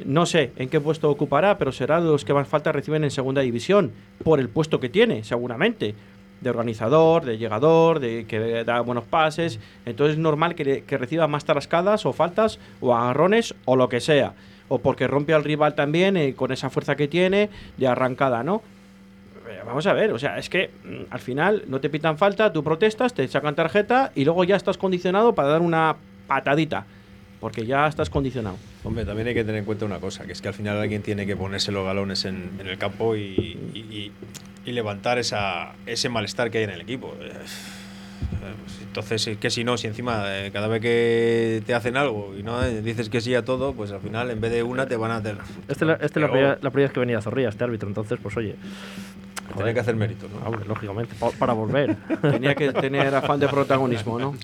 no 0.06 0.24
sé 0.24 0.52
en 0.56 0.68
qué 0.70 0.80
puesto 0.80 1.10
ocupará, 1.10 1.58
pero 1.58 1.72
será 1.72 2.00
de 2.00 2.06
los 2.06 2.24
que 2.24 2.32
más 2.32 2.48
faltas 2.48 2.74
reciben 2.74 3.04
en 3.04 3.10
segunda 3.10 3.42
división, 3.42 3.90
por 4.22 4.38
el 4.40 4.48
puesto 4.48 4.78
que 4.80 4.88
tiene, 4.88 5.24
seguramente. 5.24 5.94
De 6.44 6.50
organizador, 6.50 7.24
de 7.24 7.38
llegador, 7.38 8.00
de 8.00 8.26
que 8.26 8.64
da 8.64 8.80
buenos 8.82 9.04
pases. 9.04 9.58
Entonces 9.86 10.16
es 10.16 10.20
normal 10.20 10.54
que, 10.54 10.84
reciba 10.86 11.26
más 11.26 11.44
tarascadas 11.44 12.04
o 12.06 12.12
faltas 12.12 12.60
o 12.80 12.94
agarrones 12.94 13.54
o 13.64 13.76
lo 13.76 13.88
que 13.88 14.00
sea. 14.00 14.34
O 14.68 14.78
porque 14.78 15.08
rompe 15.08 15.32
al 15.34 15.42
rival 15.42 15.74
también 15.74 16.16
eh, 16.16 16.34
con 16.34 16.52
esa 16.52 16.68
fuerza 16.68 16.96
que 16.96 17.08
tiene 17.08 17.48
de 17.78 17.88
arrancada, 17.88 18.44
¿no? 18.44 18.62
Eh, 19.48 19.60
Vamos 19.66 19.86
a 19.86 19.94
ver, 19.94 20.12
o 20.12 20.18
sea, 20.18 20.38
es 20.38 20.50
que 20.50 20.70
mm, 20.84 21.12
al 21.12 21.20
final 21.20 21.64
no 21.66 21.80
te 21.80 21.88
pitan 21.88 22.18
falta, 22.18 22.52
tú 22.52 22.62
protestas, 22.62 23.14
te 23.14 23.26
sacan 23.26 23.54
tarjeta 23.54 24.12
y 24.14 24.24
luego 24.24 24.44
ya 24.44 24.56
estás 24.56 24.76
condicionado 24.78 25.34
para 25.34 25.48
dar 25.48 25.62
una 25.62 25.96
patadita. 26.26 26.86
Porque 27.44 27.66
ya 27.66 27.86
estás 27.88 28.08
condicionado. 28.08 28.56
Hombre, 28.84 29.04
también 29.04 29.28
hay 29.28 29.34
que 29.34 29.44
tener 29.44 29.58
en 29.58 29.64
cuenta 29.66 29.84
una 29.84 29.98
cosa, 29.98 30.24
que 30.24 30.32
es 30.32 30.40
que 30.40 30.48
al 30.48 30.54
final 30.54 30.78
alguien 30.78 31.02
tiene 31.02 31.26
que 31.26 31.36
ponerse 31.36 31.72
los 31.72 31.84
galones 31.84 32.24
en, 32.24 32.52
en 32.58 32.66
el 32.66 32.78
campo 32.78 33.16
y, 33.16 33.20
y- 33.74 33.78
y- 33.80 34.12
y 34.64 34.72
levantar 34.72 35.18
esa, 35.18 35.72
ese 35.84 36.08
malestar 36.08 36.50
que 36.50 36.56
hay 36.56 36.64
en 36.64 36.70
el 36.70 36.80
equipo. 36.80 37.14
Eh, 37.20 37.32
pues 38.62 38.78
Entonces, 38.82 39.26
es 39.26 39.36
que 39.36 39.50
si 39.50 39.62
no, 39.62 39.76
si 39.76 39.86
encima 39.88 40.22
eh, 40.28 40.52
cada 40.54 40.68
vez 40.68 40.80
que 40.80 41.62
te 41.66 41.74
hacen 41.74 41.98
algo 41.98 42.34
y 42.34 42.42
no 42.42 42.64
eh, 42.64 42.80
dices 42.80 43.10
que 43.10 43.20
sí 43.20 43.34
a 43.34 43.44
todo, 43.44 43.74
pues 43.74 43.90
al 43.92 44.00
final 44.00 44.30
en 44.30 44.40
vez 44.40 44.50
de 44.50 44.62
una 44.62 44.86
te 44.86 44.96
van 44.96 45.10
a 45.10 45.16
hacer. 45.16 45.36
Este, 45.68 45.84
la- 45.84 45.94
este 46.00 46.06
es 46.20 46.22
la 46.22 46.30
primera, 46.30 46.58
la 46.62 46.70
primera 46.70 46.86
vez 46.88 46.92
que 46.94 47.00
venía 47.00 47.18
a 47.18 47.20
Zorrilla, 47.20 47.50
este 47.50 47.62
árbitro. 47.62 47.88
Entonces, 47.88 48.18
pues 48.22 48.34
oye, 48.38 48.56
Tiene 49.54 49.74
que 49.74 49.80
hacer 49.80 49.94
mérito, 49.94 50.26
¿no? 50.28 50.40
ah, 50.44 50.48
bueno, 50.48 50.64
lógicamente, 50.66 51.14
pa- 51.18 51.30
para 51.30 51.52
volver. 51.52 51.96
Tenía 52.22 52.54
que 52.54 52.72
tener 52.72 53.14
afán 53.14 53.38
de 53.38 53.48
protagonismo, 53.48 54.18
¿no? 54.18 54.34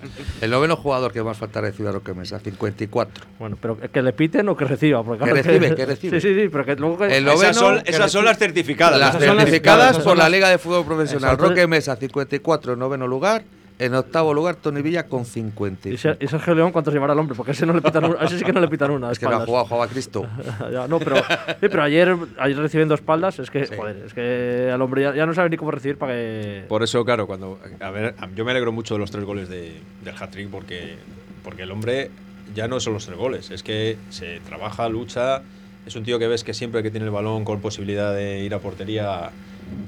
El 0.40 0.50
noveno 0.50 0.76
jugador 0.76 1.12
que 1.12 1.22
más 1.22 1.36
falta 1.36 1.60
recibe 1.60 1.90
Roque 1.90 2.14
Mesa, 2.14 2.38
54. 2.38 3.24
Bueno, 3.38 3.56
pero 3.60 3.78
que 3.78 4.02
le 4.02 4.12
piten 4.12 4.48
o 4.48 4.56
que 4.56 4.64
reciba. 4.66 5.02
Porque 5.02 5.24
Que 5.24 5.32
recibe, 5.32 5.74
que 5.74 5.86
recibe. 5.86 6.20
Sí, 6.20 6.28
sí, 6.28 6.40
sí, 6.42 6.48
pero 6.48 6.64
que 6.64 6.76
luego. 6.76 7.04
El 7.04 7.10
Esas 7.12 7.24
noveno, 7.24 7.54
son, 7.54 7.80
que 7.82 7.90
esas 7.90 8.12
son 8.12 8.24
las 8.24 8.38
certificadas. 8.38 8.98
Las 9.00 9.14
esas 9.16 9.24
son 9.28 9.36
certificadas 9.38 9.90
esas 9.92 9.96
por 10.04 10.10
son 10.12 10.18
la 10.18 10.28
Liga 10.28 10.48
de 10.48 10.58
Fútbol 10.58 10.84
Profesional. 10.84 11.36
Roque 11.38 11.66
Mesa, 11.66 11.96
54, 11.96 12.76
noveno 12.76 13.06
lugar. 13.08 13.42
En 13.80 13.94
octavo 13.94 14.34
lugar, 14.34 14.56
Tony 14.56 14.82
Villa 14.82 15.06
con 15.06 15.22
¿Y, 15.22 15.24
55. 15.24 15.98
Ser- 15.98 16.18
y 16.20 16.28
Sergio 16.28 16.54
León 16.54 16.70
cuántos 16.70 16.92
llevará 16.92 17.14
el 17.14 17.18
hombre? 17.18 17.34
Porque 17.34 17.52
a 17.52 17.54
ese, 17.54 17.64
no 17.64 17.72
le 17.72 17.80
pitan 17.80 18.04
una, 18.04 18.20
a 18.20 18.24
ese 18.26 18.38
sí 18.38 18.44
que 18.44 18.52
no 18.52 18.60
le 18.60 18.68
pitan 18.68 18.90
una. 18.90 19.10
Es 19.12 19.18
que 19.18 19.26
no 19.26 19.36
ha 19.36 19.46
jugado, 19.46 19.64
jugaba 19.64 19.88
Cristo. 19.88 20.26
Ya, 20.70 20.86
no, 20.86 20.98
pero, 20.98 21.16
sí, 21.16 21.22
pero 21.60 21.82
ayer, 21.82 22.14
ayer 22.38 22.58
recibiendo 22.58 22.94
espaldas, 22.94 23.38
es 23.38 23.50
que, 23.50 23.66
joder, 23.66 23.96
es 24.06 24.12
que 24.14 24.70
al 24.72 24.80
hombre 24.82 25.02
ya, 25.02 25.14
ya 25.14 25.26
no 25.26 25.32
sabe 25.34 25.48
ni 25.50 25.56
cómo 25.56 25.70
recibir 25.70 25.96
para 25.96 26.12
que. 26.12 26.64
Por 26.68 26.82
eso, 26.82 27.04
claro, 27.04 27.26
cuando. 27.26 27.58
A 27.80 27.90
ver, 27.90 28.14
yo 28.36 28.44
me 28.44 28.50
alegro 28.50 28.70
mucho 28.70 28.94
de 28.94 29.00
los 29.00 29.10
tres 29.10 29.24
goles 29.24 29.48
de, 29.48 29.72
del 30.04 30.14
hat-trick 30.14 30.50
porque, 30.50 30.96
porque 31.42 31.62
el 31.62 31.70
hombre 31.70 32.10
ya 32.54 32.68
no 32.68 32.78
son 32.80 32.92
los 32.92 33.06
tres 33.06 33.16
goles, 33.16 33.50
es 33.50 33.62
que 33.62 33.96
se 34.10 34.40
trabaja, 34.40 34.88
lucha. 34.88 35.42
Es 35.86 35.96
un 35.96 36.04
tío 36.04 36.18
que 36.18 36.28
ves 36.28 36.44
que 36.44 36.52
siempre 36.52 36.82
que 36.82 36.90
tiene 36.90 37.06
el 37.06 37.12
balón 37.12 37.44
con 37.44 37.60
posibilidad 37.60 38.14
de 38.14 38.40
ir 38.40 38.52
a 38.54 38.58
portería 38.58 39.30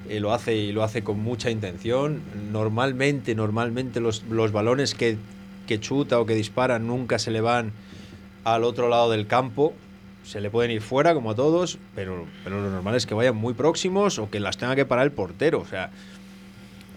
eh, 0.09 0.21
lo 0.21 0.33
hace 0.33 0.57
y 0.57 0.73
lo 0.73 0.83
hace 0.83 1.03
con 1.03 1.21
mucha 1.21 1.51
intención. 1.51 2.21
Normalmente, 2.53 3.35
normalmente 3.35 4.01
los, 4.01 4.23
los 4.25 4.53
balones 4.53 4.95
que, 4.95 5.16
que 5.66 5.81
chuta 5.81 6.21
o 6.21 6.27
que 6.27 6.35
dispara 6.35 6.79
nunca 6.79 7.18
se 7.18 7.31
le 7.31 7.40
van 7.40 7.73
al 8.45 8.64
otro 8.64 8.88
lado 8.88 9.11
del 9.11 9.27
campo. 9.27 9.73
Se 10.25 10.40
le 10.40 10.51
pueden 10.51 10.71
ir 10.71 10.83
fuera, 10.83 11.14
como 11.14 11.33
a 11.33 11.35
todos, 11.35 11.79
pero, 11.95 12.27
pero 12.45 12.61
lo 12.61 12.71
normal 12.71 12.95
es 12.95 13.07
que 13.07 13.14
vayan 13.14 13.37
muy 13.37 13.55
próximos 13.55 14.18
o 14.18 14.31
que 14.31 14.38
las 14.38 14.57
tenga 14.57 14.77
que 14.77 14.85
parar 14.85 15.05
el 15.05 15.12
portero. 15.12 15.61
O 15.61 15.66
sea, 15.66 15.90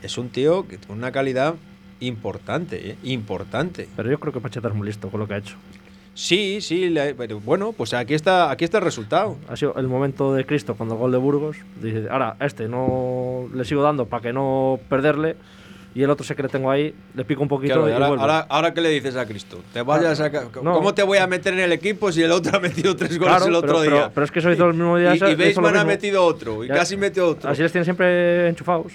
es 0.04 0.18
un 0.18 0.30
tío 0.30 0.68
que 0.68 0.78
tiene 0.78 0.94
una 0.94 1.12
calidad 1.12 1.56
importante, 2.00 2.92
¿eh? 2.92 2.98
importante. 3.04 3.88
Pero 3.96 4.12
yo 4.12 4.20
creo 4.20 4.34
que 4.34 4.42
Pacheta 4.42 4.68
es 4.68 4.76
muy 4.76 4.88
listo 4.88 5.10
con 5.10 5.20
lo 5.20 5.28
que 5.28 5.34
ha 5.34 5.38
hecho. 5.38 5.56
Sí, 6.16 6.60
sí, 6.62 6.90
le- 6.90 7.14
pero 7.14 7.40
bueno, 7.42 7.74
pues 7.74 7.94
aquí 7.94 8.14
está, 8.14 8.50
aquí 8.50 8.64
está 8.64 8.78
el 8.80 8.86
resultado. 8.86 9.36
Ha 9.50 9.56
sido 9.58 9.76
el 9.76 9.88
momento 9.88 10.34
de 10.34 10.46
Cristo 10.46 10.74
cuando 10.76 10.96
el 10.96 11.02
gol 11.02 11.12
de 11.12 11.18
Burgos. 11.18 11.58
Dice, 11.82 12.08
ahora, 12.10 12.38
a 12.40 12.46
este 12.46 12.70
no 12.70 13.48
le 13.54 13.66
sigo 13.66 13.84
dando 13.84 14.06
para 14.06 14.24
que 14.24 14.32
no 14.34 14.80
perderle. 14.90 15.36
Y 15.94 16.04
el 16.04 16.10
otro 16.10 16.26
sé 16.26 16.36
que 16.36 16.44
le 16.44 16.50
tengo 16.50 16.70
ahí, 16.72 16.94
le 17.16 17.24
pico 17.24 17.42
un 17.42 17.48
poquito 17.48 17.74
Claro, 17.76 17.88
y 17.88 17.92
y 17.92 17.94
ahora, 17.94 18.08
ahora, 18.08 18.40
ahora, 18.50 18.74
¿qué 18.74 18.82
le 18.82 18.90
dices 18.90 19.16
a 19.16 19.26
Cristo? 19.26 19.62
Te 19.74 19.82
vayas 19.82 20.20
a 20.20 20.30
ca- 20.30 20.44
No. 20.62 20.74
¿Cómo 20.74 20.94
te 20.94 21.04
voy 21.04 21.20
a 21.20 21.28
meter 21.28 21.54
en 21.54 21.62
el 21.62 21.72
equipo 21.72 22.12
si 22.12 22.22
el 22.22 22.32
otro 22.34 22.58
ha 22.58 22.60
metido 22.60 22.96
tres 22.98 23.18
goles 23.18 23.34
Claro, 23.36 23.48
el 23.48 23.56
otro 23.56 23.68
pero- 23.76 23.80
pero- 23.82 23.96
día? 23.98 24.12
pero 24.14 24.26
es 24.26 24.32
que 24.32 24.40
eso 24.40 24.52
hizo 24.52 24.66
el 24.68 24.74
mismo 24.74 24.98
día, 24.98 25.14
Y, 25.14 25.18
y 25.18 25.20
lo 25.20 25.38
Baseman 25.38 25.78
ha 25.78 25.86
metido 25.86 26.26
otro, 26.26 26.66
y 26.66 26.68
Ya- 26.68 26.76
casi 26.76 26.98
mete 26.98 27.22
otro. 27.22 27.50
Así 27.50 27.62
les 27.62 27.72
tiene 27.72 27.86
siempre 27.86 28.50
enchufados. 28.50 28.92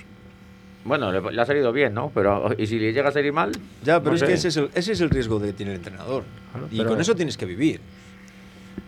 Bueno, 0.90 1.12
le, 1.12 1.20
le 1.32 1.40
ha 1.40 1.46
salido 1.46 1.72
bien, 1.72 1.94
¿no? 1.94 2.10
Pero, 2.12 2.50
¿y 2.58 2.66
si 2.66 2.76
le 2.80 2.92
llega 2.92 3.10
a 3.10 3.12
salir 3.12 3.32
mal? 3.32 3.52
Ya, 3.84 4.00
pero 4.00 4.10
No 4.10 4.14
es 4.14 4.20
sé. 4.20 4.26
que 4.26 4.32
ese 4.32 4.48
es, 4.48 4.56
el, 4.56 4.70
ese 4.74 4.90
es 4.92 5.00
el 5.00 5.08
riesgo 5.08 5.40
que 5.40 5.52
tiene 5.52 5.70
el 5.70 5.76
entrenador. 5.78 6.24
Claro, 6.50 6.66
y 6.68 6.78
pero- 6.78 6.90
con 6.90 7.00
eso 7.00 7.14
tienes 7.14 7.36
que 7.36 7.46
vivir. 7.46 7.80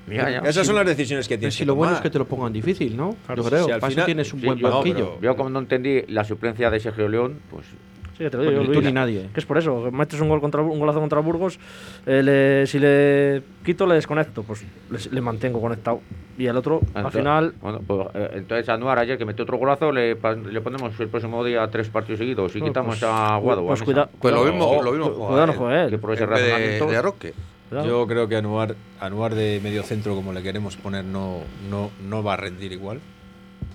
Mira, 0.09 0.29
ya. 0.29 0.39
Esas 0.41 0.67
son 0.67 0.75
las 0.75 0.85
decisiones 0.85 1.29
que 1.29 1.35
Pero 1.35 1.41
tienes 1.43 1.55
si 1.55 1.61
que 1.61 1.67
lo 1.67 1.77
bueno 1.77 1.93
es 1.93 1.99
tomar. 1.99 2.03
que 2.03 2.11
te 2.11 2.19
lo 2.19 2.27
pongan 2.27 2.53
difícil, 2.53 2.97
¿no? 2.97 3.17
Claro, 3.25 3.43
Yo 3.45 3.49
creo. 3.49 3.65
si 3.67 3.71
al 3.71 3.81
final- 3.83 4.05
tienes 4.07 4.33
un 4.35 4.41
Sí, 4.41 4.47
buen 4.47 4.59
yo- 4.59 4.71
banquillo. 4.71 5.21
Yo 5.21 5.37
como 5.37 5.49
no 5.51 5.61
entendí 5.61 6.03
la 6.09 6.25
suplencia 6.25 6.71
de 6.71 6.81
Sergio 6.81 7.09
León, 7.09 7.39
pues 7.51 7.67
Sí, 8.13 8.25
que 8.25 8.31
te 8.31 8.37
lo 8.37 8.43
Pues 8.43 8.51
digo, 8.51 8.61
ni 8.63 8.67
tú 8.69 8.73
Luis. 8.75 8.87
ni 8.87 8.93
nadie. 8.93 9.29
Que 9.33 9.41
es 9.41 9.47
por 9.47 9.57
eso, 9.59 9.91
metes 9.91 10.21
un, 10.21 10.29
gol 10.29 10.41
contra, 10.41 10.61
un 10.63 10.79
golazo 10.79 11.01
contra 11.01 11.21
Burgos, 11.21 11.59
eh, 12.07 12.23
le- 12.23 12.67
si 12.67 12.79
le 12.79 13.43
quito, 13.65 13.87
le 13.87 13.95
desconecto, 13.95 14.43
pues 14.43 14.65
le, 14.91 14.99
le 15.11 15.21
mantengo 15.21 15.61
conectado. 15.61 16.01
Y 16.37 16.47
el 16.47 16.57
otro, 16.57 16.81
al 16.95 16.97
Entonces- 17.07 17.21
final, 17.21 17.55
Bueno, 17.61 17.81
pues, 17.87 18.07
eh, 18.15 18.31
entonces 18.35 18.69
Anuar 18.69 18.99
ayer 18.99 19.17
que 19.19 19.25
metió 19.25 19.45
otro 19.45 19.57
golazo, 19.59 19.93
le, 19.93 20.17
pa- 20.17 20.35
le 20.35 20.61
ponemos 20.61 20.99
el 21.01 21.09
próximo 21.09 21.43
día 21.45 21.67
tres 21.71 21.89
partidos 21.89 22.19
seguidos 22.19 22.55
y 22.57 22.61
No, 22.61 22.67
quitamos 22.67 22.99
pues- 22.99 23.03
a 23.11 23.37
Guado. 23.37 23.67
pues 23.67 23.81
a 23.81 23.85
Mesa. 23.85 23.85
cuida- 23.85 24.09
Pues 24.21 24.35
lo 24.35 24.41
cuidado- 24.43 24.45
mismo, 24.67 24.83
lo 24.83 24.93
mismo 24.93 25.27
cuidado 25.29 25.47
no 25.47 25.53
juega 25.55 25.85
él. 25.85 25.91
Que 25.91 25.99
por 25.99 26.13
ese 26.13 26.27
de, 26.27 26.27
razonamiento- 26.27 26.87
de 26.91 27.03
Roque. 27.03 27.35
Cuidado. 27.69 27.89
Yo 27.89 28.07
creo 28.07 28.29
que 28.29 28.37
Anuar, 28.37 28.75
Anuar 29.01 29.35
de 29.35 29.59
medio 29.63 29.83
centro, 29.83 30.15
como 30.15 30.33
le 30.35 30.43
queremos 30.43 30.77
poner, 30.77 31.05
no, 31.05 31.39
no, 31.71 31.91
no 32.07 32.23
va 32.23 32.35
a 32.35 32.37
rendir 32.37 32.73
igual. 32.73 33.01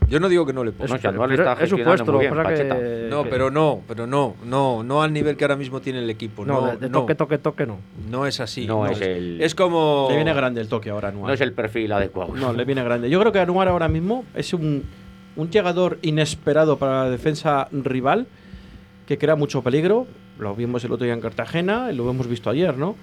Yo 0.09 0.19
no 0.19 0.29
digo 0.29 0.45
que 0.45 0.53
no 0.53 0.63
le 0.63 0.71
ponga. 0.71 0.87
No, 0.89 0.95
está 0.95 1.09
es 1.09 1.71
muy 1.73 2.19
bien, 2.19 2.33
que-. 2.33 3.07
No, 3.09 3.23
que- 3.23 3.29
pero 3.29 3.51
no, 3.51 3.81
pero 3.87 4.07
no, 4.07 4.35
no, 4.45 4.83
no 4.83 5.01
al 5.01 5.11
nivel 5.11 5.35
que 5.35 5.43
ahora 5.43 5.55
mismo 5.55 5.81
tiene 5.81 5.99
el 5.99 6.09
equipo. 6.09 6.45
No, 6.45 6.61
No, 6.61 6.67
de, 6.67 6.77
de 6.77 6.89
no, 6.89 6.99
toque, 7.01 7.15
toque, 7.15 7.37
toque, 7.37 7.65
no. 7.65 7.79
no 8.09 8.25
es 8.25 8.39
así. 8.39 8.65
No 8.65 8.87
es 8.87 9.01
el- 9.01 9.41
Es 9.41 9.53
como. 9.53 10.07
Le 10.09 10.15
viene 10.15 10.33
grande 10.33 10.61
el 10.61 10.67
toque 10.69 10.89
ahora 10.89 11.09
a 11.09 11.11
Anuar. 11.11 11.27
No 11.27 11.33
es 11.33 11.41
el 11.41 11.51
perfil 11.53 11.91
adecuado. 11.91 12.33
No, 12.35 12.53
le 12.53 12.63
viene 12.65 12.83
grande. 12.83 13.09
Yo 13.09 13.19
creo 13.19 13.31
que 13.31 13.39
Anuar 13.39 13.67
ahora 13.67 13.87
mismo 13.87 14.23
es 14.33 14.53
un, 14.53 14.83
un 15.35 15.49
llegador 15.49 15.97
inesperado 16.01 16.77
para 16.77 17.03
la 17.03 17.09
defensa 17.09 17.67
rival 17.71 18.27
que 19.05 19.17
crea 19.17 19.35
mucho 19.35 19.61
peligro 19.61 20.07
lo 20.39 20.53
vimos 20.53 20.83
el 20.83 20.91
otro 20.91 21.03
día 21.05 21.13
en 21.15 21.21
Cartagena, 21.21 21.89
y 21.91 21.95
lo 21.95 22.07
hemos 22.09 22.27
visto 22.27 22.51
ayer, 22.51 22.77
¿no? 22.77 22.95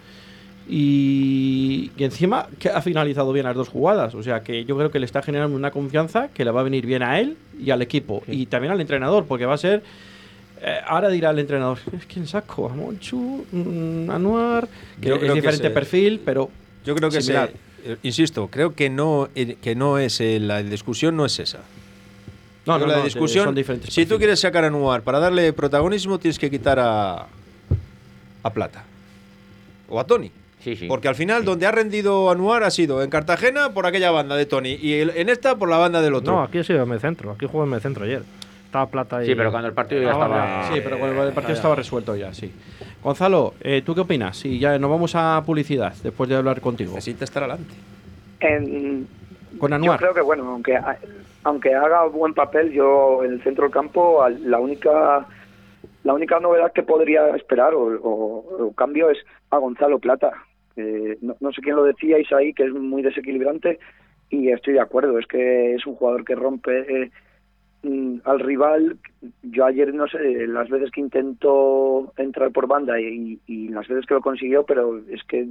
Y, 0.68 1.90
y 1.96 2.04
encima 2.04 2.46
que 2.58 2.68
ha 2.70 2.80
finalizado 2.80 3.32
bien 3.32 3.44
las 3.46 3.54
dos 3.54 3.68
jugadas. 3.68 4.14
O 4.14 4.22
sea 4.22 4.42
que 4.42 4.64
yo 4.64 4.76
creo 4.76 4.90
que 4.90 4.98
le 4.98 5.06
está 5.06 5.22
generando 5.22 5.56
una 5.56 5.70
confianza 5.70 6.28
que 6.32 6.44
le 6.44 6.50
va 6.50 6.60
a 6.60 6.64
venir 6.64 6.86
bien 6.86 7.02
a 7.02 7.20
él 7.20 7.36
y 7.60 7.70
al 7.70 7.82
equipo. 7.82 8.22
Y 8.26 8.46
también 8.46 8.72
al 8.72 8.80
entrenador, 8.80 9.26
porque 9.26 9.44
va 9.46 9.54
a 9.54 9.58
ser. 9.58 9.82
eh, 10.62 10.78
ahora 10.86 11.08
dirá 11.10 11.30
el 11.30 11.38
entrenador: 11.38 11.78
¿Es 11.96 12.06
quién 12.06 12.26
saco? 12.26 12.68
¿A 12.70 12.74
Monchu? 12.74 13.44
Mm, 13.52 14.10
¿Anuar? 14.10 14.68
Que 15.00 15.08
Yo 15.08 15.14
es 15.14 15.20
creo 15.20 15.34
que 15.34 15.40
diferente 15.40 15.68
se- 15.68 15.74
perfil, 15.74 16.20
pero. 16.24 16.50
Yo 16.84 16.94
creo 16.94 17.10
que 17.10 17.18
eh, 17.86 17.96
insisto, 18.02 18.48
creo 18.50 18.74
que 18.74 18.88
no, 18.88 19.28
eh, 19.34 19.56
que 19.60 19.74
no 19.74 19.98
es 19.98 20.18
la 20.20 20.62
discusión 20.62 21.16
no 21.16 21.26
es 21.26 21.38
esa. 21.38 21.60
No, 22.66 22.78
no, 22.78 22.86
la 22.86 22.96
no, 22.98 23.04
discusión. 23.04 23.44
son 23.44 23.54
diferentes 23.54 23.92
si 23.92 24.06
tú 24.06 24.16
quieres 24.16 24.40
sacar 24.40 24.64
a 24.64 24.70
Nuar 24.70 25.02
para 25.02 25.18
darle 25.18 25.52
protagonismo, 25.52 26.18
tienes 26.18 26.38
que 26.38 26.50
quitar 26.50 26.78
a 26.80 27.26
a 28.42 28.50
Plata 28.54 28.84
o 29.88 30.00
a 30.00 30.04
Tony. 30.06 30.30
Sí, 30.64 30.76
sí. 30.76 30.86
Porque 30.88 31.08
al 31.08 31.14
final, 31.14 31.40
Sí. 31.42 31.46
donde 31.46 31.66
ha 31.66 31.70
rendido 31.72 32.30
Anuar 32.30 32.64
ha 32.64 32.70
sido 32.70 33.02
en 33.02 33.10
Cartagena 33.10 33.74
por 33.74 33.84
aquella 33.86 34.10
banda 34.10 34.34
de 34.34 34.46
Tony 34.46 34.78
y 34.80 34.94
el- 34.94 35.10
en 35.10 35.28
esta 35.28 35.56
por 35.56 35.68
la 35.68 35.76
banda 35.76 36.00
del 36.00 36.14
otro. 36.14 36.32
No, 36.36 36.42
aquí 36.42 36.58
ha 36.58 36.64
sido 36.64 36.82
en 36.82 37.00
centro. 37.00 37.32
Aquí 37.32 37.46
jugó 37.46 37.64
en 37.64 37.80
centro 37.82 38.04
ayer. 38.04 38.22
Estaba 38.64 38.86
plata 38.90 39.22
y. 39.22 39.26
Sí, 39.26 39.34
pero 39.34 39.50
cuando 39.52 39.68
el 39.68 39.74
partido 39.74 40.02
ya 40.02 40.08
Ah, 40.08 40.12
estaba. 40.12 40.68
Sí, 40.74 40.80
pero 40.82 40.98
cuando 40.98 41.22
el 41.22 41.32
partido 41.34 41.48
ya. 41.54 41.58
estaba 41.58 41.74
resuelto 41.76 42.16
ya, 42.16 42.32
sí. 42.34 42.50
Gonzalo, 43.02 43.54
eh, 43.60 43.82
¿tú 43.84 43.94
qué 43.94 44.00
opinas? 44.00 44.36
Sí, 44.38 44.58
ya 44.58 44.78
nos 44.78 44.90
vamos 44.90 45.14
a 45.14 45.42
publicidad 45.44 45.92
después 46.02 46.28
de 46.30 46.36
hablar 46.36 46.60
contigo. 46.62 46.94
Necesita 46.94 47.24
estar 47.24 47.42
adelante. 47.44 47.74
En- 48.40 49.06
Con 49.58 49.70
yo 49.70 49.76
Anuar. 49.76 50.00
creo 50.00 50.14
que, 50.14 50.22
bueno, 50.22 50.48
aunque, 50.50 50.76
aunque 51.44 51.74
haga 51.74 52.06
buen 52.06 52.34
papel, 52.34 52.72
yo 52.72 53.22
en 53.22 53.34
el 53.34 53.42
centro 53.42 53.64
del 53.64 53.72
campo, 53.72 54.22
al- 54.22 54.50
la 54.50 54.58
única 54.58 55.26
la 56.02 56.12
única 56.12 56.38
novedad 56.38 56.70
que 56.72 56.82
podría 56.82 57.34
esperar 57.34 57.72
o, 57.74 57.84
o- 57.84 58.66
o 58.66 58.72
cambio 58.74 59.08
es 59.08 59.16
a 59.50 59.56
Gonzalo 59.58 59.98
Plata. 59.98 60.32
Eh, 60.76 61.18
no, 61.20 61.36
no 61.40 61.52
sé 61.52 61.60
quién 61.62 61.76
lo 61.76 61.84
decíais 61.84 62.32
ahí, 62.32 62.52
que 62.52 62.64
es 62.64 62.72
muy 62.72 63.02
desequilibrante, 63.02 63.78
y 64.30 64.50
estoy 64.50 64.74
de 64.74 64.80
acuerdo. 64.80 65.18
Es 65.18 65.26
que 65.26 65.74
es 65.74 65.86
un 65.86 65.94
jugador 65.94 66.24
que 66.24 66.34
rompe 66.34 67.02
eh, 67.02 67.10
mm, 67.82 68.18
al 68.24 68.40
rival. 68.40 68.96
Yo 69.42 69.64
ayer, 69.64 69.94
no 69.94 70.06
sé, 70.08 70.46
las 70.46 70.68
veces 70.68 70.90
que 70.90 71.00
intentó 71.00 72.12
entrar 72.16 72.50
por 72.52 72.66
banda 72.66 73.00
y, 73.00 73.40
y 73.46 73.68
las 73.68 73.88
veces 73.88 74.06
que 74.06 74.14
lo 74.14 74.20
consiguió, 74.20 74.64
pero 74.64 74.98
es 75.08 75.22
que 75.24 75.46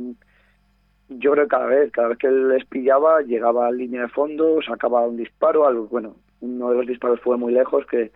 yo 1.09 1.31
creo 1.31 1.45
que 1.45 1.49
cada 1.49 1.65
vez, 1.65 1.91
cada 1.91 2.07
vez 2.09 2.17
que 2.17 2.29
les 2.29 2.65
pillaba, 2.65 3.21
llegaba 3.21 3.67
a 3.67 3.71
línea 3.71 4.03
de 4.03 4.07
fondo, 4.09 4.61
sacaba 4.61 5.07
un 5.07 5.17
disparo, 5.17 5.67
algo, 5.67 5.87
bueno, 5.87 6.15
uno 6.41 6.69
de 6.69 6.77
los 6.77 6.87
disparos 6.87 7.19
fue 7.21 7.37
muy 7.37 7.53
lejos, 7.53 7.85
que, 7.85 8.11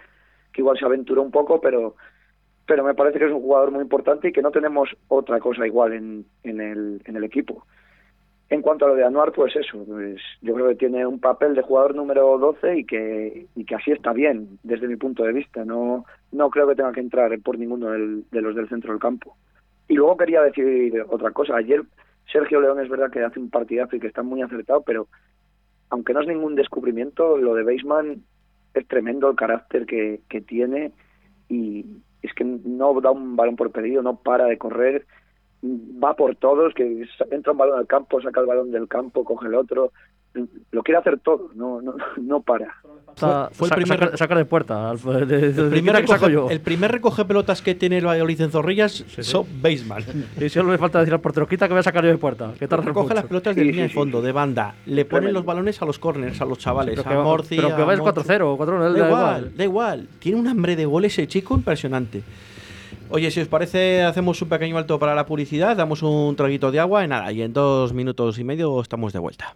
que 0.53 0.61
igual 0.61 0.77
se 0.77 0.85
aventuró 0.85 1.21
un 1.21 1.31
poco, 1.31 1.61
pero 1.61 1.95
pero 2.67 2.83
me 2.83 2.93
parece 2.93 3.17
que 3.17 3.25
es 3.25 3.31
un 3.31 3.41
jugador 3.41 3.71
muy 3.71 3.81
importante 3.81 4.27
y 4.27 4.31
que 4.33 4.41
no 4.41 4.51
tenemos 4.51 4.89
otra 5.07 5.39
cosa 5.39 5.65
igual 5.65 5.93
en, 5.93 6.25
en, 6.43 6.59
el, 6.59 7.01
en 7.05 7.15
el 7.15 7.23
equipo. 7.23 7.65
En 8.49 8.61
cuanto 8.61 8.85
a 8.85 8.89
lo 8.89 8.95
de 8.95 9.05
Anuar, 9.05 9.31
pues 9.31 9.55
eso, 9.55 9.83
pues 9.85 10.21
yo 10.41 10.53
creo 10.53 10.67
que 10.67 10.75
tiene 10.75 11.05
un 11.05 11.19
papel 11.19 11.55
de 11.55 11.61
jugador 11.61 11.95
número 11.95 12.37
12 12.37 12.77
y 12.79 12.85
que, 12.85 13.47
y 13.55 13.65
que 13.65 13.75
así 13.75 13.91
está 13.91 14.11
bien, 14.13 14.59
desde 14.63 14.87
mi 14.87 14.97
punto 14.97 15.23
de 15.23 15.33
vista. 15.33 15.63
No, 15.65 16.05
no 16.31 16.49
creo 16.49 16.67
que 16.67 16.75
tenga 16.75 16.91
que 16.91 16.99
entrar 16.99 17.37
por 17.39 17.57
ninguno 17.57 17.89
de 17.89 18.41
los 18.41 18.55
del 18.55 18.69
centro 18.69 18.91
del 18.91 19.01
campo. 19.01 19.35
Y 19.87 19.95
luego 19.95 20.17
quería 20.17 20.41
decir 20.41 21.05
otra 21.09 21.31
cosa. 21.31 21.55
Ayer 21.55 21.83
Sergio 22.31 22.59
León 22.59 22.81
es 22.81 22.89
verdad 22.89 23.11
que 23.11 23.23
hace 23.23 23.39
un 23.39 23.49
partidazo 23.49 23.95
y 23.95 23.99
que 23.99 24.07
está 24.07 24.23
muy 24.23 24.41
acertado, 24.41 24.81
pero 24.81 25.07
aunque 25.89 26.13
no 26.13 26.21
es 26.21 26.27
ningún 26.27 26.55
descubrimiento, 26.55 27.37
lo 27.37 27.53
de 27.53 27.63
Beisman 27.63 28.23
es 28.73 28.87
tremendo 28.87 29.29
el 29.29 29.37
carácter 29.37 29.85
que, 29.85 30.21
que 30.29 30.41
tiene 30.41 30.91
y 31.49 31.85
es 32.21 32.33
que 32.33 32.43
no 32.43 32.99
da 33.01 33.11
un 33.11 33.35
balón 33.35 33.55
por 33.55 33.71
pedido, 33.71 34.01
no 34.01 34.17
para 34.17 34.45
de 34.45 34.57
correr, 34.57 35.05
va 35.63 36.15
por 36.15 36.35
todos, 36.35 36.73
que 36.73 37.07
entra 37.31 37.51
un 37.51 37.57
balón 37.57 37.79
al 37.79 37.87
campo, 37.87 38.21
saca 38.21 38.41
el 38.41 38.47
balón 38.47 38.71
del 38.71 38.87
campo, 38.87 39.23
coge 39.23 39.47
el 39.47 39.55
otro, 39.55 39.91
lo 40.71 40.83
quiere 40.83 40.99
hacer 40.99 41.19
todo, 41.19 41.49
no, 41.55 41.81
no, 41.81 41.93
no 42.17 42.41
para. 42.41 42.75
Sa- 43.15 43.49
fue 43.51 43.67
el 43.69 43.73
primer- 43.73 43.99
saca, 43.99 44.17
saca 44.17 44.35
de 44.35 44.45
puerta. 44.45 44.91
al- 44.91 44.99
de- 44.99 45.25
de- 45.25 45.51
de- 45.53 45.61
El 45.63 45.69
primer, 45.69 45.95
que 46.01 46.07
saco 46.07 46.27
recoge, 46.27 46.33
yo. 46.33 46.49
el 46.51 46.61
primer 46.61 46.91
recoge 46.91 47.25
pelotas 47.25 47.61
que 47.63 47.73
tiene 47.73 47.97
el 47.97 48.05
Valladolid 48.05 48.41
en 48.41 48.51
Zorrillas 48.51 49.03
son 49.21 49.45
Baseman. 49.61 50.03
Y 50.39 50.49
solo 50.49 50.71
le 50.71 50.77
falta 50.77 50.99
decir 50.99 51.13
al 51.15 51.21
portero, 51.21 51.47
quita 51.47 51.67
que 51.67 51.73
voy 51.73 51.79
a 51.79 51.83
sacar 51.83 52.03
yo 52.03 52.11
de 52.11 52.17
puerta. 52.17 52.53
Que 52.59 52.67
Recoge 52.67 52.91
mucho. 53.03 53.13
las 53.15 53.25
pelotas 53.25 53.55
de 53.55 53.61
Sí, 53.63 53.67
línea 53.71 53.85
sí, 53.85 53.89
de 53.89 53.95
fondo, 53.95 54.19
sí. 54.19 54.25
de 54.27 54.31
banda. 54.31 54.75
Le 54.85 55.05
ponen 55.05 55.21
Tremendo. 55.21 55.39
los 55.39 55.45
balones 55.45 55.81
a 55.81 55.85
los 55.85 55.97
corners, 55.97 56.39
a 56.41 56.45
los 56.45 56.59
chavales, 56.59 56.95
Pero 57.01 57.09
a 57.09 57.15
va- 57.17 57.23
Morci, 57.23 57.55
pero 57.55 57.69
que 57.69 57.81
a 57.81 57.85
vayas 57.85 57.99
Monchu. 58.01 58.21
4-0 58.21 58.41
o 58.53 58.57
4-1, 58.57 58.83
Da 58.83 58.89
da 58.89 59.07
igual, 59.07 59.09
igual. 59.09 59.57
da 59.57 59.63
igual. 59.63 60.07
Tiene 60.19 60.39
un 60.39 60.47
hambre 60.47 60.75
de 60.75 60.85
gol 60.85 61.05
ese 61.05 61.27
chico 61.27 61.55
impresionante. 61.55 62.21
Oye, 63.09 63.31
si 63.31 63.39
os 63.39 63.47
parece, 63.47 64.03
hacemos 64.03 64.41
un 64.41 64.49
pequeño 64.49 64.77
alto 64.77 64.99
para 64.99 65.15
la 65.15 65.25
publicidad, 65.25 65.75
damos 65.77 66.03
un 66.03 66.35
traguito 66.35 66.71
de 66.71 66.79
agua 66.81 67.03
y 67.03 67.07
nada, 67.07 67.31
y 67.31 67.41
en 67.41 67.53
dos 67.53 67.93
minutos 67.93 68.37
y 68.37 68.43
medio 68.43 68.79
estamos 68.81 69.13
de 69.13 69.19
vuelta. 69.19 69.55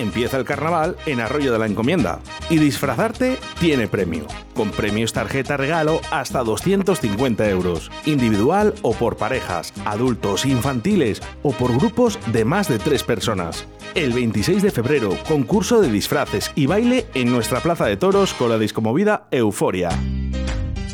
Empieza 0.00 0.38
el 0.38 0.46
carnaval 0.46 0.96
en 1.04 1.20
Arroyo 1.20 1.52
de 1.52 1.58
la 1.58 1.66
Encomienda 1.66 2.20
y 2.48 2.56
disfrazarte 2.56 3.36
tiene 3.60 3.86
premio. 3.86 4.24
Con 4.54 4.70
premios 4.70 5.12
tarjeta 5.12 5.58
regalo 5.58 6.00
hasta 6.10 6.42
250 6.42 7.50
euros. 7.50 7.90
Individual 8.06 8.74
o 8.80 8.94
por 8.94 9.18
parejas, 9.18 9.74
adultos, 9.84 10.46
infantiles 10.46 11.20
o 11.42 11.52
por 11.52 11.76
grupos 11.76 12.18
de 12.32 12.46
más 12.46 12.66
de 12.66 12.78
tres 12.78 13.04
personas. 13.04 13.66
El 13.94 14.14
26 14.14 14.62
de 14.62 14.70
febrero, 14.70 15.18
concurso 15.28 15.82
de 15.82 15.92
disfraces 15.92 16.50
y 16.54 16.64
baile 16.64 17.06
en 17.12 17.30
nuestra 17.30 17.60
plaza 17.60 17.84
de 17.84 17.98
toros 17.98 18.32
con 18.32 18.48
la 18.48 18.56
discomovida 18.56 19.26
Euforia. 19.30 19.90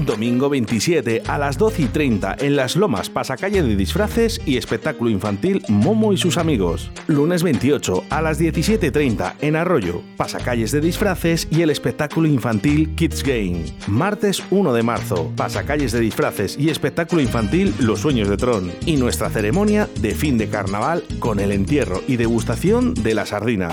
Domingo 0.05 0.49
27 0.49 1.23
a 1.27 1.39
las 1.39 1.59
12 1.59 1.83
y 1.83 1.87
30 1.87 2.37
en 2.41 2.57
Las 2.57 2.77
Lomas, 2.77 3.09
pasacalle 3.11 3.63
de 3.63 3.77
disfraces 3.77 4.41
y 4.45 4.57
espectáculo 4.57 5.11
infantil 5.11 5.63
Momo 5.69 6.13
y 6.13 6.17
sus 6.17 6.37
amigos. 6.37 6.91
Lunes 7.07 7.43
28 7.43 8.05
a 8.11 8.23
las 8.23 8.41
17.30 8.41 9.35
en 9.41 9.57
Arroyo, 9.57 10.03
pasacalles 10.17 10.73
de 10.73 10.81
disfraces 10.81 11.49
y 11.51 11.63
el 11.63 11.71
espectáculo 11.71 12.29
infantil 12.29 12.95
Kids 12.95 13.23
Game. 13.23 13.65
Martes 13.87 14.43
1 14.51 14.73
de 14.73 14.83
marzo, 14.83 15.33
pasacalles 15.37 15.93
de 15.93 16.01
disfraces 16.01 16.57
y 16.59 16.71
espectáculo 16.71 17.23
infantil 17.23 17.75
Los 17.79 18.01
Sueños 18.01 18.29
de 18.29 18.37
Tron. 18.37 18.73
Y 18.85 18.97
nuestra 18.97 19.31
ceremonia 19.31 19.89
de 20.01 20.15
fin 20.15 20.39
de 20.39 20.49
carnaval 20.49 21.05
con 21.19 21.41
el 21.41 21.53
entierro 21.53 22.03
y 22.07 22.17
degustación 22.17 22.95
de 22.95 23.15
la 23.15 23.27
sardina. 23.27 23.71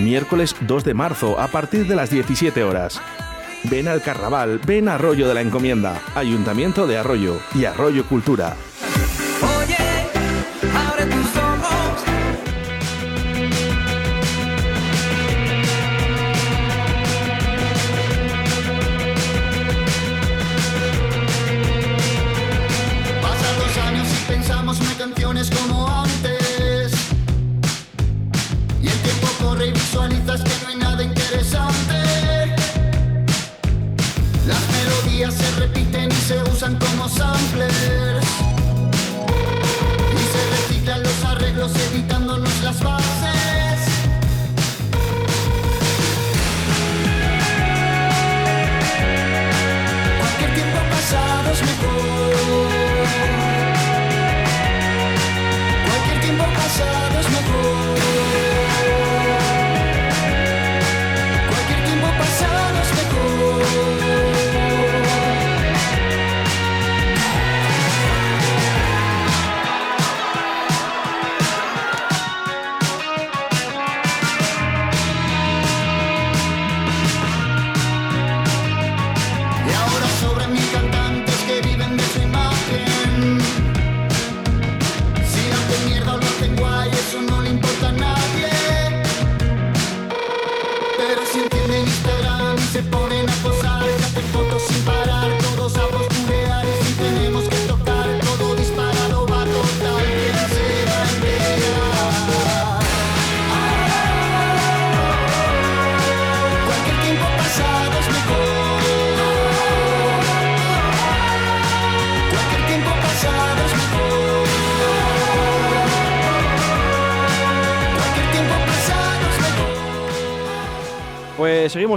Miércoles 0.00 0.54
2 0.60 0.84
de 0.84 0.94
marzo 0.94 1.40
a 1.40 1.48
partir 1.48 1.86
de 1.86 1.96
las 1.96 2.10
17 2.10 2.62
horas. 2.62 3.00
Ven 3.68 3.88
al 3.88 4.00
carnaval, 4.00 4.60
ven 4.64 4.88
a 4.88 4.94
Arroyo 4.94 5.26
de 5.26 5.34
la 5.34 5.40
Encomienda, 5.40 6.00
Ayuntamiento 6.14 6.86
de 6.86 6.98
Arroyo 6.98 7.38
y 7.54 7.64
Arroyo 7.64 8.04
Cultura. 8.06 8.54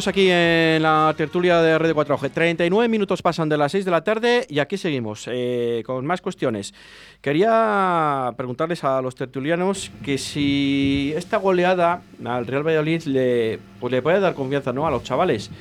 Seguimos 0.01 0.07
aquí 0.07 0.29
en 0.31 0.81
la 0.81 1.13
tertulia 1.17 1.61
de 1.61 1.77
Red 1.77 1.93
4G. 1.93 2.31
39 2.31 2.87
minutos 2.87 3.21
pasan 3.21 3.49
de 3.49 3.57
las 3.57 3.73
6 3.73 3.83
de 3.83 3.91
la 3.91 4.01
tarde 4.01 4.45
y 4.47 4.59
aquí 4.59 4.77
seguimos 4.77 5.25
eh, 5.27 5.83
con 5.85 6.05
más 6.05 6.21
cuestiones. 6.21 6.73
Quería 7.21 8.33
preguntarles 8.37 8.83
a 8.85 9.01
los 9.01 9.15
tertulianos 9.15 9.91
que 10.05 10.17
si 10.17 11.11
esta 11.17 11.35
goleada 11.35 12.01
al 12.23 12.47
Real 12.47 12.65
Valladolid 12.65 13.03
le, 13.03 13.59
pues 13.81 13.91
le 13.91 14.01
puede 14.01 14.21
dar 14.21 14.35
confianza 14.35 14.71
¿no? 14.71 14.87
a 14.87 14.91
los 14.91 15.03
chavales. 15.03 15.51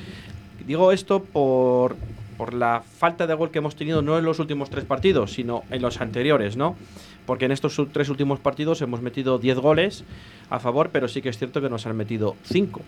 Digo 0.65 0.93
esto 0.93 1.21
por, 1.21 1.97
por 2.37 2.53
la 2.53 2.81
falta 2.81 3.27
de 3.27 3.33
gol 3.33 3.51
que 3.51 3.57
hemos 3.57 3.75
tenido 3.75 4.01
no 4.01 4.17
en 4.17 4.23
los 4.23 4.39
últimos 4.39 4.69
tres 4.69 4.85
partidos, 4.85 5.33
sino 5.33 5.63
en 5.69 5.81
los 5.81 5.99
anteriores, 5.99 6.55
¿no? 6.55 6.77
Porque 7.25 7.45
en 7.45 7.51
estos 7.51 7.81
tres 7.91 8.07
últimos 8.07 8.39
partidos 8.39 8.81
hemos 8.81 9.01
metido 9.01 9.37
10 9.37 9.57
goles 9.57 10.05
a 10.49 10.59
favor, 10.59 10.91
pero 10.93 11.09
sí 11.09 11.21
que 11.21 11.29
es 11.29 11.37
cierto 11.37 11.61
que 11.61 11.69
nos 11.69 11.85
han 11.85 11.97
metido 11.97 12.37
5. 12.43 12.81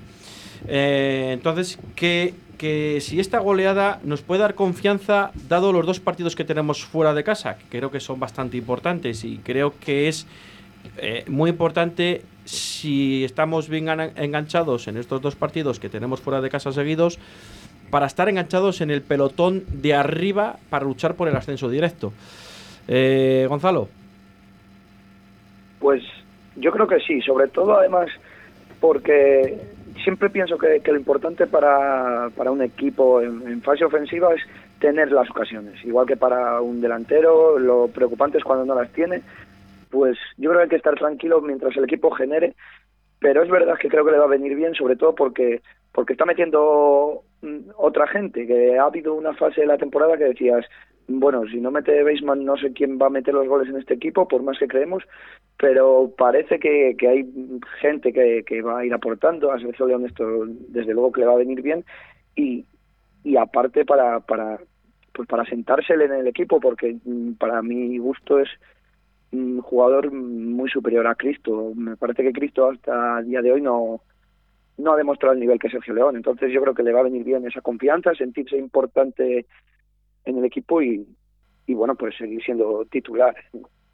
Eh, 0.67 1.29
entonces, 1.33 1.79
que, 1.95 2.33
que 2.57 2.99
si 3.01 3.19
esta 3.19 3.39
goleada 3.39 3.99
nos 4.03 4.21
puede 4.21 4.41
dar 4.41 4.55
confianza, 4.55 5.31
dado 5.47 5.73
los 5.73 5.85
dos 5.85 5.99
partidos 5.99 6.35
que 6.35 6.43
tenemos 6.43 6.83
fuera 6.83 7.13
de 7.13 7.23
casa, 7.23 7.57
que 7.57 7.77
creo 7.77 7.91
que 7.91 7.99
son 7.99 8.19
bastante 8.19 8.57
importantes 8.57 9.23
y 9.23 9.37
creo 9.37 9.73
que 9.79 10.07
es 10.07 10.27
eh, 10.97 11.23
muy 11.27 11.49
importante 11.49 12.23
si 12.45 13.23
estamos 13.23 13.69
bien 13.69 13.87
enganchados 13.89 14.87
en 14.87 14.97
estos 14.97 15.21
dos 15.21 15.35
partidos 15.35 15.79
que 15.79 15.89
tenemos 15.89 16.21
fuera 16.21 16.41
de 16.41 16.49
casa 16.49 16.71
seguidos, 16.71 17.19
para 17.89 18.05
estar 18.05 18.29
enganchados 18.29 18.81
en 18.81 18.89
el 18.89 19.01
pelotón 19.01 19.63
de 19.67 19.93
arriba 19.93 20.57
para 20.69 20.85
luchar 20.85 21.15
por 21.15 21.27
el 21.27 21.35
ascenso 21.35 21.69
directo. 21.69 22.13
Eh, 22.87 23.45
Gonzalo. 23.47 23.89
Pues 25.79 26.01
yo 26.55 26.71
creo 26.71 26.87
que 26.87 26.99
sí, 26.99 27.21
sobre 27.21 27.47
todo 27.47 27.77
además 27.77 28.07
porque 28.79 29.59
siempre 30.03 30.29
pienso 30.29 30.57
que, 30.57 30.81
que 30.81 30.91
lo 30.91 30.97
importante 30.97 31.47
para, 31.47 32.29
para 32.35 32.51
un 32.51 32.61
equipo 32.61 33.21
en, 33.21 33.47
en 33.47 33.61
fase 33.61 33.85
ofensiva 33.85 34.33
es 34.33 34.41
tener 34.79 35.11
las 35.11 35.29
ocasiones, 35.29 35.83
igual 35.85 36.07
que 36.07 36.17
para 36.17 36.59
un 36.61 36.81
delantero, 36.81 37.59
lo 37.59 37.87
preocupante 37.87 38.37
es 38.37 38.43
cuando 38.43 38.65
no 38.65 38.75
las 38.75 38.91
tiene, 38.91 39.21
pues 39.89 40.17
yo 40.37 40.49
creo 40.49 40.59
que 40.59 40.63
hay 40.63 40.69
que 40.69 40.75
estar 40.77 40.95
tranquilo 40.95 41.41
mientras 41.41 41.75
el 41.77 41.83
equipo 41.83 42.11
genere, 42.11 42.55
pero 43.19 43.43
es 43.43 43.49
verdad 43.49 43.77
que 43.79 43.89
creo 43.89 44.03
que 44.03 44.11
le 44.11 44.17
va 44.17 44.25
a 44.25 44.29
venir 44.29 44.55
bien, 44.55 44.73
sobre 44.73 44.95
todo 44.95 45.13
porque 45.13 45.61
porque 45.93 46.13
está 46.13 46.25
metiendo 46.25 47.23
mm, 47.41 47.71
otra 47.77 48.07
gente, 48.07 48.47
que 48.47 48.77
ha 48.77 48.83
habido 48.83 49.13
una 49.13 49.33
fase 49.33 49.61
de 49.61 49.67
la 49.67 49.77
temporada 49.77 50.17
que 50.17 50.25
decías, 50.25 50.65
bueno, 51.07 51.43
si 51.47 51.59
no 51.59 51.71
mete 51.71 52.03
Baseman 52.03 52.45
no 52.45 52.57
sé 52.57 52.73
quién 52.73 52.97
va 52.99 53.07
a 53.07 53.11
meter 53.11 53.33
los 53.33 53.47
goles 53.47 53.69
en 53.69 53.77
este 53.77 53.95
equipo, 53.95 54.27
por 54.27 54.43
más 54.43 54.57
que 54.57 54.67
creemos, 54.67 55.03
pero 55.57 56.11
parece 56.17 56.59
que, 56.59 56.95
que 56.97 57.07
hay 57.07 57.25
gente 57.81 58.13
que, 58.13 58.43
que 58.45 58.61
va 58.61 58.79
a 58.79 58.85
ir 58.85 58.93
aportando, 58.93 59.51
a 59.51 59.59
Sergio 59.59 59.87
León 59.87 60.05
esto 60.05 60.25
desde 60.69 60.93
luego 60.93 61.11
que 61.11 61.21
le 61.21 61.27
va 61.27 61.33
a 61.33 61.37
venir 61.37 61.61
bien, 61.61 61.85
y, 62.35 62.65
aparte 63.37 63.85
para, 63.85 64.19
para, 64.21 64.59
pues 65.13 65.27
para 65.27 65.45
sentársele 65.45 66.05
en 66.05 66.13
el 66.13 66.27
equipo, 66.27 66.59
porque 66.59 66.97
mm, 67.03 67.33
para 67.33 67.61
mi 67.61 67.97
gusto 67.97 68.39
es 68.39 68.49
un 69.31 69.61
jugador 69.61 70.11
muy 70.11 70.69
superior 70.69 71.07
a 71.07 71.15
Cristo. 71.15 71.71
Me 71.75 71.95
parece 71.95 72.23
que 72.23 72.33
Cristo 72.33 72.69
hasta 72.69 73.19
el 73.19 73.27
día 73.27 73.41
de 73.41 73.51
hoy 73.51 73.61
no, 73.61 74.01
no 74.77 74.93
ha 74.93 74.97
demostrado 74.97 75.33
el 75.33 75.39
nivel 75.39 75.59
que 75.59 75.69
Sergio 75.69 75.93
León. 75.93 76.15
Entonces 76.15 76.51
yo 76.51 76.61
creo 76.61 76.73
que 76.73 76.83
le 76.83 76.91
va 76.91 76.99
a 76.99 77.03
venir 77.03 77.23
bien 77.23 77.45
esa 77.45 77.61
confianza, 77.61 78.13
sentirse 78.13 78.57
importante 78.57 79.45
en 80.25 80.37
el 80.37 80.45
equipo 80.45 80.81
y, 80.81 81.05
y 81.67 81.73
bueno, 81.73 81.95
pues 81.95 82.15
seguir 82.17 82.43
siendo 82.43 82.85
titular. 82.85 83.35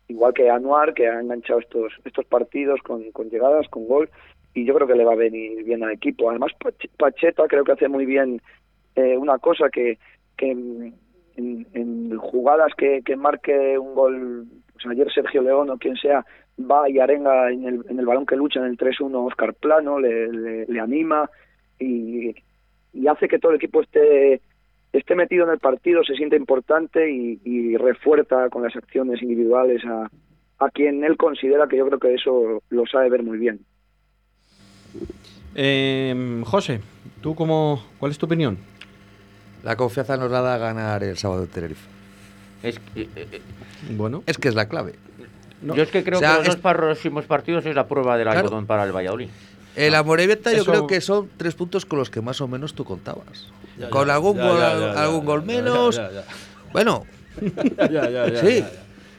Igual 0.10 0.34
que 0.34 0.50
Anuar, 0.50 0.94
que 0.94 1.08
ha 1.08 1.20
enganchado 1.20 1.60
estos, 1.60 1.94
estos 2.06 2.26
partidos 2.26 2.82
con, 2.82 3.12
con 3.12 3.30
llegadas, 3.30 3.68
con 3.70 3.88
gol, 3.88 4.10
y 4.54 4.66
yo 4.66 4.74
creo 4.74 4.88
que 4.88 4.96
le 4.96 5.04
va 5.04 5.14
a 5.14 5.18
venir 5.18 5.64
bien 5.64 5.84
al 5.84 5.92
equipo. 5.92 6.30
Además, 6.30 6.52
Pach- 6.60 6.90
Pacheta 6.98 7.48
creo 7.48 7.64
que 7.64 7.74
hace 7.74 7.88
muy 7.90 8.06
bien 8.06 8.42
eh, 8.96 9.18
una 9.18 9.38
cosa 9.38 9.70
que, 9.70 10.00
que 10.38 10.52
en, 10.52 12.18
jugadas 12.18 12.74
que, 12.76 13.02
que 13.04 13.16
marque 13.16 13.78
un 13.78 13.94
gol, 13.94 14.46
pues 14.74 14.86
ayer 14.88 15.12
Sergio 15.14 15.42
León 15.42 15.70
o 15.70 15.78
quien 15.78 15.96
sea, 15.98 16.26
va 16.60 16.90
y 16.90 17.00
arenga 17.00 17.52
en 17.52 17.66
el, 17.66 17.86
en 17.90 18.00
el 18.00 18.06
balón 18.06 18.26
que 18.26 18.36
lucha 18.36 18.60
en 18.60 18.66
el 18.68 18.78
3-1 18.78 19.14
Oscar 19.28 19.54
Plano, 19.54 20.00
le, 20.00 20.28
le, 20.30 20.66
le 20.66 20.80
anima 20.80 21.30
y, 21.80 22.34
y 22.94 23.08
hace 23.08 23.28
que 23.28 23.38
todo 23.38 23.52
el 23.52 23.58
equipo 23.58 23.82
esté 23.82 24.42
esté 24.98 25.16
metido 25.16 25.46
en 25.46 25.52
el 25.52 25.60
partido, 25.60 26.04
se 26.04 26.16
siente 26.16 26.36
importante 26.36 27.12
y, 27.12 27.40
y 27.44 27.78
refuerza 27.78 28.50
con 28.50 28.64
las 28.64 28.76
acciones 28.76 29.22
individuales 29.22 29.84
a, 29.86 30.10
a 30.60 30.70
quien 30.70 31.04
él 31.04 31.18
considera 31.18 31.68
que 31.68 31.78
yo 31.78 31.86
creo 31.88 32.00
que 32.00 32.14
eso 32.14 32.62
lo 32.70 32.86
sabe 32.86 33.10
ver 33.10 33.24
muy 33.24 33.38
bien. 33.38 33.60
Eh, 35.56 36.42
José, 36.46 36.82
¿tú 37.22 37.36
cómo, 37.36 37.84
¿cuál 38.00 38.12
es 38.12 38.18
tu 38.18 38.26
opinión? 38.26 38.58
La 39.64 39.76
confianza 39.76 40.18
nos 40.18 40.32
la 40.32 40.42
da 40.42 40.58
ganar 40.58 41.04
el 41.04 41.18
sábado 41.18 41.44
en 41.44 41.50
Tenerife. 41.50 41.88
Es, 42.64 42.80
que, 42.80 43.02
eh, 43.02 43.08
eh, 43.16 43.42
Bueno, 43.92 44.24
Es 44.26 44.38
que 44.38 44.50
es 44.50 44.56
la 44.56 44.68
clave. 44.68 44.94
Yo 45.64 45.74
es 45.82 45.90
que 45.90 46.04
creo 46.04 46.18
O 46.20 46.22
sea, 46.22 46.34
que 46.34 46.38
los 46.40 46.48
es- 46.56 46.62
dos 46.62 46.74
próximos 46.74 47.26
partidos 47.26 47.66
es 47.66 47.76
la 47.76 47.88
prueba 47.88 48.16
del 48.18 48.26
Claro. 48.28 48.40
algodón 48.42 48.68
para 48.68 48.84
el 48.84 48.92
Valladolid. 48.96 49.30
El 49.78 49.96
Amorebieta 49.96 50.52
yo 50.52 50.64
Eso- 50.64 50.72
creo 50.72 50.88
que 50.88 51.00
son 51.02 51.30
tres 51.38 51.54
puntos 51.54 51.86
con 51.86 52.00
los 52.00 52.10
que 52.10 52.20
más 52.20 52.42
o 52.42 52.48
menos 52.48 52.74
tú 52.74 52.84
contabas. 52.84 53.48
Ya, 53.78 53.90
con 53.90 54.08
ya, 54.08 54.16
algún, 54.16 54.36
ya, 54.38 54.44
gol, 54.48 54.60
ya, 54.60 54.80
ya, 54.80 55.04
algún 55.04 55.20
ya, 55.22 55.26
gol 55.26 55.42
ya, 55.42 55.46
menos. 55.46 55.96
ya, 55.96 56.12
ya, 56.12 56.24
Bueno, 56.74 57.06
ya, 57.78 57.88
ya, 57.92 58.10
ya, 58.10 58.28
ya, 58.30 58.42
Sí. 58.42 58.64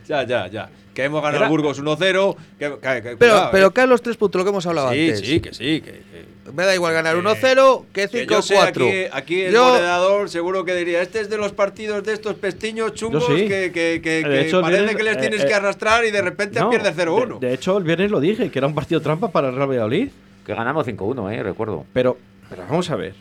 ya, 0.07 0.23
ya, 0.25 0.27
ya, 0.27 0.47
ya. 0.49 0.71
Que 0.95 1.05
hemos 1.05 1.23
ganado 1.23 1.45
el 1.45 1.49
Burgos 1.51 1.79
1-0. 1.81 2.37
Que, 2.59 2.71
que- 2.71 2.79
que- 2.81 3.03
pero, 3.03 3.17
cuidado, 3.19 3.49
pero 3.53 3.67
eh. 3.69 3.73
caen 3.73 3.89
los 3.89 4.03
tres 4.03 4.17
puntos, 4.17 4.41
lo 4.41 4.45
que 4.45 4.51
hemos 4.51 4.67
hablado 4.67 4.91
Sí, 4.91 4.99
antes. 5.11 5.21
sí, 5.21 5.41
que 5.41 5.55
sí. 5.55 5.81
Que, 5.81 5.93
que- 5.93 6.29
Me 6.53 6.65
da 6.65 6.75
igual 6.75 6.93
ganar 6.93 7.15
que- 7.15 7.21
1-0 7.21 7.87
que 7.93 8.09
que 8.09 8.27
yo 8.27 8.43
sé, 8.43 8.57
5-4. 8.57 8.89
aquí, 8.89 9.05
aquí 9.13 9.41
el 9.43 9.53
Yo- 9.53 9.69
moderador 9.69 10.29
seguro 10.29 10.65
que 10.65 10.75
diría, 10.75 11.03
este 11.03 11.21
es 11.21 11.31
de 11.31 11.37
los 11.39 11.53
partidos 11.53 12.03
de 12.03 12.15
estos 12.15 12.35
pestiños 12.35 12.95
chungos 12.95 13.27
sí. 13.27 13.47
que, 13.47 13.71
que, 13.73 14.01
que- 14.03 14.23
De 14.23 14.23
que 14.25 14.41
hecho, 14.41 14.57
el 14.57 14.63
parece 14.63 14.83
viernes, 14.83 14.97
que 14.97 15.03
les 15.05 15.17
eh, 15.19 15.21
tienes 15.21 15.45
eh, 15.45 15.47
que 15.47 15.55
arrastrar 15.55 16.05
y 16.05 16.11
de 16.11 16.21
repente 16.23 16.59
no, 16.59 16.69
pierde 16.71 16.93
0-1. 16.93 17.39
De, 17.39 17.47
de 17.47 17.55
hecho, 17.55 17.79
el 17.79 17.85
viernes 17.85 18.11
lo 18.11 18.19
dije, 18.19 18.51
que 18.51 18.59
era 18.59 18.67
un 18.67 18.75
partido 18.75 19.01
trampa 19.01 19.31
para 19.31 19.51
el 19.51 19.55
Real 19.55 19.69
Valladolid. 19.69 20.09
Que 20.49 20.55
ganamos 20.55 20.87
5-1, 20.87 21.31
eh, 21.31 21.43
recuerdo. 21.43 21.85
Pero, 21.93 22.17
pero 22.49 22.63
vamos 22.67 22.89
a 22.91 22.97
ver. 22.97 23.13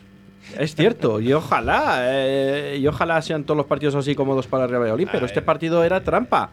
Es 0.58 0.74
cierto, 0.74 1.20
y 1.20 1.30
ojalá, 1.34 1.98
eh, 2.06 2.78
y 2.80 2.86
ojalá 2.86 3.20
sean 3.20 3.44
todos 3.44 3.58
los 3.58 3.66
partidos 3.66 3.94
así 3.96 4.14
cómodos 4.14 4.46
para 4.46 4.64
el 4.64 4.70
Real 4.70 4.80
Valladolid, 4.80 5.08
pero 5.12 5.26
este 5.26 5.42
partido 5.42 5.84
era 5.84 6.02
trampa. 6.02 6.48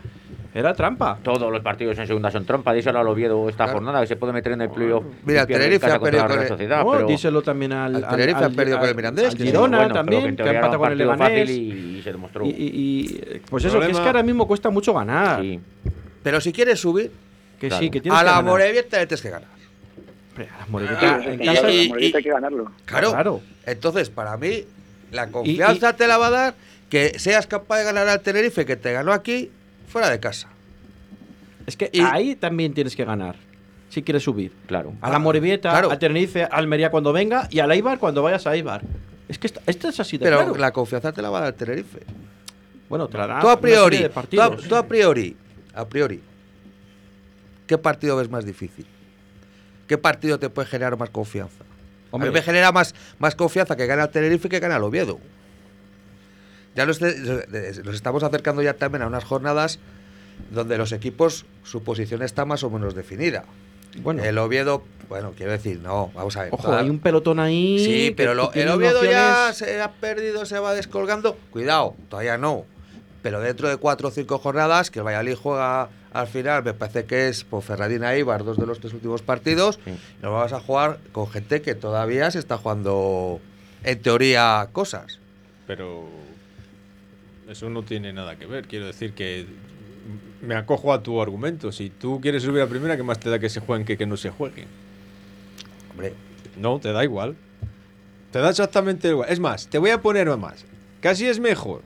Era 0.54 0.74
trampa. 0.74 1.18
Todos 1.24 1.50
los 1.50 1.62
partidos 1.62 1.98
en 1.98 2.08
segunda 2.08 2.30
son 2.30 2.44
trampa. 2.46 2.74
Díselo 2.74 3.00
al 3.00 3.08
Oviedo 3.08 3.48
esta 3.48 3.64
Claro. 3.64 3.72
jornada 3.80 4.02
que 4.02 4.08
se 4.08 4.18
puede 4.18 4.34
meter 4.34 4.52
en 4.52 4.64
el 4.64 4.70
playoff. 4.70 5.06
Mira, 5.24 5.46
Tenerife 5.46 5.90
ha 5.90 5.98
perdido 5.98 6.28
con 6.28 6.42
el- 6.42 6.48
Sociedad, 6.50 6.84
No, 6.84 6.92
pero- 6.92 7.08
díselo 7.08 7.42
también 7.42 7.72
al, 7.72 7.96
al 8.04 8.08
Tenerife 8.10 8.44
ha 8.44 8.50
perdido 8.50 8.80
con 8.80 8.90
el 8.90 8.96
Mirandés, 8.96 9.32
al 9.34 9.38
Girona 9.38 9.78
bueno, 9.78 9.94
también, 9.94 10.24
que 10.26 10.32
teoría 10.34 10.52
era 10.52 10.60
empata 10.60 10.78
un 10.78 10.84
con 10.84 10.92
el 10.92 10.98
Leganés. 10.98 11.50
y, 11.52 11.54
y 12.00 12.02
se 12.04 12.12
demostró. 12.12 12.46
Y, 12.46 12.50
y- 12.50 12.54
y, 12.58 13.42
pues 13.50 13.64
eso, 13.64 13.80
que 13.80 13.92
es 13.92 13.98
que 14.00 14.08
ahora 14.08 14.24
mismo 14.24 14.46
cuesta 14.46 14.70
mucho 14.70 14.94
ganar. 14.94 15.40
Sí. 15.42 15.58
Pero 16.22 16.42
si 16.42 16.52
quieres 16.52 16.82
subir, 16.82 17.12
Que 17.58 17.70
Claro. 17.70 17.84
sí, 17.84 17.90
que 17.90 18.02
tienes 18.02 18.20
a 18.20 18.22
que 18.22 18.26
la 18.26 18.58
le 18.58 18.84
tienes 18.84 19.22
que 19.22 19.30
ganar. 19.30 19.48
Pero 20.36 20.54
a 20.54 20.58
la 20.60 20.66
Morevieta 20.68 21.24
en 21.24 21.42
y- 21.42 21.46
casa- 21.46 21.72
y- 21.72 21.92
hay 21.92 22.12
que 22.24 22.30
ganarlo. 22.30 22.72
Claro. 22.86 23.12
Claro. 23.12 23.42
Entonces, 23.66 24.10
para 24.10 24.36
mí, 24.38 24.64
la 25.12 25.28
confianza 25.28 25.94
te 25.96 26.08
la 26.08 26.18
va 26.18 26.28
a 26.28 26.32
dar 26.32 26.56
que 26.90 27.18
seas 27.20 27.48
capaz 27.48 27.78
de 27.80 27.84
ganar 27.86 28.08
al 28.08 28.22
Tenerife 28.22 28.66
que 28.66 28.76
te 28.76 28.92
ganó 28.94 29.12
aquí 29.14 29.50
fuera 29.88 30.10
de 30.10 30.20
casa. 30.20 30.50
Es 31.66 31.76
que 31.78 31.90
Y- 31.94 32.02
ahí 32.02 32.36
también 32.36 32.74
tienes 32.74 32.96
que 32.96 33.06
ganar. 33.06 33.36
Si 33.90 34.04
quieres 34.04 34.24
subir. 34.24 34.52
Claro. 34.68 34.94
A 35.02 35.10
la 35.10 35.20
Morevieta, 35.20 35.70
Claro. 35.72 35.90
a 35.92 35.98
Tenerife, 35.98 36.44
a 36.44 36.48
Almería 36.48 36.90
cuando 36.92 37.14
venga 37.14 37.48
y 37.50 37.60
al 37.60 37.72
Eibar 37.72 37.98
cuando 37.98 38.22
vayas 38.22 38.46
a 38.46 38.54
Eibar. 38.54 38.82
Es 39.30 39.40
que 39.40 39.48
esto, 39.48 39.62
esto 39.66 39.88
es 39.88 40.00
así 40.00 40.18
de 40.18 40.26
Pero 40.26 40.38
claro. 40.38 40.56
la 40.58 40.72
confianza 40.72 41.12
te 41.14 41.22
la 41.22 41.30
va 41.30 41.38
a 41.38 41.42
dar 41.42 41.54
el 41.54 41.56
Tenerife. 41.58 42.00
Bueno, 42.90 43.08
te 43.08 43.18
la 43.18 43.26
da 43.28 43.40
tú 43.40 43.48
a 43.48 43.54
una 43.54 43.62
serie 43.62 43.76
priori, 43.76 43.98
de 44.00 44.10
tú 44.10 44.42
a, 44.42 44.56
tú 44.58 44.76
a 44.76 44.86
priori, 44.86 45.36
a 45.74 45.86
priori, 45.88 46.22
¿qué 47.68 47.78
partido 47.78 48.18
ves 48.18 48.30
más 48.30 48.46
difícil? 48.46 48.86
¿Qué 49.88 49.98
partido 49.98 50.40
te 50.40 50.50
puede 50.50 50.68
generar 50.68 50.98
más 50.98 51.10
confianza? 51.10 51.64
Hombre. 52.12 52.30
A 52.30 52.32
mí 52.32 52.36
me 52.36 52.42
genera 52.42 52.72
más, 52.72 52.96
más 53.20 53.36
confianza 53.36 53.76
que 53.76 53.86
gane 53.86 54.02
al 54.02 54.10
Tenerife 54.10 54.50
que 54.50 54.60
gane 54.60 54.74
al 54.74 54.84
Oviedo. 54.84 55.20
Ya 56.76 56.86
nos, 56.86 57.00
nos 57.02 57.96
estamos 57.96 58.24
acercando 58.24 58.62
ya 58.62 58.74
también 58.74 59.02
a 59.04 59.08
unas 59.08 59.24
jornadas 59.24 59.80
donde 60.52 60.78
los 60.78 60.92
equipos, 60.92 61.46
su 61.64 61.84
posición 61.84 62.22
está 62.22 62.44
más 62.46 62.64
o 62.64 62.70
menos 62.70 62.96
definida. 62.96 63.46
Bueno, 64.04 64.24
El 64.26 64.38
Oviedo, 64.40 64.84
bueno, 65.08 65.32
quiero 65.38 65.54
decir, 65.54 65.80
no, 65.80 66.12
vamos 66.14 66.36
a 66.36 66.44
ver. 66.44 66.50
ojo, 66.54 66.64
toda- 66.64 66.80
hay 66.80 66.90
un 66.90 67.00
pelotón 67.00 67.40
ahí. 67.40 67.80
Sí, 67.80 68.14
pero 68.16 68.34
lo- 68.34 68.52
el 68.54 68.68
Oviedo 68.68 69.04
ya 69.06 69.54
se 69.54 69.82
ha 69.82 69.92
perdido, 69.94 70.46
se 70.46 70.60
va 70.60 70.74
descolgando. 70.74 71.38
Cuidado, 71.52 71.96
todavía 72.10 72.38
no. 72.38 72.66
Pero 73.26 73.42
dentro 73.42 73.68
de 73.68 73.78
cuatro 73.78 74.10
o 74.10 74.12
cinco 74.12 74.38
jornadas, 74.38 74.92
que 74.92 75.00
el 75.00 75.06
Valladolid 75.08 75.34
juega 75.34 75.90
al 76.14 76.28
final, 76.28 76.64
me 76.64 76.76
parece 76.76 77.06
que 77.06 77.28
es 77.28 77.44
por 77.44 77.64
Ferradina 77.64 78.14
e 78.14 78.20
Ibar, 78.20 78.44
dos 78.44 78.56
de 78.56 78.68
los 78.68 78.80
tres 78.80 78.94
últimos 78.94 79.24
partidos. 79.24 79.80
Sí. 79.84 79.98
Nos 80.22 80.32
vamos 80.32 80.54
a 80.54 80.60
jugar 80.60 81.00
con 81.12 81.28
gente 81.32 81.64
que 81.64 81.74
todavía 81.74 82.30
se 82.30 82.38
está 82.38 82.60
jugando, 82.60 83.42
en 83.84 84.00
teoría, 84.00 84.70
cosas. 84.72 85.18
Pero 85.66 86.08
eso 87.50 87.68
no 87.72 87.82
tiene 87.82 88.14
nada 88.14 88.36
que 88.36 88.46
ver. 88.46 88.68
Quiero 88.68 88.86
decir 88.86 89.14
que 89.14 89.48
me 90.44 90.54
acojo 90.54 90.94
a 90.94 91.02
tu 91.02 91.20
argumento. 91.20 91.72
Si 91.72 91.90
tú 91.90 92.22
quieres 92.22 92.44
subir 92.44 92.62
a 92.62 92.68
primera, 92.68 92.96
¿qué 92.96 93.02
más 93.02 93.20
te 93.20 93.32
da 93.32 93.40
que 93.40 93.50
se 93.50 93.60
jueguen 93.60 93.88
que 93.88 93.98
que 93.98 94.06
no 94.06 94.18
se 94.18 94.30
jueguen? 94.30 94.68
Hombre, 95.90 96.14
No, 96.58 96.78
te 96.80 96.92
da 96.92 97.04
igual. 97.04 97.36
Te 98.30 98.38
da 98.38 98.52
exactamente 98.52 99.08
igual. 99.08 99.28
Es 99.32 99.40
más, 99.40 99.66
te 99.66 99.80
voy 99.80 99.90
a 99.90 100.00
poner 100.00 100.28
más. 100.38 100.64
Casi 101.02 101.26
es 101.26 101.40
mejor 101.40 101.82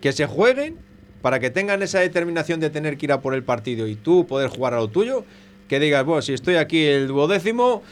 que 0.00 0.12
se 0.12 0.26
jueguen 0.26 0.76
para 1.22 1.38
que 1.38 1.50
tengan 1.50 1.82
esa 1.82 2.00
determinación 2.00 2.60
de 2.60 2.70
tener 2.70 2.96
que 2.96 3.06
ir 3.06 3.12
a 3.12 3.20
por 3.20 3.34
el 3.34 3.42
partido 3.42 3.86
y 3.86 3.94
tú 3.94 4.26
poder 4.26 4.48
jugar 4.48 4.74
a 4.74 4.78
lo 4.78 4.88
tuyo, 4.88 5.24
que 5.68 5.78
digas, 5.78 6.04
bueno, 6.04 6.22
si 6.22 6.32
estoy 6.32 6.56
aquí 6.56 6.84
el 6.84 7.08
duodécimo, 7.08 7.82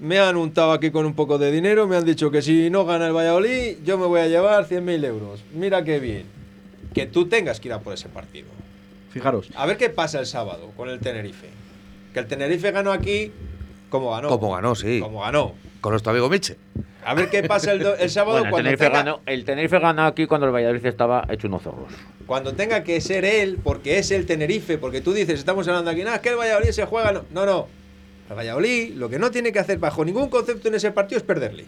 me 0.00 0.20
han 0.20 0.36
untado 0.36 0.72
aquí 0.72 0.90
con 0.90 1.04
un 1.04 1.14
poco 1.14 1.38
de 1.38 1.50
dinero, 1.50 1.88
me 1.88 1.96
han 1.96 2.04
dicho 2.04 2.30
que 2.30 2.40
si 2.40 2.70
no 2.70 2.84
gana 2.84 3.08
el 3.08 3.12
Valladolid, 3.12 3.78
yo 3.84 3.98
me 3.98 4.06
voy 4.06 4.20
a 4.20 4.28
llevar 4.28 4.66
100.000 4.66 5.04
euros. 5.04 5.44
Mira 5.52 5.82
qué 5.82 5.98
bien. 5.98 6.26
Que 6.94 7.06
tú 7.06 7.26
tengas 7.26 7.60
que 7.60 7.68
ir 7.68 7.74
a 7.74 7.80
por 7.80 7.92
ese 7.92 8.08
partido. 8.08 8.46
Fijaros. 9.10 9.50
A 9.56 9.66
ver 9.66 9.76
qué 9.76 9.90
pasa 9.90 10.20
el 10.20 10.26
sábado 10.26 10.70
con 10.76 10.88
el 10.88 11.00
Tenerife. 11.00 11.48
Que 12.14 12.20
el 12.20 12.26
Tenerife 12.26 12.70
ganó 12.70 12.92
aquí 12.92 13.32
como 13.90 14.10
ganó. 14.12 14.28
Como 14.28 14.54
ganó, 14.54 14.74
sí. 14.74 15.00
Como 15.00 15.20
ganó. 15.20 15.54
Con 15.80 15.92
nuestro 15.92 16.12
amigo 16.12 16.28
Miche. 16.28 16.56
A 17.10 17.14
ver 17.14 17.30
qué 17.30 17.42
pasa 17.42 17.72
el, 17.72 17.80
do- 17.80 17.96
el 17.96 18.10
sábado 18.10 18.38
Bueno, 18.40 18.46
el, 18.46 18.50
cuando, 18.50 18.64
Tenerife 18.68 18.84
tenga, 18.84 18.98
ganó, 18.98 19.20
el 19.26 19.44
Tenerife 19.44 19.78
ganó 19.78 20.06
aquí 20.06 20.26
cuando 20.26 20.46
el 20.46 20.52
Valladolid 20.52 20.84
estaba 20.86 21.26
hecho 21.30 21.48
unos 21.48 21.62
zorros. 21.62 21.92
cuando 22.26 22.52
tenga 22.54 22.84
que 22.84 23.00
ser 23.00 23.24
él, 23.24 23.58
porque 23.62 23.98
es 23.98 24.10
el 24.10 24.26
Tenerife, 24.26 24.78
porque 24.78 25.00
tú 25.00 25.12
dices, 25.12 25.38
estamos 25.38 25.66
hablando 25.68 25.90
aquí, 25.90 26.02
nada, 26.04 26.16
es 26.16 26.22
que 26.22 26.28
el 26.30 26.36
Valladolid 26.36 26.70
se 26.70 26.84
juega. 26.84 27.12
No, 27.12 27.22
no. 27.32 27.46
no. 27.46 27.68
El 28.30 28.36
Valladolid 28.36 28.94
lo 28.94 29.08
que 29.08 29.18
no 29.18 29.30
tiene 29.30 29.52
que 29.52 29.58
hacer 29.58 29.78
bajo 29.78 30.04
ningún 30.04 30.28
concepto 30.28 30.68
en 30.68 30.74
ese 30.74 30.90
partido 30.90 31.16
es 31.18 31.24
perderle. 31.24 31.64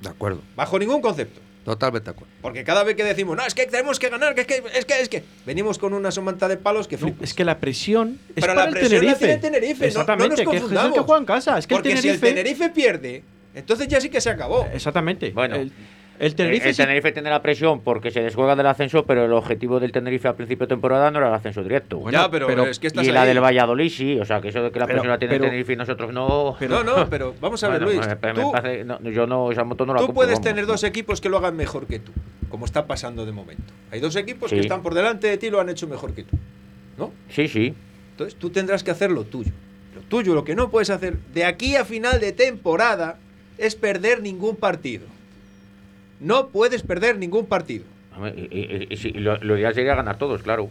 De 0.00 0.08
acuerdo. 0.08 0.40
Bajo 0.56 0.78
ningún 0.78 1.00
concepto. 1.02 1.38
Totalmente 1.64 2.06
de 2.06 2.10
acuerdo. 2.12 2.32
Porque 2.40 2.64
cada 2.64 2.82
vez 2.82 2.96
que 2.96 3.04
decimos, 3.04 3.36
no, 3.36 3.46
es 3.46 3.54
que 3.54 3.66
tenemos 3.66 3.98
que 4.00 4.08
ganar, 4.08 4.34
que 4.34 4.40
es 4.40 4.46
que, 4.48 4.62
es 4.74 4.84
que, 4.84 5.00
es 5.00 5.08
que. 5.08 5.22
Venimos 5.46 5.78
con 5.78 5.92
una 5.94 6.10
somanta 6.10 6.48
de 6.48 6.56
palos 6.56 6.88
que 6.88 6.96
flipas. 6.98 7.22
Es 7.22 7.34
que 7.34 7.44
la 7.44 7.58
presión 7.58 8.18
es 8.30 8.34
Pero 8.36 8.46
para 8.48 8.54
la 8.62 8.64
el 8.64 8.70
presión 8.72 9.00
Tenerife. 9.00 9.12
la 9.12 9.18
tiene 9.18 9.34
el 9.34 9.40
Tenerife, 9.40 9.74
no- 9.74 9.80
no, 9.80 9.86
Exactamente, 9.86 10.28
nos 10.30 10.36
que 10.36 10.42
es 10.42 10.48
el 10.48 10.60
confundamos. 10.60 10.94
que 10.94 11.00
juega 11.04 11.20
en 11.20 11.26
casa. 11.26 11.58
Es 11.58 11.66
que 11.68 11.74
Porque 11.74 11.92
el 11.92 11.98
si 11.98 12.08
el 12.08 12.18
Tenerife... 12.18 12.42
Tenerife 12.42 12.68
pierde, 12.74 13.22
entonces 13.54 13.88
ya 13.88 14.00
sí 14.00 14.08
que 14.08 14.20
se 14.20 14.30
acabó. 14.30 14.66
Exactamente. 14.72 15.30
Bueno, 15.30 15.56
el, 15.56 15.72
el 16.18 16.34
Tenerife... 16.34 16.68
el 16.68 16.74
sí- 16.74 16.82
Tenerife 16.82 17.12
tiene 17.12 17.30
la 17.30 17.42
presión 17.42 17.80
porque 17.80 18.10
se 18.10 18.20
desjuega 18.22 18.54
del 18.56 18.66
ascenso, 18.66 19.04
pero 19.04 19.24
el 19.24 19.32
objetivo 19.32 19.80
del 19.80 19.90
Tenerife 19.92 20.28
al 20.28 20.36
principio 20.36 20.66
de 20.66 20.68
temporada 20.74 21.10
no 21.10 21.18
era 21.18 21.28
el 21.28 21.34
ascenso 21.34 21.62
directo. 21.62 22.02
ya, 22.10 22.30
pero, 22.30 22.46
pero- 22.46 22.66
es 22.66 22.78
que 22.78 22.86
estás 22.86 23.06
y 23.06 23.10
la 23.10 23.22
ahí. 23.22 23.28
del 23.28 23.40
Valladolid 23.42 23.90
sí, 23.90 24.18
o 24.20 24.24
sea, 24.24 24.40
que 24.40 24.48
eso 24.48 24.62
de 24.62 24.70
que 24.70 24.78
la 24.78 24.86
Pero- 24.86 24.98
presión 24.98 25.10
la 25.10 25.18
tiene 25.18 25.34
pero- 25.34 25.44
el 25.44 25.50
Tenerife 25.50 25.72
y 25.72 25.76
nosotros 25.76 26.12
no. 26.12 26.56
no, 26.60 26.84
no, 26.84 27.06
pero 27.10 27.34
vamos 27.40 27.62
a 27.64 27.68
ver, 27.68 27.82
Bueno, 27.84 28.00
Luis. 28.00 28.08
me- 28.22 28.32
me 28.32 28.40
tú, 28.40 28.52
parece- 28.52 28.84
no, 28.84 29.00
yo 29.10 29.26
no, 29.26 29.50
esa 29.50 29.64
moto 29.64 29.84
no 29.86 29.94
la 29.94 29.98
tú 30.00 30.06
compro, 30.06 30.14
puedes 30.16 30.34
vamos. 30.34 30.44
tener 30.44 30.66
dos 30.66 30.84
equipos 30.84 31.20
que 31.20 31.28
lo 31.28 31.38
hagan 31.38 31.56
mejor 31.56 31.86
que 31.86 31.98
tú, 31.98 32.12
como 32.48 32.64
está 32.66 32.86
pasando 32.86 33.26
de 33.26 33.32
momento. 33.32 33.72
Hay 33.90 34.00
dos 34.00 34.14
equipos 34.16 34.50
Sí. 34.50 34.56
que 34.56 34.62
están 34.62 34.82
por 34.82 34.94
delante 34.94 35.26
de 35.26 35.36
ti 35.38 35.46
y 35.46 35.50
lo 35.50 35.60
han 35.60 35.68
hecho 35.68 35.86
mejor 35.88 36.14
que 36.14 36.22
tú. 36.24 36.36
¿No? 36.98 37.10
Sí, 37.30 37.48
sí. 37.48 37.74
Entonces 38.12 38.38
tú 38.38 38.50
tendrás 38.50 38.84
que 38.84 38.90
hacer 38.90 39.10
lo 39.10 39.24
tuyo. 39.24 39.50
Lo 39.94 40.02
tuyo, 40.02 40.34
lo 40.34 40.44
que 40.44 40.54
no 40.54 40.70
puedes 40.70 40.90
hacer 40.90 41.16
de 41.34 41.44
aquí 41.46 41.74
a 41.76 41.84
final 41.86 42.20
de 42.20 42.32
temporada 42.32 43.16
es 43.58 43.74
perder 43.76 44.22
ningún 44.22 44.56
partido. 44.56 45.06
No 46.20 46.48
puedes 46.48 46.82
perder 46.82 47.16
ningún 47.18 47.46
partido. 47.46 47.84
Y, 48.36 48.58
y- 48.58 48.88
y- 48.90 49.10
lo, 49.20 49.38
lo 49.38 49.58
ideal 49.58 49.74
sería 49.74 49.94
ganar 49.94 50.18
todos, 50.18 50.42
claro. 50.42 50.68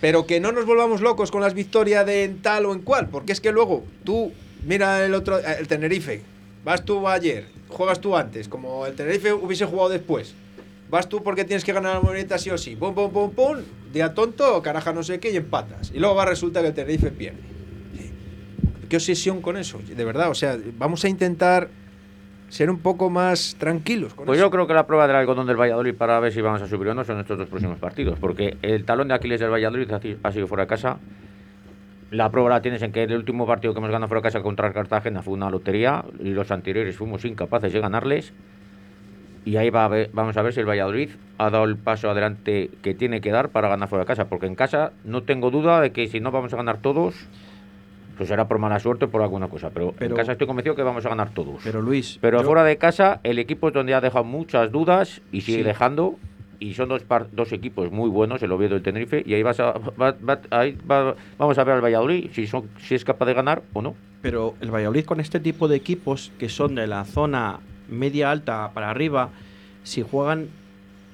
Pero 0.00 0.26
que 0.26 0.40
no 0.40 0.52
nos 0.52 0.64
volvamos 0.66 1.00
locos 1.00 1.30
con 1.30 1.40
las 1.42 1.54
victorias 1.54 2.06
de 2.06 2.24
en 2.24 2.38
tal 2.42 2.66
o 2.66 2.72
en 2.72 2.80
cual, 2.80 3.08
porque 3.08 3.32
es 3.32 3.40
que 3.40 3.52
luego 3.52 3.84
tú, 4.04 4.32
mira 4.64 5.04
el 5.04 5.14
otro, 5.14 5.38
el 5.38 5.68
Tenerife, 5.68 6.22
vas 6.64 6.84
tú 6.84 7.06
ayer, 7.08 7.46
juegas 7.68 8.00
tú 8.00 8.16
antes, 8.16 8.48
como 8.48 8.86
el 8.86 8.94
Tenerife 8.94 9.32
hubiese 9.32 9.66
jugado 9.66 9.90
después. 9.90 10.34
Vas 10.90 11.08
tú 11.08 11.22
porque 11.22 11.44
tienes 11.44 11.64
que 11.64 11.72
ganar 11.72 11.96
la 11.96 12.00
moneta 12.00 12.38
sí 12.38 12.48
o 12.50 12.56
sí. 12.56 12.74
Pum, 12.74 12.94
pum, 12.94 13.12
pum, 13.12 13.30
pum, 13.32 13.58
día 13.92 14.14
tonto, 14.14 14.62
caraja 14.62 14.92
no 14.92 15.02
sé 15.02 15.20
qué 15.20 15.30
y 15.30 15.36
empatas. 15.36 15.90
Y 15.94 15.98
luego 15.98 16.14
va 16.14 16.22
a 16.22 16.26
resultar 16.26 16.62
que 16.62 16.68
el 16.68 16.74
Tenerife 16.74 17.10
pierde. 17.10 17.38
Qué 18.88 18.96
obsesión 18.96 19.42
con 19.42 19.56
eso, 19.56 19.78
de 19.86 20.04
verdad. 20.04 20.30
O 20.30 20.34
sea, 20.34 20.56
vamos 20.78 21.04
a 21.04 21.08
intentar 21.08 21.68
ser 22.48 22.70
un 22.70 22.78
poco 22.78 23.10
más 23.10 23.56
tranquilos 23.58 24.14
con 24.14 24.24
Pues 24.24 24.38
eso. 24.38 24.46
yo 24.46 24.50
creo 24.50 24.66
que 24.66 24.72
la 24.72 24.86
prueba 24.86 25.06
del 25.06 25.16
algodón 25.16 25.46
del 25.46 25.60
Valladolid 25.60 25.94
para 25.94 26.18
ver 26.20 26.32
si 26.32 26.40
vamos 26.40 26.62
a 26.62 26.66
subir 26.66 26.88
o 26.88 26.94
no 26.94 27.04
son 27.04 27.20
estos 27.20 27.36
dos 27.36 27.48
próximos 27.48 27.78
partidos. 27.78 28.18
Porque 28.18 28.56
el 28.62 28.84
talón 28.84 29.08
de 29.08 29.14
Aquiles 29.14 29.40
del 29.40 29.50
Valladolid 29.50 29.90
ha 30.22 30.32
sido 30.32 30.46
fuera 30.46 30.64
de 30.64 30.68
casa. 30.68 30.98
La 32.10 32.30
prueba 32.30 32.48
la 32.48 32.62
tienes 32.62 32.80
en 32.80 32.90
que 32.92 33.02
el 33.02 33.12
último 33.14 33.46
partido 33.46 33.74
que 33.74 33.80
hemos 33.80 33.90
ganado 33.90 34.08
fuera 34.08 34.20
de 34.20 34.28
casa 34.28 34.40
contra 34.40 34.66
el 34.66 34.72
Cartagena 34.72 35.20
fue 35.22 35.34
una 35.34 35.50
lotería 35.50 36.04
y 36.20 36.30
los 36.30 36.50
anteriores 36.50 36.96
fuimos 36.96 37.22
incapaces 37.26 37.70
de 37.70 37.80
ganarles. 37.80 38.32
Y 39.44 39.56
ahí 39.56 39.68
va 39.68 39.84
a 39.84 39.88
ver- 39.88 40.10
vamos 40.14 40.34
a 40.38 40.42
ver 40.42 40.54
si 40.54 40.60
el 40.60 40.66
Valladolid 40.68 41.10
ha 41.36 41.50
dado 41.50 41.64
el 41.64 41.76
paso 41.76 42.08
adelante 42.10 42.70
que 42.82 42.94
tiene 42.94 43.20
que 43.20 43.30
dar 43.30 43.50
para 43.50 43.68
ganar 43.68 43.88
fuera 43.90 44.04
de 44.04 44.06
casa. 44.06 44.24
Porque 44.30 44.46
en 44.46 44.54
casa 44.54 44.92
no 45.04 45.22
tengo 45.22 45.50
duda 45.50 45.82
de 45.82 45.92
que 45.92 46.06
si 46.08 46.18
no 46.20 46.30
vamos 46.30 46.54
a 46.54 46.56
ganar 46.56 46.78
todos, 46.80 47.14
pues 48.18 48.28
será 48.28 48.46
por 48.48 48.58
mala 48.58 48.78
suerte 48.80 49.06
o 49.06 49.10
por 49.10 49.22
alguna 49.22 49.48
cosa. 49.48 49.70
Pero, 49.70 49.94
Pero- 49.98 50.10
en 50.10 50.16
casa 50.16 50.32
estoy 50.32 50.46
convencido 50.46 50.74
que 50.76 50.82
vamos 50.82 51.06
a 51.06 51.08
ganar 51.08 51.30
todos. 51.30 51.60
Pero 51.64 51.80
Luis... 51.80 52.18
Pero 52.20 52.40
yo- 52.40 52.44
fuera 52.46 52.64
de 52.64 52.76
casa, 52.76 53.20
el 53.22 53.38
equipo 53.38 53.68
es 53.68 53.74
donde 53.74 53.94
ha 53.94 54.00
dejado 54.02 54.24
muchas 54.24 54.70
dudas 54.70 55.22
y 55.32 55.40
sigue 55.40 55.58
Sí. 55.58 55.64
dejando. 55.64 56.16
Y 56.60 56.74
son 56.74 56.88
dos, 56.88 57.04
par- 57.04 57.28
dos 57.30 57.52
equipos 57.52 57.92
muy 57.92 58.10
buenos, 58.10 58.42
el 58.42 58.50
Oviedo 58.50 58.74
y 58.74 58.78
el 58.78 58.82
Tenerife. 58.82 59.22
Y 59.24 59.32
ahí, 59.34 59.44
vas 59.44 59.60
a, 59.60 59.74
va- 59.74 60.16
va- 60.28 60.40
ahí 60.50 60.76
va- 60.90 61.14
vamos 61.38 61.56
a 61.56 61.62
ver 61.62 61.76
al 61.76 61.80
Valladolid 61.84 62.30
si, 62.32 62.48
son, 62.48 62.68
si 62.80 62.96
es 62.96 63.04
capaz 63.04 63.26
de 63.26 63.34
ganar 63.34 63.62
o 63.72 63.80
no. 63.80 63.94
Pero 64.22 64.56
el 64.60 64.72
Valladolid 64.74 65.04
con 65.04 65.20
este 65.20 65.38
tipo 65.38 65.68
de 65.68 65.76
equipos 65.76 66.32
que 66.36 66.48
son 66.48 66.74
de 66.74 66.88
la 66.88 67.04
zona 67.04 67.60
media 67.88 68.32
alta 68.32 68.72
para 68.74 68.90
arriba, 68.90 69.30
si 69.84 70.02
juegan 70.02 70.48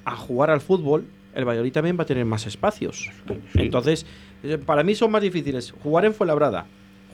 a 0.03 0.15
jugar 0.15 0.49
al 0.49 0.61
fútbol, 0.61 1.05
el 1.35 1.45
Valladolid 1.45 1.71
también 1.73 1.95
va 1.99 2.03
a 2.03 2.07
tener 2.07 2.25
más 2.25 2.47
espacios. 2.47 3.11
Sí. 3.53 3.59
Entonces, 3.61 4.07
eh, 4.43 4.57
para 4.57 4.81
mí 4.83 4.95
son 4.95 5.11
más 5.11 5.21
difíciles 5.21 5.73
jugar 5.83 6.05
en 6.05 6.15
Fuenlabrada, 6.15 6.65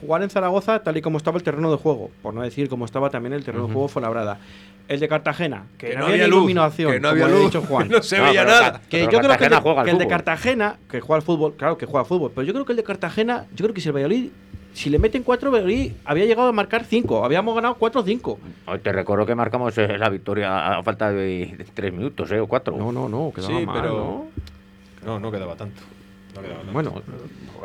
jugar 0.01 0.23
en 0.23 0.29
Zaragoza 0.29 0.83
tal 0.83 0.97
y 0.97 1.01
como 1.01 1.17
estaba 1.17 1.37
el 1.37 1.43
terreno 1.43 1.71
de 1.71 1.77
juego, 1.77 2.09
por 2.21 2.33
no 2.33 2.41
decir 2.41 2.67
cómo 2.67 2.85
estaba 2.85 3.09
también 3.09 3.33
el 3.33 3.43
terreno 3.45 3.67
de 3.67 3.71
juego 3.73 3.87
de 3.87 3.93
Fuenlabrada. 3.93 4.39
El 4.87 4.99
de 4.99 5.07
Cartagena, 5.07 5.67
que, 5.77 5.91
Que 5.91 5.95
no, 5.95 6.03
había, 6.05 6.15
había 6.15 6.27
luz, 6.27 6.37
iluminación, 6.39 6.91
que 6.91 6.99
no 6.99 7.09
como 7.11 7.23
había 7.23 7.35
luz, 7.35 7.45
dicho 7.45 7.61
Juan. 7.67 7.87
no 7.87 8.01
se 8.01 8.17
No, 8.17 8.23
veía 8.25 8.43
nada. 8.43 8.81
Que 8.89 8.99
pero 9.05 9.11
yo 9.11 9.19
creo 9.19 9.37
que, 9.37 9.43
el 9.45 9.49
de, 9.51 9.55
juega 9.61 9.79
al 9.81 9.85
que 9.85 9.91
el 9.91 9.97
de 9.97 10.03
fútbol. 10.03 10.09
Cartagena, 10.17 10.75
que 10.89 10.99
juega 10.99 11.15
al 11.15 11.21
fútbol, 11.21 11.53
claro 11.55 11.77
que 11.77 11.85
juega 11.85 11.99
al 12.01 12.05
fútbol, 12.07 12.31
pero 12.35 12.45
yo 12.45 12.51
creo 12.53 12.65
que 12.65 12.73
el 12.73 12.77
de 12.77 12.83
Cartagena, 12.83 13.45
yo 13.55 13.63
creo 13.63 13.73
que 13.73 13.79
si 13.79 13.87
el 13.87 13.93
Valladolid, 13.95 14.29
si 14.73 14.89
le 14.89 14.99
meten 14.99 15.23
cuatro, 15.23 15.47
el 15.49 15.53
Valladolid 15.53 15.91
había 16.03 16.25
llegado 16.25 16.49
a 16.49 16.51
marcar 16.51 16.83
cinco, 16.83 17.23
habíamos 17.23 17.55
ganado 17.55 17.77
4-5. 17.79 18.37
Hoy 18.67 18.79
te 18.79 18.91
recuerdo 18.91 19.25
que 19.25 19.35
marcamos 19.35 19.77
eh, 19.77 19.97
la 19.97 20.09
victoria 20.09 20.77
a 20.77 20.83
falta 20.83 21.09
de, 21.11 21.55
de 21.57 21.65
tres 21.73 21.93
minutos, 21.93 22.29
¿eh? 22.31 22.39
O 22.41 22.47
cuatro. 22.47 22.75
No, 22.75 22.91
no, 22.91 23.07
no, 23.07 23.31
quedaba 23.33 23.59
Sí, 23.59 23.65
mal, 23.65 23.81
pero- 23.81 23.97
¿no? 23.97 24.27
No, 25.05 25.19
no 25.19 25.31
quedaba 25.31 25.55
tanto. 25.55 25.81
No 26.35 26.41
quedaba 26.41 26.57
tanto. 26.59 26.71
Bueno, 26.73 27.01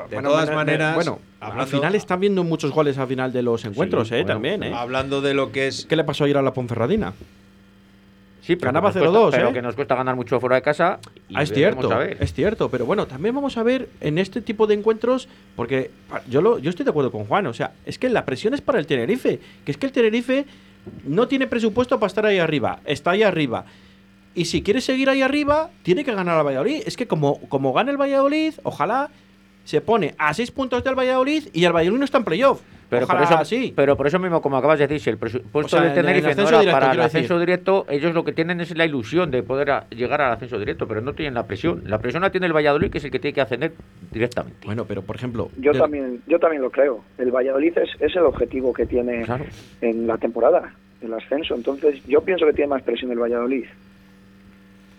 De 0.09 0.15
bueno, 0.17 0.29
todas 0.31 0.51
maneras, 0.55 0.95
bueno, 0.95 1.19
hablando- 1.41 1.63
al 1.63 1.69
final 1.69 1.95
están 1.95 2.21
viendo 2.21 2.45
muchos 2.45 2.71
goles 2.73 2.99
al 2.99 3.09
final 3.09 3.33
de 3.33 3.43
los 3.43 3.65
encuentros, 3.65 4.11
eh, 4.13 4.17
bueno, 4.17 4.27
también, 4.35 4.63
eh. 4.63 4.73
Hablando 4.75 5.21
de 5.21 5.35
lo 5.35 5.53
que 5.53 5.69
es 5.69 5.87
¿Qué 5.87 5.97
le 5.97 6.05
pasó 6.05 6.25
ayer 6.25 6.37
a 6.37 6.43
la 6.43 6.53
Ponferradina? 6.53 7.13
Sí, 8.43 8.55
pero 8.55 8.69
Ganaba 8.69 8.93
que 8.93 9.01
nos 9.01 9.09
cuesta- 9.09 9.19
0-2, 9.19 9.31
Pero 9.35 9.49
¿eh? 9.49 9.53
que 9.55 9.63
nos 9.63 9.75
cuesta 9.75 9.95
ganar 9.97 10.15
mucho 10.15 10.39
fuera 10.39 10.55
de 10.57 10.63
casa. 10.63 11.01
y 11.29 11.35
Ah, 11.37 11.43
es 11.43 11.53
cierto, 11.53 11.93
a 11.93 11.99
ver. 11.99 12.17
es 12.21 12.33
cierto, 12.33 12.71
pero 12.71 12.87
bueno, 12.87 13.07
también 13.07 13.35
vamos 13.35 13.57
a 13.57 13.65
ver 13.65 13.89
en 14.01 14.19
este 14.19 14.41
tipo 14.41 14.69
de 14.69 14.75
encuentros, 14.75 15.29
porque 15.57 15.91
yo 16.29 16.41
lo, 16.43 16.59
yo 16.61 16.71
estoy 16.71 16.85
de 16.85 16.91
acuerdo 16.91 17.11
con 17.11 17.25
Juan, 17.25 17.47
o 17.49 17.53
sea, 17.55 17.73
es 17.85 17.99
que 17.99 18.09
la 18.09 18.25
presión 18.25 18.55
es 18.55 18.61
para 18.61 18.79
el 18.79 18.87
Tenerife, 18.87 19.41
que 19.65 19.73
es 19.73 19.77
que 19.77 19.87
el 19.87 19.93
Tenerife 19.93 20.45
no 21.05 21.27
tiene 21.27 21.49
presupuesto 21.49 21.99
para 21.99 22.07
estar 22.07 22.25
ahí 22.27 22.39
arriba, 22.39 22.79
está 22.85 23.11
ahí 23.13 23.25
arriba. 23.25 23.65
Y 24.37 24.45
si 24.45 24.63
quiere 24.63 24.81
seguir 24.83 25.09
ahí 25.09 25.23
arriba, 25.23 25.71
tiene 25.83 26.05
que 26.05 26.15
ganar 26.15 26.39
al 26.39 26.47
Valladolid. 26.47 26.83
Es 26.87 26.97
que 26.97 27.07
como, 27.09 27.41
como 27.49 27.73
gana 27.73 27.91
el 27.91 27.97
Valladolid, 27.97 28.53
ojalá 28.65 29.09
se 29.65 29.81
pone 29.81 30.15
a 30.19 30.33
seis 30.35 30.51
puntos 30.51 30.85
del 30.85 30.95
Valladolid 30.95 31.45
y 31.55 31.65
el 31.65 31.73
Valladolid 31.73 31.99
no 31.99 32.05
está 32.05 32.19
en 32.19 32.25
playoff. 32.25 32.61
Pero 32.89 33.05
por, 33.09 33.21
eso, 33.21 33.45
sí. 33.45 33.73
pero 33.75 33.97
por 33.97 34.07
eso 34.07 34.19
mismo, 34.21 34.41
como 34.41 34.57
acabas 34.59 34.79
de 34.79 34.87
decir, 34.87 35.01
si 35.03 35.11
el 35.11 35.19
presupuesto 35.19 35.77
O 35.77 35.81
sea, 35.81 35.89
el 35.89 35.95
Tenerife 35.95 36.37
no 36.37 36.49
era 36.49 36.71
para 36.71 36.87
el 36.93 36.99
decir. 36.99 37.01
ascenso 37.03 37.41
directo, 37.41 37.85
ellos 37.89 38.15
lo 38.15 38.25
que 38.25 38.33
tienen 38.33 38.61
es 38.61 38.77
la 38.77 38.85
ilusión 38.85 39.33
de 39.33 39.43
poder 39.43 39.71
a- 39.73 39.89
llegar 39.91 40.21
al 40.23 40.31
ascenso 40.35 40.57
directo, 40.57 40.87
pero 40.87 41.01
no 41.01 41.13
tienen 41.15 41.35
la 41.35 41.47
presión. 41.49 41.83
La 41.87 41.99
presión 41.99 42.23
la 42.23 42.31
tiene 42.31 42.47
el 42.47 42.53
Valladolid, 42.55 42.91
que 42.93 42.99
es 42.99 43.05
el 43.05 43.11
que 43.11 43.19
tiene 43.19 43.35
que 43.35 43.41
ascender 43.41 43.73
directamente. 44.13 44.59
Bueno, 44.67 44.85
pero 44.85 45.03
por 45.03 45.17
ejemplo, 45.17 45.51
Yo 45.59 45.73
de- 45.73 45.81
también, 45.81 46.21
yo 46.29 46.39
también 46.39 46.63
lo 46.63 46.71
creo. 46.71 47.03
El 47.19 47.33
Valladolid 47.33 47.77
es, 47.77 47.89
es 48.01 48.15
el 48.15 48.23
objetivo 48.23 48.73
que 48.73 48.87
tiene 48.87 49.23
Claro. 49.25 49.47
en 49.81 50.07
la 50.07 50.19
temporada, 50.19 50.73
el 51.03 51.13
ascenso. 51.13 51.57
Entonces, 51.57 52.01
yo 52.07 52.21
pienso 52.21 52.47
que 52.47 52.53
tiene 52.53 52.69
más 52.69 52.83
presión 52.83 53.11
el 53.11 53.19
Valladolid. 53.19 53.65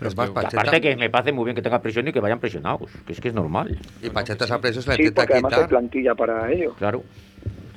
Es 0.01 0.15
más, 0.15 0.29
Pacheta. 0.29 0.61
Aparte 0.61 0.81
que 0.81 0.95
me 0.95 1.09
parece 1.09 1.31
muy 1.31 1.45
bien 1.45 1.55
que 1.55 1.61
tengan 1.61 1.81
presión 1.81 2.07
y 2.07 2.11
que 2.13 2.19
vayan 2.19 2.39
presionados, 2.39 2.91
que 3.05 3.13
es 3.13 3.21
que 3.21 3.29
es 3.29 3.33
normal. 3.33 3.77
Y 4.01 4.09
Pacheta 4.09 4.45
esa 4.45 4.59
presión 4.61 4.83
se 4.83 4.89
la 4.89 4.95
Sí, 4.95 5.01
intenta 5.03 5.21
porque 5.23 5.33
además 5.33 5.53
hay 5.53 5.57
quitar. 5.57 5.69
plantilla 5.69 6.15
para 6.15 6.51
ello. 6.51 6.73
Claro. 6.77 7.03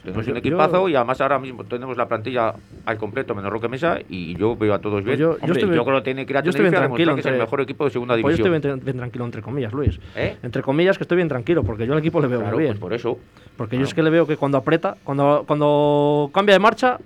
Tenemos 0.02 0.24
Yo- 0.24 0.32
un 0.32 0.38
equipazo 0.38 0.72
yo- 0.84 0.88
y 0.88 0.94
además 0.96 1.20
ahora 1.20 1.38
mismo 1.38 1.62
tenemos 1.64 1.94
la 1.94 2.08
plantilla 2.08 2.54
al 2.86 2.96
completo 2.96 3.34
menos 3.34 3.52
Roque 3.52 3.68
Mesa 3.68 3.98
y 4.08 4.34
yo 4.34 4.56
veo 4.56 4.72
a 4.72 4.78
todos 4.78 5.04
bien. 5.04 5.08
Pues 5.08 5.18
yo- 5.18 5.32
yo 5.32 5.32
Hombre, 5.44 5.52
estoy 5.60 5.68
bien- 5.70 5.84
creo 5.84 5.96
que 5.96 6.02
tiene 6.02 6.24
que 6.26 6.32
ir 6.32 6.36
a 6.38 6.42
yo 6.42 6.50
estoy 6.50 6.62
bien 6.62 6.74
tranquilo 6.74 7.14
que 7.14 7.20
es 7.20 7.26
el 7.26 7.32
entre- 7.34 7.44
mejor 7.44 7.60
equipo 7.60 7.84
de 7.84 7.90
segunda 7.90 8.14
Pues 8.14 8.22
yo 8.22 8.28
división. 8.44 8.54
estoy 8.56 8.70
bien, 8.70 8.84
bien 8.84 8.96
tranquilo, 8.96 9.24
entre 9.26 9.42
comillas, 9.42 9.72
Luis. 9.74 10.00
¿Eh? 10.16 10.36
Entre 10.42 10.62
comillas, 10.62 10.96
que 10.96 11.04
estoy 11.04 11.16
bien 11.16 11.28
tranquilo, 11.28 11.62
porque 11.64 11.86
yo 11.86 11.92
al 11.92 11.98
equipo 11.98 12.18
le 12.22 12.28
veo 12.28 12.38
Claro, 12.40 12.56
muy 12.56 12.62
bien. 12.64 12.72
pues 12.74 12.80
por 12.80 12.92
eso. 12.94 13.18
Porque 13.58 13.76
yo 13.76 13.84
es 13.84 13.92
que 13.92 14.02
le 14.02 14.08
veo 14.08 14.26
que 14.26 14.38
cuando 14.38 14.56
aprieta, 14.56 14.96
cuando, 15.04 15.44
cuando 15.46 16.30
cambia 16.32 16.54
de 16.54 16.60
marcha, 16.60 16.96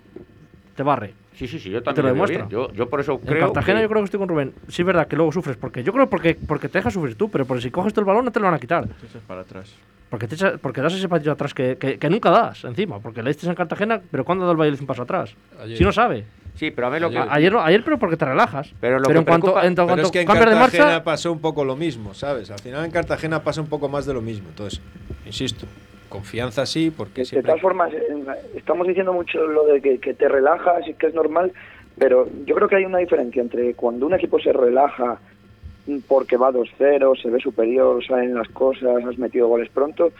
te 0.77 0.83
barre. 0.85 1.15
Sí, 1.35 1.49
sí, 1.49 1.59
sí, 1.59 1.69
yo 1.71 1.81
te 1.81 1.87
también 1.87 2.05
lo 2.07 2.09
lo 2.11 2.15
demuestra. 2.15 2.49
Yo, 2.49 2.73
yo 2.73 2.89
por 2.89 3.01
eso 3.01 3.13
En 3.15 3.19
creo 3.27 3.47
Cartagena 3.53 3.79
que- 3.79 3.83
yo 3.83 3.89
creo 3.89 4.01
que 4.03 4.05
estoy 4.05 4.21
con 4.21 4.29
Rubén. 4.29 4.55
Sí 4.69 4.83
es 4.83 4.87
verdad 4.87 5.09
que 5.09 5.17
luego 5.17 5.33
sufres, 5.33 5.57
porque 5.57 5.83
yo 5.83 5.93
creo 5.93 6.09
porque, 6.09 6.35
porque 6.37 6.69
te 6.69 6.79
dejas 6.79 6.93
sufrir 6.95 7.17
tú, 7.17 7.29
pero 7.31 7.45
porque 7.45 7.63
si 7.63 7.71
coges 7.71 7.93
tú 7.93 8.01
el 8.01 8.07
balón 8.07 8.25
no 8.25 8.31
te 8.33 8.39
lo 8.41 8.47
van 8.47 8.55
a 8.55 8.59
quitar. 8.61 8.87
para 9.27 9.41
atrás. 9.41 9.75
Porque, 10.11 10.29
te 10.29 10.37
echa- 10.37 10.59
porque 10.59 10.81
das 10.81 10.95
ese 10.95 11.09
pasillo 11.09 11.33
atrás 11.33 11.53
que, 11.53 11.77
que, 11.77 11.99
que 11.99 12.09
nunca 12.11 12.31
das, 12.31 12.63
encima. 12.65 13.01
Porque 13.01 13.21
le 13.23 13.31
diste 13.31 13.49
en 13.49 13.55
Cartagena, 13.57 14.01
pero 14.13 14.25
¿cuándo 14.25 14.45
da 14.47 14.53
el 14.53 14.57
Valladolid 14.57 14.81
un 14.81 14.87
paso 14.87 15.03
atrás? 15.03 15.35
Ayer. 15.61 15.77
Si 15.77 15.83
no 15.83 15.91
sabe. 15.91 16.25
Sí, 16.55 16.71
pero 16.71 16.87
a 16.87 16.91
mí 16.91 17.01
lo 17.01 17.11
que. 17.11 17.19
Ayer, 17.19 17.53
no- 17.53 17.61
ayer 17.61 17.83
pero 17.83 17.99
porque 17.99 18.17
te 18.17 18.25
relajas. 18.25 18.73
Pero 18.81 19.01
lo 19.01 19.09
que 19.09 19.19
en 19.19 19.25
cuanto, 19.25 19.61
en 19.61 19.75
Pero 19.75 19.87
cuanto 19.89 20.03
es 20.07 20.11
que 20.13 20.21
en 20.21 20.27
cambias 20.29 20.51
de 20.51 20.53
Cartagena 20.57 20.85
marcha, 20.87 21.03
pasó 21.05 21.33
un 21.33 21.41
poco 21.41 21.65
lo 21.65 21.75
mismo, 21.75 22.15
¿sabes? 22.15 22.49
Al 22.53 22.61
final 22.61 22.85
en 22.85 22.93
Cartagena 22.93 23.43
pasa 23.43 23.61
un 23.61 23.67
poco 23.67 23.89
más 23.89 24.07
de 24.07 24.15
lo 24.15 24.23
mismo. 24.23 24.51
Entonces, 24.51 24.81
insisto, 25.27 25.67
confianza 26.19 26.65
sí, 26.65 26.93
porque 26.97 27.23
De 27.23 27.25
siempre... 27.27 27.49
todas 27.51 27.61
formas, 27.63 27.93
estamos 28.55 28.87
diciendo 28.87 29.13
mucho 29.13 29.45
lo 29.47 29.65
de 29.67 29.81
que, 29.81 29.99
que 29.99 30.15
te 30.15 30.29
relajas 30.29 30.87
y 30.87 30.95
que 30.95 31.09
es 31.09 31.15
normal, 31.15 31.53
pero 31.99 32.29
yo 32.47 32.55
creo 32.55 32.69
que 32.69 32.77
hay 32.77 32.85
una 32.85 32.99
diferencia 32.99 33.43
entre 33.43 33.75
cuando 33.75 34.07
un 34.07 34.15
equipo 34.15 34.39
se 34.39 34.53
relaja 34.53 35.19
porque 36.09 36.37
va 36.37 36.51
2-0, 36.53 37.21
se 37.21 37.31
ve 37.31 37.41
superior, 37.41 38.03
salen 38.07 38.35
las 38.35 38.49
cosas, 38.49 39.05
has 39.05 39.19
metido 39.19 39.49
goles 39.49 39.69
pronto, 39.71 40.13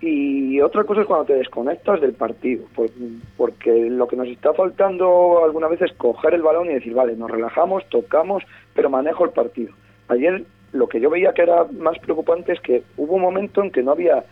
y 0.00 0.60
otra 0.62 0.84
cosa 0.84 1.02
es 1.02 1.06
cuando 1.06 1.26
te 1.26 1.34
desconectas 1.34 2.00
del 2.00 2.12
partido, 2.14 2.64
por- 2.74 2.90
porque 3.36 3.88
lo 3.90 4.08
que 4.08 4.16
nos 4.16 4.28
está 4.28 4.52
faltando 4.54 5.42
alguna 5.44 5.68
vez 5.68 5.80
es 5.82 5.92
coger 5.92 6.34
el 6.34 6.42
balón 6.42 6.70
y 6.70 6.74
decir, 6.74 6.92
vale, 6.94 7.14
nos 7.16 7.30
relajamos, 7.30 7.88
tocamos, 7.88 8.42
pero 8.74 8.90
manejo 8.90 9.24
el 9.24 9.30
partido. 9.30 9.72
Ayer 10.08 10.42
lo 10.72 10.88
que 10.88 11.00
yo 11.00 11.08
veía 11.10 11.32
que 11.34 11.42
era 11.42 11.64
más 11.78 11.98
preocupante 11.98 12.52
es 12.52 12.60
que 12.60 12.82
hubo 12.96 13.14
un 13.16 13.22
momento 13.22 13.62
en 13.62 13.70
que 13.70 13.82
no 13.82 13.92
había 13.92 14.24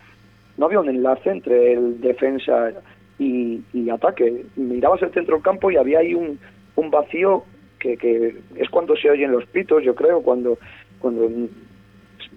no 0.59 0.65
había 0.67 0.79
un 0.81 0.89
enlace 0.89 1.31
entre 1.31 1.73
el 1.73 1.99
defensa 2.01 2.71
y, 3.17 3.61
y 3.73 3.89
ataque. 3.89 4.45
Mirabas 4.57 5.01
el 5.01 5.11
centro 5.11 5.35
del 5.35 5.43
campo 5.43 5.71
y 5.71 5.77
había 5.77 5.99
ahí 5.99 6.13
un, 6.13 6.37
un 6.75 6.91
vacío 6.91 7.43
que, 7.79 7.97
que 7.97 8.35
es 8.57 8.69
cuando 8.69 8.95
se 8.95 9.09
oyen 9.09 9.31
los 9.31 9.45
pitos, 9.47 9.83
yo 9.83 9.95
creo, 9.95 10.21
cuando 10.21 10.57
cuando 10.99 11.29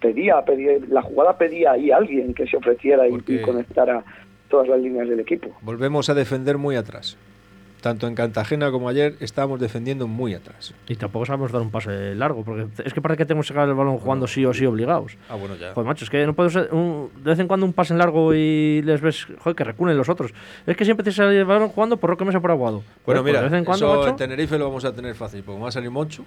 pedía, 0.01 0.41
pedía 0.45 0.73
la 0.89 1.03
jugada 1.03 1.37
pedía 1.37 1.73
ahí 1.73 1.91
alguien 1.91 2.33
que 2.35 2.47
se 2.47 2.57
ofreciera 2.57 3.07
y- 3.09 3.13
y 3.15 3.43
conectara 3.43 4.05
todas 4.49 4.69
las 4.69 4.81
líneas 4.81 5.09
del 5.09 5.21
equipo. 5.21 5.49
Volvemos 5.63 6.09
a 6.09 6.15
defender 6.15 6.59
muy 6.59 6.77
atrás. 6.77 7.17
Tanto 7.83 8.07
en 8.07 8.15
Cartagena 8.15 8.71
como 8.71 8.89
ayer 8.89 9.17
estábamos 9.19 9.59
defendiendo 9.59 10.07
muy 10.07 10.35
atrás. 10.35 10.73
y 10.87 10.95
tampoco 10.95 11.27
sabemos 11.27 11.51
dar 11.51 11.61
un 11.63 11.71
pase 11.73 12.15
largo, 12.15 12.45
porque 12.45 12.69
es 12.85 12.95
que 12.95 13.03
parece 13.03 13.19
que 13.19 13.27
tenemos 13.27 13.47
que 13.47 13.55
sacar 13.55 13.69
el 13.69 13.75
balón 13.75 13.99
jugando 13.99 14.29
sí 14.29 14.47
o 14.47 14.55
sí 14.55 14.65
obligados. 14.65 15.17
Ah, 15.29 15.35
bueno, 15.35 15.57
ya. 15.57 15.75
Pues 15.75 15.85
macho, 15.85 16.05
es 16.05 16.11
que 16.11 16.25
no 16.25 16.33
puedes 16.33 16.55
un- 16.71 17.11
de 17.17 17.31
vez 17.31 17.39
en 17.41 17.49
cuando 17.49 17.67
un 17.67 17.73
pase 17.73 17.93
en 17.93 17.99
largo 17.99 18.33
y 18.35 18.83
les 18.85 19.01
ves, 19.01 19.27
joder, 19.41 19.57
que 19.57 19.65
reculen 19.65 19.97
los 19.97 20.09
otros. 20.09 20.33
Es 20.65 20.77
que 20.77 20.85
siempre 20.85 21.03
te 21.03 21.11
sale 21.11 21.37
el 21.37 21.45
balón 21.45 21.71
jugando 21.71 21.97
por 21.97 22.09
Roque 22.11 22.25
Mesa 22.25 22.39
por 22.41 22.53
Aguado. 22.53 22.85
Bueno, 23.05 23.21
Joder, 23.21 23.23
pues 23.23 23.25
mira, 23.25 23.41
de 23.43 23.49
vez 23.49 23.59
en 23.59 23.65
cuando, 23.65 23.87
eso 23.87 23.97
macho, 23.99 24.11
en 24.11 24.17
Tenerife 24.17 24.59
lo 24.59 24.67
vamos 24.69 24.85
a 24.85 24.93
tener 24.95 25.17
fácil, 25.17 25.43
porque 25.43 25.61
va 25.61 25.69
a 25.69 25.73
salir 25.73 25.91
Monchu, 25.91 26.25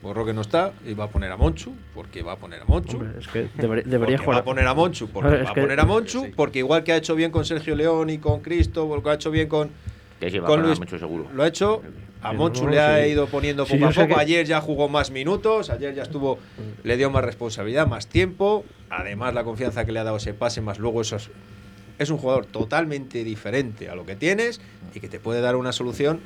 porque 0.00 0.14
Roque 0.20 0.32
no 0.32 0.42
está, 0.42 0.72
y 0.86 0.94
va 0.94 1.04
a 1.04 1.08
poner 1.08 1.32
a 1.32 1.36
Monchu, 1.36 1.72
porque 1.92 2.22
va 2.22 2.34
a 2.34 2.36
poner 2.36 2.60
a 2.62 2.66
Monchu. 2.66 2.98
hombre, 2.98 3.18
es 3.18 3.26
que 3.26 3.48
debería, 3.56 3.82
debería 3.84 4.16
porque 4.18 4.24
jugar. 4.26 4.36
va 4.36 4.40
a 4.42 4.44
poner 4.44 4.66
a 4.68 4.74
Monchu, 4.74 5.08
porque 5.08 5.42
va 5.42 5.50
a 5.50 5.54
poner 5.54 5.80
a 5.80 5.84
Monchu, 5.86 6.26
porque 6.36 6.60
igual 6.60 6.84
que 6.84 6.92
ha 6.92 6.96
hecho 6.98 7.16
bien 7.16 7.32
con 7.32 7.44
Sergio 7.44 7.74
León 7.74 8.10
y 8.10 8.18
con 8.18 8.38
Cristo, 8.42 8.86
o 8.86 8.94
lo 8.94 9.02
que 9.02 9.10
ha 9.10 9.14
hecho 9.14 9.32
bien 9.32 9.48
con, 9.48 9.70
Que 10.20 10.30
sí, 10.30 10.38
va 10.38 10.46
con 10.46 10.60
a 10.60 10.62
Luis, 10.66 10.78
Monchu 10.78 10.98
seguro. 10.98 11.28
lo 11.34 11.42
ha 11.42 11.48
hecho. 11.48 11.82
A 12.22 12.32
Monchu 12.32 12.64
no, 12.64 12.70
le 12.70 12.80
ha 12.80 13.02
sí. 13.04 13.10
ido 13.10 13.26
poniendo 13.26 13.66
poco 13.66 13.84
a 13.86 13.90
poco. 13.90 14.06
que- 14.08 14.14
Ayer 14.14 14.46
ya 14.46 14.60
jugó 14.62 14.88
más 14.88 15.10
minutos, 15.10 15.68
ayer 15.68 15.94
ya 15.94 16.04
estuvo, 16.04 16.38
le 16.82 16.96
dio 16.96 17.10
más 17.10 17.22
responsabilidad, 17.24 17.86
más 17.86 18.06
tiempo. 18.06 18.64
Además, 18.88 19.34
la 19.34 19.44
confianza 19.44 19.84
que 19.84 19.92
le 19.92 19.98
ha 19.98 20.04
dado 20.04 20.16
ese 20.16 20.32
pase, 20.32 20.60
más 20.62 20.78
luego 20.78 21.02
esos. 21.02 21.30
Es 21.98 22.08
un 22.10 22.16
jugador 22.18 22.46
totalmente 22.46 23.22
diferente 23.24 23.88
a 23.90 23.94
lo 23.94 24.06
que 24.06 24.16
tienes 24.16 24.60
y 24.94 25.00
que 25.00 25.08
te 25.08 25.20
puede 25.20 25.40
dar 25.42 25.54
una 25.56 25.72
solución. 25.72 26.20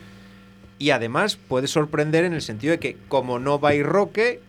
Y 0.79 0.91
además 0.91 1.37
puede 1.37 1.67
sorprender 1.67 2.25
en 2.25 2.33
el 2.33 2.43
sentido 2.43 2.71
de 2.71 2.79
que, 2.79 2.97
como 3.09 3.41
no 3.41 3.59
va 3.59 3.71
a 3.71 3.75
ir 3.75 3.85
Roque, 3.85 4.41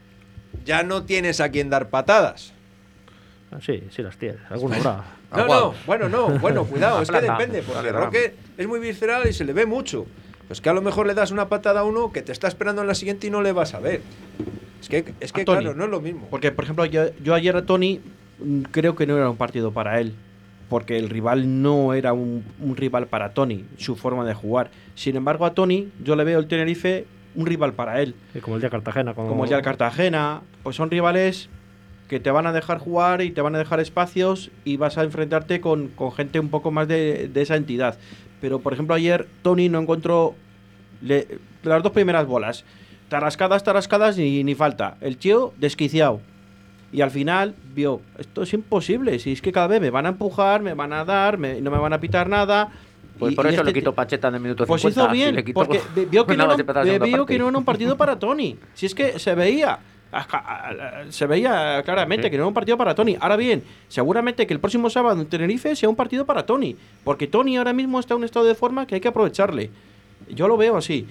ya 0.66 0.84
no 0.84 1.04
tienes 1.06 1.42
a 1.42 1.50
quien 1.50 1.70
dar 1.72 1.90
patadas. 1.90 2.54
Sí, 3.62 3.84
sí 3.90 4.02
las 4.02 4.18
tienes. 4.18 4.40
Alguna 4.50 4.78
habrá. 4.78 5.04
No, 5.30 5.46
no, 5.46 5.74
bueno, 5.86 6.10
no, 6.10 6.28
bueno, 6.40 6.66
cuidado, 6.66 7.02
es 7.04 7.12
que 7.12 7.22
depende, 7.22 7.62
porque 7.62 7.92
Roque 7.92 8.34
es 8.58 8.68
muy 8.68 8.80
visceral 8.80 9.28
y 9.30 9.34
se 9.34 9.46
le 9.46 9.54
ve 9.54 9.68
mucho. 9.68 10.08
Pues 10.48 10.60
que 10.60 10.70
a 10.70 10.74
lo 10.74 10.82
mejor 10.82 11.06
le 11.06 11.14
das 11.14 11.30
una 11.30 11.50
patada 11.50 11.82
a 11.82 11.84
uno 11.84 12.12
que 12.12 12.24
te 12.24 12.32
está 12.32 12.48
esperando 12.48 12.82
en 12.82 12.88
la 12.88 12.96
siguiente 12.96 13.28
y 13.28 13.30
no 13.30 13.44
le 13.44 13.52
vas 13.52 13.76
a 13.76 13.80
ver. 13.80 14.02
Es 14.82 14.90
que, 14.90 15.14
es 15.20 15.32
que 15.32 15.46
claro, 15.46 15.76
no 15.76 15.84
es 15.84 15.90
lo 15.92 16.02
mismo. 16.02 16.28
Porque, 16.32 16.52
por 16.52 16.64
ejemplo, 16.64 16.86
yo, 16.86 17.04
yo 17.24 17.36
ayer 17.36 17.56
a 17.56 17.64
Tony 17.68 18.02
mm, 18.40 18.62
creo 18.72 18.96
que 18.96 19.06
no 19.06 19.16
era 19.18 19.30
un 19.30 19.38
partido 19.38 19.72
para 19.72 20.00
él. 20.00 20.16
Porque 20.68 20.98
el 20.98 21.10
rival 21.10 21.62
no 21.62 21.94
era 21.94 22.14
un, 22.14 22.44
un 22.60 22.76
rival 22.76 23.06
para 23.06 23.36
Tony, 23.36 23.66
su 23.78 23.96
forma 23.96 24.26
de 24.26 24.34
jugar. 24.34 24.72
Sin 24.96 25.16
embargo, 25.16 25.46
a 25.46 25.54
Tony 25.54 25.90
yo 26.04 26.16
le 26.16 26.24
veo 26.24 26.40
el 26.40 26.48
Tenerife 26.48 27.06
un 27.36 27.46
rival 27.46 27.74
para 27.74 28.02
él. 28.02 28.16
Sí, 28.34 28.40
como 28.40 28.56
el 28.56 28.62
día 28.62 28.70
Cartagena. 28.72 29.14
Como, 29.14 29.30
Como 29.30 29.46
el 29.46 29.54
el 29.54 29.62
Cartagena. 29.62 30.42
Pues 30.64 30.76
son 30.76 30.90
rivales 30.90 31.50
que 32.10 32.20
te 32.20 32.32
van 32.32 32.48
a 32.48 32.52
dejar 32.54 32.80
jugar 32.80 33.22
y 33.22 33.32
te 33.32 33.40
van 33.42 33.56
a 33.56 33.60
dejar 33.60 33.80
espacios 33.80 34.52
y 34.66 34.76
vas 34.78 34.98
a 34.98 35.04
enfrentarte 35.04 35.62
con, 35.62 35.88
con 35.90 36.12
gente 36.12 36.40
un 36.40 36.50
poco 36.50 36.72
más 36.72 36.88
de, 36.88 37.30
de 37.32 37.42
esa 37.42 37.56
entidad. 37.56 37.98
Pero, 38.42 38.60
por 38.60 38.74
ejemplo, 38.74 38.96
ayer 38.96 39.28
Tony 39.44 39.70
no 39.70 39.80
encontró 39.80 40.36
le- 41.02 41.28
las 41.64 41.84
dos 41.84 41.92
primeras 41.92 42.26
bolas. 42.26 42.66
Tarascadas, 43.10 43.64
tarascadas 43.64 44.18
y 44.18 44.44
ni 44.44 44.56
falta. 44.56 44.98
El 45.02 45.18
tío 45.18 45.54
desquiciado. 45.58 46.20
Y 46.92 47.02
al 47.02 47.12
final 47.12 47.54
vio, 47.76 48.02
esto 48.18 48.42
es 48.42 48.54
imposible, 48.54 49.20
si 49.20 49.32
es 49.32 49.42
que 49.42 49.52
cada 49.52 49.68
vez 49.68 49.80
me 49.80 49.92
van 49.92 50.08
a 50.08 50.10
empujar, 50.10 50.62
me 50.64 50.74
van 50.74 50.92
a 50.94 51.06
dar, 51.06 51.38
me- 51.38 51.62
no 51.62 51.70
me 51.70 51.78
van 51.78 51.94
a 51.94 52.00
pitar 52.00 52.28
nada. 52.28 52.70
Pues 53.20 53.34
Y- 53.34 53.36
por 53.36 53.46
eso 53.46 53.58
este 53.58 53.66
le 53.66 53.74
quitó 53.74 53.94
Pacheta 53.94 54.30
en 54.30 54.36
el 54.36 54.42
minuto 54.42 54.66
pues 54.66 54.82
50. 54.82 55.02
hizo 55.02 55.12
sí, 55.12 55.18
bien, 55.18 55.36
le 55.36 55.44
quitó- 55.44 55.60
porque 55.60 55.80
vio 56.10 56.26
que, 56.26 56.36
no 56.36 56.48
vio 57.06 57.26
que 57.28 57.38
no 57.38 57.50
era 57.50 57.58
un 57.60 57.66
partido 57.66 57.96
para 57.98 58.18
Tony. 58.18 58.58
Si 58.74 58.88
es 58.88 58.96
que 58.96 59.20
se 59.20 59.36
veía, 59.36 59.78
se 61.10 61.26
veía 61.28 61.82
claramente 61.84 62.28
Sí. 62.28 62.32
que 62.32 62.38
no 62.38 62.44
era 62.44 62.48
un 62.48 62.54
partido 62.54 62.78
para 62.78 62.96
Tony. 62.96 63.18
Ahora 63.20 63.36
bien, 63.36 63.64
seguramente 63.88 64.48
que 64.48 64.54
el 64.54 64.60
próximo 64.60 64.90
sábado 64.90 65.22
en 65.22 65.28
Tenerife 65.28 65.76
sea 65.76 65.90
un 65.90 65.96
partido 65.96 66.26
para 66.26 66.46
Tony, 66.46 66.76
porque 67.04 67.28
Tony 67.28 67.58
ahora 67.58 67.74
mismo 67.74 68.00
está 68.00 68.14
en 68.16 68.20
un 68.20 68.24
estado 68.24 68.46
de 68.46 68.56
forma 68.56 68.86
que 68.88 68.96
hay 68.96 69.02
que 69.02 69.08
aprovecharle. 69.08 69.70
Yo 70.30 70.48
lo 70.48 70.58
veo 70.58 70.78
así. 70.78 71.08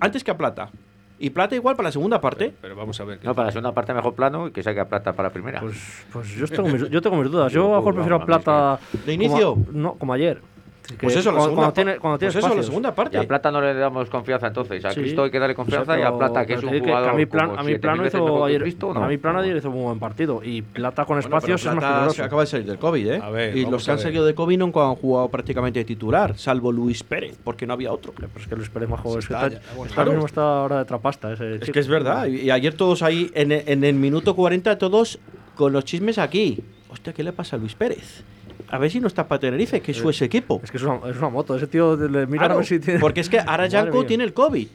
Antes 0.00 0.22
que 0.22 0.30
a 0.30 0.36
Plata. 0.36 0.70
Y 1.18 1.30
Plata 1.30 1.54
igual 1.54 1.76
para 1.76 1.88
la 1.88 1.92
segunda 1.92 2.20
parte. 2.20 2.52
Pero 2.60 2.76
vamos 2.76 3.00
a 3.00 3.04
ver. 3.04 3.18
No, 3.24 3.34
para 3.34 3.46
la 3.46 3.52
segunda 3.52 3.72
parte 3.72 3.94
mejor 3.94 4.14
plano 4.14 4.48
y 4.48 4.50
que 4.50 4.62
saque 4.62 4.80
a 4.80 4.84
plata 4.86 5.14
para 5.14 5.30
la 5.30 5.32
primera. 5.32 5.60
Pues, 5.60 6.04
pues 6.12 6.28
yo, 6.34 6.46
tengo 6.46 6.68
mis, 6.68 6.90
yo 6.90 7.00
tengo 7.00 7.16
mis 7.16 7.30
dudas. 7.30 7.50
Yo 7.50 7.68
a 7.68 7.70
lo 7.70 7.76
mejor 7.78 7.94
prefiero 7.94 8.16
a 8.16 8.26
Plata. 8.26 8.78
¿De 9.06 9.14
inicio? 9.14 9.54
Como, 9.54 9.66
no, 9.72 9.94
como 9.94 10.12
ayer. 10.12 10.42
Que 10.86 10.94
Pues 11.06 11.16
eso, 11.16 11.30
la 11.32 11.38
cuando, 11.38 11.50
segunda 11.50 11.72
tiene, 11.74 11.90
par- 11.92 12.00
cuando 12.00 12.18
tiene 12.18 12.32
pues 12.32 12.44
eso, 12.44 12.54
la 12.54 12.62
segunda 12.62 12.88
y 12.90 12.92
parte. 12.92 13.18
a 13.18 13.22
plata 13.26 13.50
no 13.50 13.60
le 13.60 13.74
damos 13.74 14.08
confianza 14.08 14.46
entonces. 14.46 14.84
A 14.84 14.90
Sí. 14.90 15.00
Cristo 15.00 15.24
hay 15.24 15.30
que 15.30 15.38
darle 15.38 15.54
confianza 15.54 15.92
O 15.92 15.94
sea, 15.96 16.02
y 16.04 16.06
a 16.06 16.16
plata, 16.16 16.46
que 16.46 16.54
es 16.54 16.62
un 16.62 16.70
digo 16.70 16.86
jugador. 16.86 17.08
a 17.10 17.12
mi 17.14 17.26
plan, 17.26 17.48
como 17.48 17.60
a 17.60 17.62
mi 17.64 17.72
7.000 17.72 17.80
plano 17.80 18.06
hizo 18.06 18.24
que 18.36 18.42
ayer, 18.50 18.62
Cristo, 18.62 18.94
¿no? 18.94 19.02
a 19.04 19.08
mi 19.08 19.16
plano 19.18 19.38
ayer 19.40 19.56
hizo 19.56 19.70
un 19.70 19.82
buen 19.82 19.98
partido. 19.98 20.40
Y 20.44 20.62
Plata 20.62 21.04
con 21.04 21.16
Bueno, 21.16 21.20
espacios 21.20 21.60
es 21.60 21.66
más 21.66 21.74
Plata 21.76 21.88
peligroso. 21.94 22.16
se 22.16 22.22
acaba 22.22 22.42
de 22.42 22.46
salir 22.46 22.66
del 22.66 22.78
COVID, 22.78 23.06
¿eh? 23.08 23.20
A 23.22 23.30
ver, 23.30 23.56
y 23.56 23.66
los 23.66 23.84
que 23.84 23.90
han 23.90 23.98
salido 23.98 24.24
de 24.24 24.34
COVID 24.34 24.58
nunca 24.58 24.86
han 24.86 24.94
jugado 24.94 25.28
prácticamente 25.28 25.80
de 25.80 25.84
titular, 25.84 26.38
salvo 26.38 26.70
Luis 26.70 27.02
Pérez, 27.02 27.36
porque 27.42 27.66
no 27.66 27.72
había 27.72 27.92
otro. 27.92 28.12
Pero 28.16 28.28
es 28.36 28.46
que 28.46 28.54
Luis 28.56 28.68
Pérez 28.70 28.88
es 28.90 29.00
que 29.00 29.18
está, 29.18 29.46
está, 29.46 29.48
ya, 29.60 29.60
bueno, 29.74 29.84
está 29.84 29.94
claro. 29.96 30.10
mismo 30.12 30.26
está 30.26 30.42
ahora 30.60 30.78
de 30.78 30.84
trapasta. 30.84 31.32
Ese 31.32 31.54
Es 31.54 31.60
chico. 31.62 31.72
que 31.72 31.80
es 31.80 31.88
verdad. 31.88 32.26
Y, 32.26 32.42
y 32.42 32.50
ayer 32.50 32.74
todos 32.74 33.02
ahí, 33.02 33.30
en, 33.34 33.50
en 33.50 33.82
el 33.84 33.94
minuto 33.94 34.36
40, 34.36 34.78
todos 34.78 35.18
con 35.56 35.72
los 35.72 35.84
chismes 35.84 36.18
aquí. 36.18 36.62
Hostia, 36.90 37.12
¿qué 37.12 37.22
le 37.24 37.32
pasa 37.32 37.56
a 37.56 37.58
Luis 37.58 37.74
Pérez? 37.74 38.22
A 38.68 38.78
ver 38.78 38.90
si 38.90 39.00
no 39.00 39.06
está 39.08 39.26
para 39.26 39.38
Tenerife, 39.40 39.80
que 39.80 39.92
es 39.92 39.98
su 39.98 40.10
ese 40.10 40.24
equipo. 40.24 40.60
Es 40.62 40.70
que 40.70 40.76
es 40.76 40.82
una, 40.82 40.98
es 41.08 41.16
una 41.16 41.28
moto. 41.28 41.54
Ese 41.56 41.66
tío 41.66 41.96
le 41.96 42.26
mira 42.26 42.46
a 42.46 42.54
ver 42.56 42.66
si 42.66 42.78
tiene. 42.80 43.00
Porque 43.00 43.20
es 43.20 43.28
que 43.28 43.38
ahora 43.38 43.66
Yanko 43.68 44.04
tiene 44.06 44.24
el 44.24 44.32
COVID. 44.32 44.66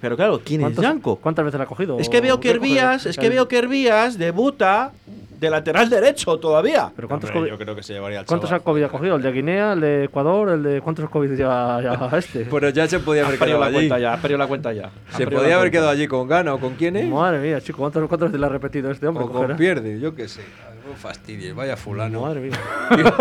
Pero 0.00 0.16
claro, 0.16 0.40
¿quién 0.44 0.60
es 0.60 0.64
¿Cuántos- 0.66 0.82
Yanko? 0.84 1.16
¿Cuántas 1.16 1.44
veces 1.44 1.58
le 1.58 1.64
ha 1.64 1.66
cogido? 1.66 1.98
Es 2.00 2.08
que 2.08 2.20
veo 2.20 2.40
que. 2.40 2.50
Hervías, 2.50 3.06
es 3.06 3.16
que 3.16 3.28
veo 3.28 3.46
que 3.48 3.58
Hervías 3.58 4.18
debuta 4.18 4.90
de 5.38 5.50
lateral 5.50 5.88
derecho 5.90 6.38
todavía. 6.38 6.90
Pero 6.94 7.08
¿cuántos, 7.08 7.30
Hombre, 7.30 7.40
COVID, 7.50 7.50
yo 7.50 7.58
creo 7.64 7.74
que 7.76 7.82
se 7.82 7.92
llevaría 7.94 8.20
al 8.20 8.26
¿cuántos 8.26 8.48
chaval. 8.50 8.60
ha 8.60 8.64
COVID 8.64 8.82
ha 8.84 8.88
cogido? 8.88 9.16
¿El 9.16 9.22
de 9.22 9.32
Guinea, 9.32 9.72
el 9.72 9.80
de 9.80 10.04
Ecuador, 10.04 10.50
el 10.50 10.62
de 10.62 10.80
cuántos 10.80 11.08
COVID 11.10 11.30
lleva 11.36 11.80
ya 11.82 12.10
este? 12.18 12.46
Pero 12.48 12.68
ya 12.70 12.86
se 12.86 13.00
podía 13.00 13.22
Ha 13.22 13.26
haber 13.26 13.38
perdido 13.40 13.58
quedado 13.58 13.70
la 13.72 13.78
allí. 13.78 13.88
cuenta 13.88 13.98
ya, 14.00 14.12
ha 14.14 14.16
perdido 14.18 14.38
la 14.38 14.46
cuenta 14.46 14.72
ya. 14.72 14.90
Ha 15.12 15.16
Se 15.16 15.24
podía 15.24 15.38
la 15.40 15.44
haber 15.46 15.56
cuenta. 15.56 15.70
quedado 15.70 15.88
allí 15.90 16.06
con 16.06 16.28
Gana 16.28 16.54
o 16.54 16.60
con 16.60 16.74
quién 16.74 16.94
es. 16.96 17.08
Madre 17.08 17.40
mía, 17.40 17.60
chico, 17.60 17.78
¿cuántas, 17.78 18.04
cuántas 18.06 18.28
veces 18.28 18.40
le 18.40 18.46
ha 18.46 18.50
repetido 18.50 18.90
este 18.92 19.06
hombre? 19.08 19.24
O 19.24 19.28
con 19.30 19.56
pierde, 19.56 19.98
yo 19.98 20.14
qué 20.14 20.28
sé. 20.28 20.42
No 20.86 20.94
fastidies, 20.96 21.54
vaya 21.54 21.76
fulano. 21.76 22.22
Madre 22.22 22.40
mía. 22.40 22.58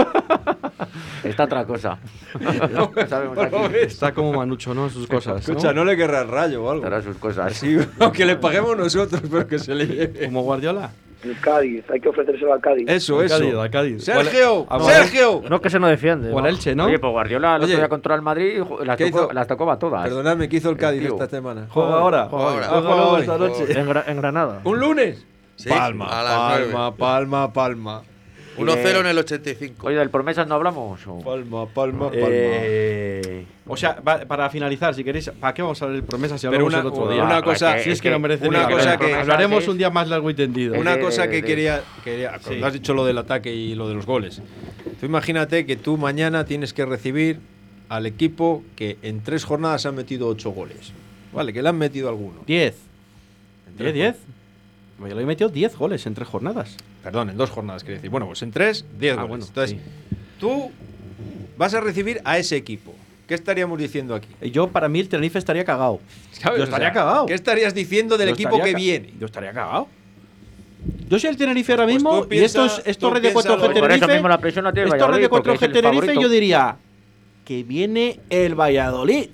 Está 1.23 1.43
otra 1.43 1.65
cosa. 1.65 1.97
No 2.71 2.91
sabemos 3.07 3.37
aquí. 3.37 3.55
Está 3.81 4.11
como 4.13 4.33
Manucho, 4.33 4.73
¿no? 4.73 4.89
Sus 4.89 5.07
cosas. 5.07 5.47
Escucha, 5.47 5.71
no 5.71 5.85
le 5.85 5.95
querrá 5.95 6.21
el 6.21 6.27
rayo 6.27 6.63
o 6.63 6.71
algo. 6.71 6.85
Hará 6.85 7.01
sus 7.01 7.17
cosas. 7.17 7.51
Así, 7.51 7.77
aunque 7.99 8.25
le 8.25 8.35
paguemos 8.37 8.75
nosotros, 8.77 9.21
pero 9.29 9.47
que 9.47 9.59
se 9.59 9.75
le 9.75 9.85
lleve. 9.87 10.25
Como 10.25 10.41
Guardiola. 10.43 10.89
El 11.23 11.39
Cádiz, 11.39 11.83
hay 11.91 11.99
que 11.99 12.09
ofrecérselo 12.09 12.51
al 12.51 12.59
Cádiz. 12.61 12.89
Eso, 12.89 13.21
eso. 13.21 13.37
Cádiz, 13.37 13.53
al 13.53 13.69
Cádiz. 13.69 14.03
Sergio, 14.03 14.65
Sergio. 14.81 15.43
No 15.47 15.61
que 15.61 15.69
se 15.69 15.79
no 15.79 15.87
defiende. 15.87 16.31
O. 16.33 16.43
Elche, 16.43 16.73
¿no? 16.73 16.85
Oye, 16.85 16.97
pues 16.97 17.11
Guardiola 17.11 17.57
el 17.57 17.61
Oye. 17.63 17.73
otro 17.73 17.77
día 17.83 17.89
contra 17.89 18.15
el 18.15 18.23
Madrid 18.23 18.63
jo- 18.67 18.83
las 18.83 18.97
¿Qué 18.97 19.11
tocó, 19.11 19.25
hizo? 19.25 19.33
las 19.33 19.45
tocó 19.47 19.71
a 19.71 19.77
todas. 19.77 20.01
Perdonadme, 20.01 20.49
¿qué 20.49 20.57
hizo 20.57 20.71
el 20.71 20.77
Cádiz 20.77 21.01
tío. 21.03 21.11
esta 21.13 21.27
semana? 21.29 21.67
Juega 21.69 21.93
ahora. 21.93 22.21
Ahora. 22.23 22.67
Juega 22.67 22.67
Juega 22.69 22.95
luego 22.95 23.11
hoy. 23.11 23.21
esta 23.21 23.37
noche. 23.37 23.79
En, 23.79 23.87
Gra- 23.87 24.03
en 24.07 24.17
Granada. 24.17 24.61
¿Un 24.63 24.79
lunes? 24.79 25.23
Sí, 25.55 25.69
palma, 25.69 26.05
a 26.07 26.23
las 26.23 26.59
nueve. 26.59 26.73
palma, 26.73 26.95
palma, 26.95 27.53
palma. 27.53 28.03
1-0 28.57 28.99
en 28.99 29.05
el 29.07 29.17
85. 29.17 29.87
Oye, 29.87 29.95
del 29.97 30.09
promesas 30.09 30.45
no 30.45 30.55
hablamos. 30.55 30.99
o? 31.07 31.19
Palma, 31.19 31.65
palma, 31.67 32.11
palma. 32.11 32.27
Eh, 32.29 33.45
o 33.65 33.77
sea, 33.77 33.95
para 33.95 34.49
finalizar, 34.49 34.93
si 34.93 35.03
queréis, 35.05 35.29
¿para 35.39 35.53
qué 35.53 35.61
vamos 35.61 35.81
a 35.81 35.85
hablar 35.85 36.01
de 36.01 36.07
promesas 36.07 36.41
si 36.41 36.47
Pero 36.47 36.65
hablamos 36.65 36.73
una- 36.73 36.81
el 36.81 36.87
otro 36.87 37.03
una 37.05 37.13
día? 37.13 37.37
Ah, 37.37 37.41
cosa- 37.41 37.77
es 37.77 37.83
si 37.85 37.91
es 37.91 38.01
que 38.01 38.09
no 38.11 38.19
merece 38.19 38.47
una 38.49 38.67
cosa 38.69 38.97
pena. 38.97 38.97
que- 38.97 39.13
hablaremos 39.15 39.63
es- 39.63 39.69
un 39.69 39.77
día 39.77 39.89
más 39.89 40.09
largo 40.09 40.29
y 40.29 40.33
tendido. 40.33 40.77
Una 40.77 40.95
Eh, 40.95 40.99
cosa 40.99 41.29
que 41.29 41.41
quería, 41.43 41.81
quería 42.03 42.37
Sí. 42.39 42.45
cuando 42.47 42.67
has 42.67 42.73
dicho 42.73 42.93
lo 42.93 43.05
del 43.05 43.17
ataque 43.19 43.53
y 43.53 43.73
lo 43.73 43.87
de 43.87 43.93
los 43.95 44.05
goles. 44.05 44.41
Tú 44.99 45.05
imagínate 45.05 45.65
que 45.65 45.77
tú 45.77 45.97
mañana 45.97 46.43
tienes 46.45 46.73
que 46.73 46.85
recibir 46.85 47.39
al 47.87 48.05
equipo 48.05 48.63
que 48.75 48.97
en 49.01 49.21
tres 49.21 49.45
jornadas 49.45 49.85
ha 49.85 49.91
metido 49.93 50.27
ocho 50.27 50.51
goles. 50.51 50.91
Vale, 51.33 51.53
que 51.53 51.61
le 51.61 51.69
han 51.69 51.77
metido 51.77 52.09
alguno. 52.09 52.41
10. 52.45 52.75
Entre 53.69 53.93
10, 53.93 54.15
10. 54.17 54.30
Valladolid 55.01 55.25
metió 55.25 55.49
10 55.49 55.75
goles 55.77 56.05
en 56.05 56.13
tres 56.13 56.27
jornadas. 56.27 56.77
Perdón, 57.03 57.29
en 57.29 57.37
dos 57.37 57.49
jornadas, 57.49 57.83
quiero 57.83 57.95
decir. 57.97 58.09
Bueno, 58.09 58.27
pues 58.27 58.41
en 58.41 58.51
tres, 58.51 58.85
10 58.99 59.13
Ah, 59.13 59.15
goles. 59.23 59.29
bueno, 59.29 59.45
Entonces, 59.45 59.77
sí. 59.77 60.15
tú 60.39 60.71
vas 61.57 61.73
a 61.73 61.81
recibir 61.81 62.21
a 62.23 62.37
ese 62.37 62.55
equipo. 62.55 62.93
¿Qué 63.27 63.35
estaríamos 63.35 63.79
diciendo 63.79 64.13
aquí? 64.15 64.27
Yo, 64.51 64.67
para 64.67 64.89
mí, 64.89 64.99
el 64.99 65.07
Tenerife 65.09 65.39
estaría 65.39 65.63
cagado. 65.63 65.99
¿Sabes? 66.31 66.57
Yo 66.57 66.63
O 66.63 66.65
estaría 66.65 66.87
sea, 66.87 66.93
cagado. 66.93 67.25
¿Qué 67.27 67.33
estarías 67.33 67.73
diciendo 67.73 68.17
del 68.17 68.29
Yo 68.29 68.33
equipo 68.33 68.61
que 68.61 68.73
viene? 68.75 69.13
Yo 69.19 69.25
estaría 69.25 69.53
cagado. 69.53 69.87
Yo 71.07 71.19
soy 71.19 71.29
el 71.29 71.37
Tenerife 71.37 71.71
ahora 71.73 71.83
Pues 71.83 71.95
mismo 71.95 72.25
tú 72.25 72.33
y 72.33 72.39
esto 72.39 72.65
es, 72.65 72.81
esto 72.85 73.09
red 73.11 73.21
de 73.21 73.29
4G 73.29 73.33
piénsalo. 73.33 73.57
Por 73.61 73.71
eso 73.71 73.81
Tenerife. 73.85 74.13
mismo 74.13 74.27
la 74.27 74.37
presión 74.39 74.65
la 74.65 74.73
tiene 74.73 74.89
esto 74.89 74.95
red 74.95 74.99
de 75.21 75.27
Valladolid, 75.27 75.29
porque 75.29 75.49
4G 75.51 75.55
es 75.55 75.61
el 75.61 75.71
Tenerife, 75.73 76.21
yo 76.21 76.29
diría 76.29 76.75
que 77.45 77.63
viene 77.63 78.19
el 78.29 78.55
Valladolid. 78.59 79.29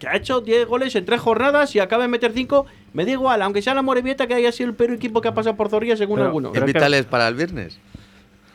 Que 0.00 0.08
ha 0.08 0.16
hecho 0.16 0.40
10 0.42 0.66
goles 0.66 0.94
en 0.94 1.04
tres 1.06 1.20
jornadas 1.20 1.74
y 1.74 1.78
acaba 1.80 2.02
de 2.02 2.08
meter 2.08 2.32
5. 2.34 2.66
Me 2.96 3.04
da 3.04 3.10
igual, 3.12 3.42
aunque 3.42 3.60
sea 3.60 3.74
la 3.74 3.82
Morevieta 3.82 4.26
que 4.26 4.32
haya 4.32 4.50
sido 4.50 4.70
el 4.70 4.74
peor 4.74 4.92
equipo 4.92 5.20
que 5.20 5.28
ha 5.28 5.34
pasado 5.34 5.54
por 5.54 5.68
Zorrilla, 5.68 5.96
según 5.98 6.18
Pero- 6.18 6.52
que- 6.52 6.58
Invítales 6.60 7.04
para 7.04 7.28
el 7.28 7.34
viernes. 7.34 7.78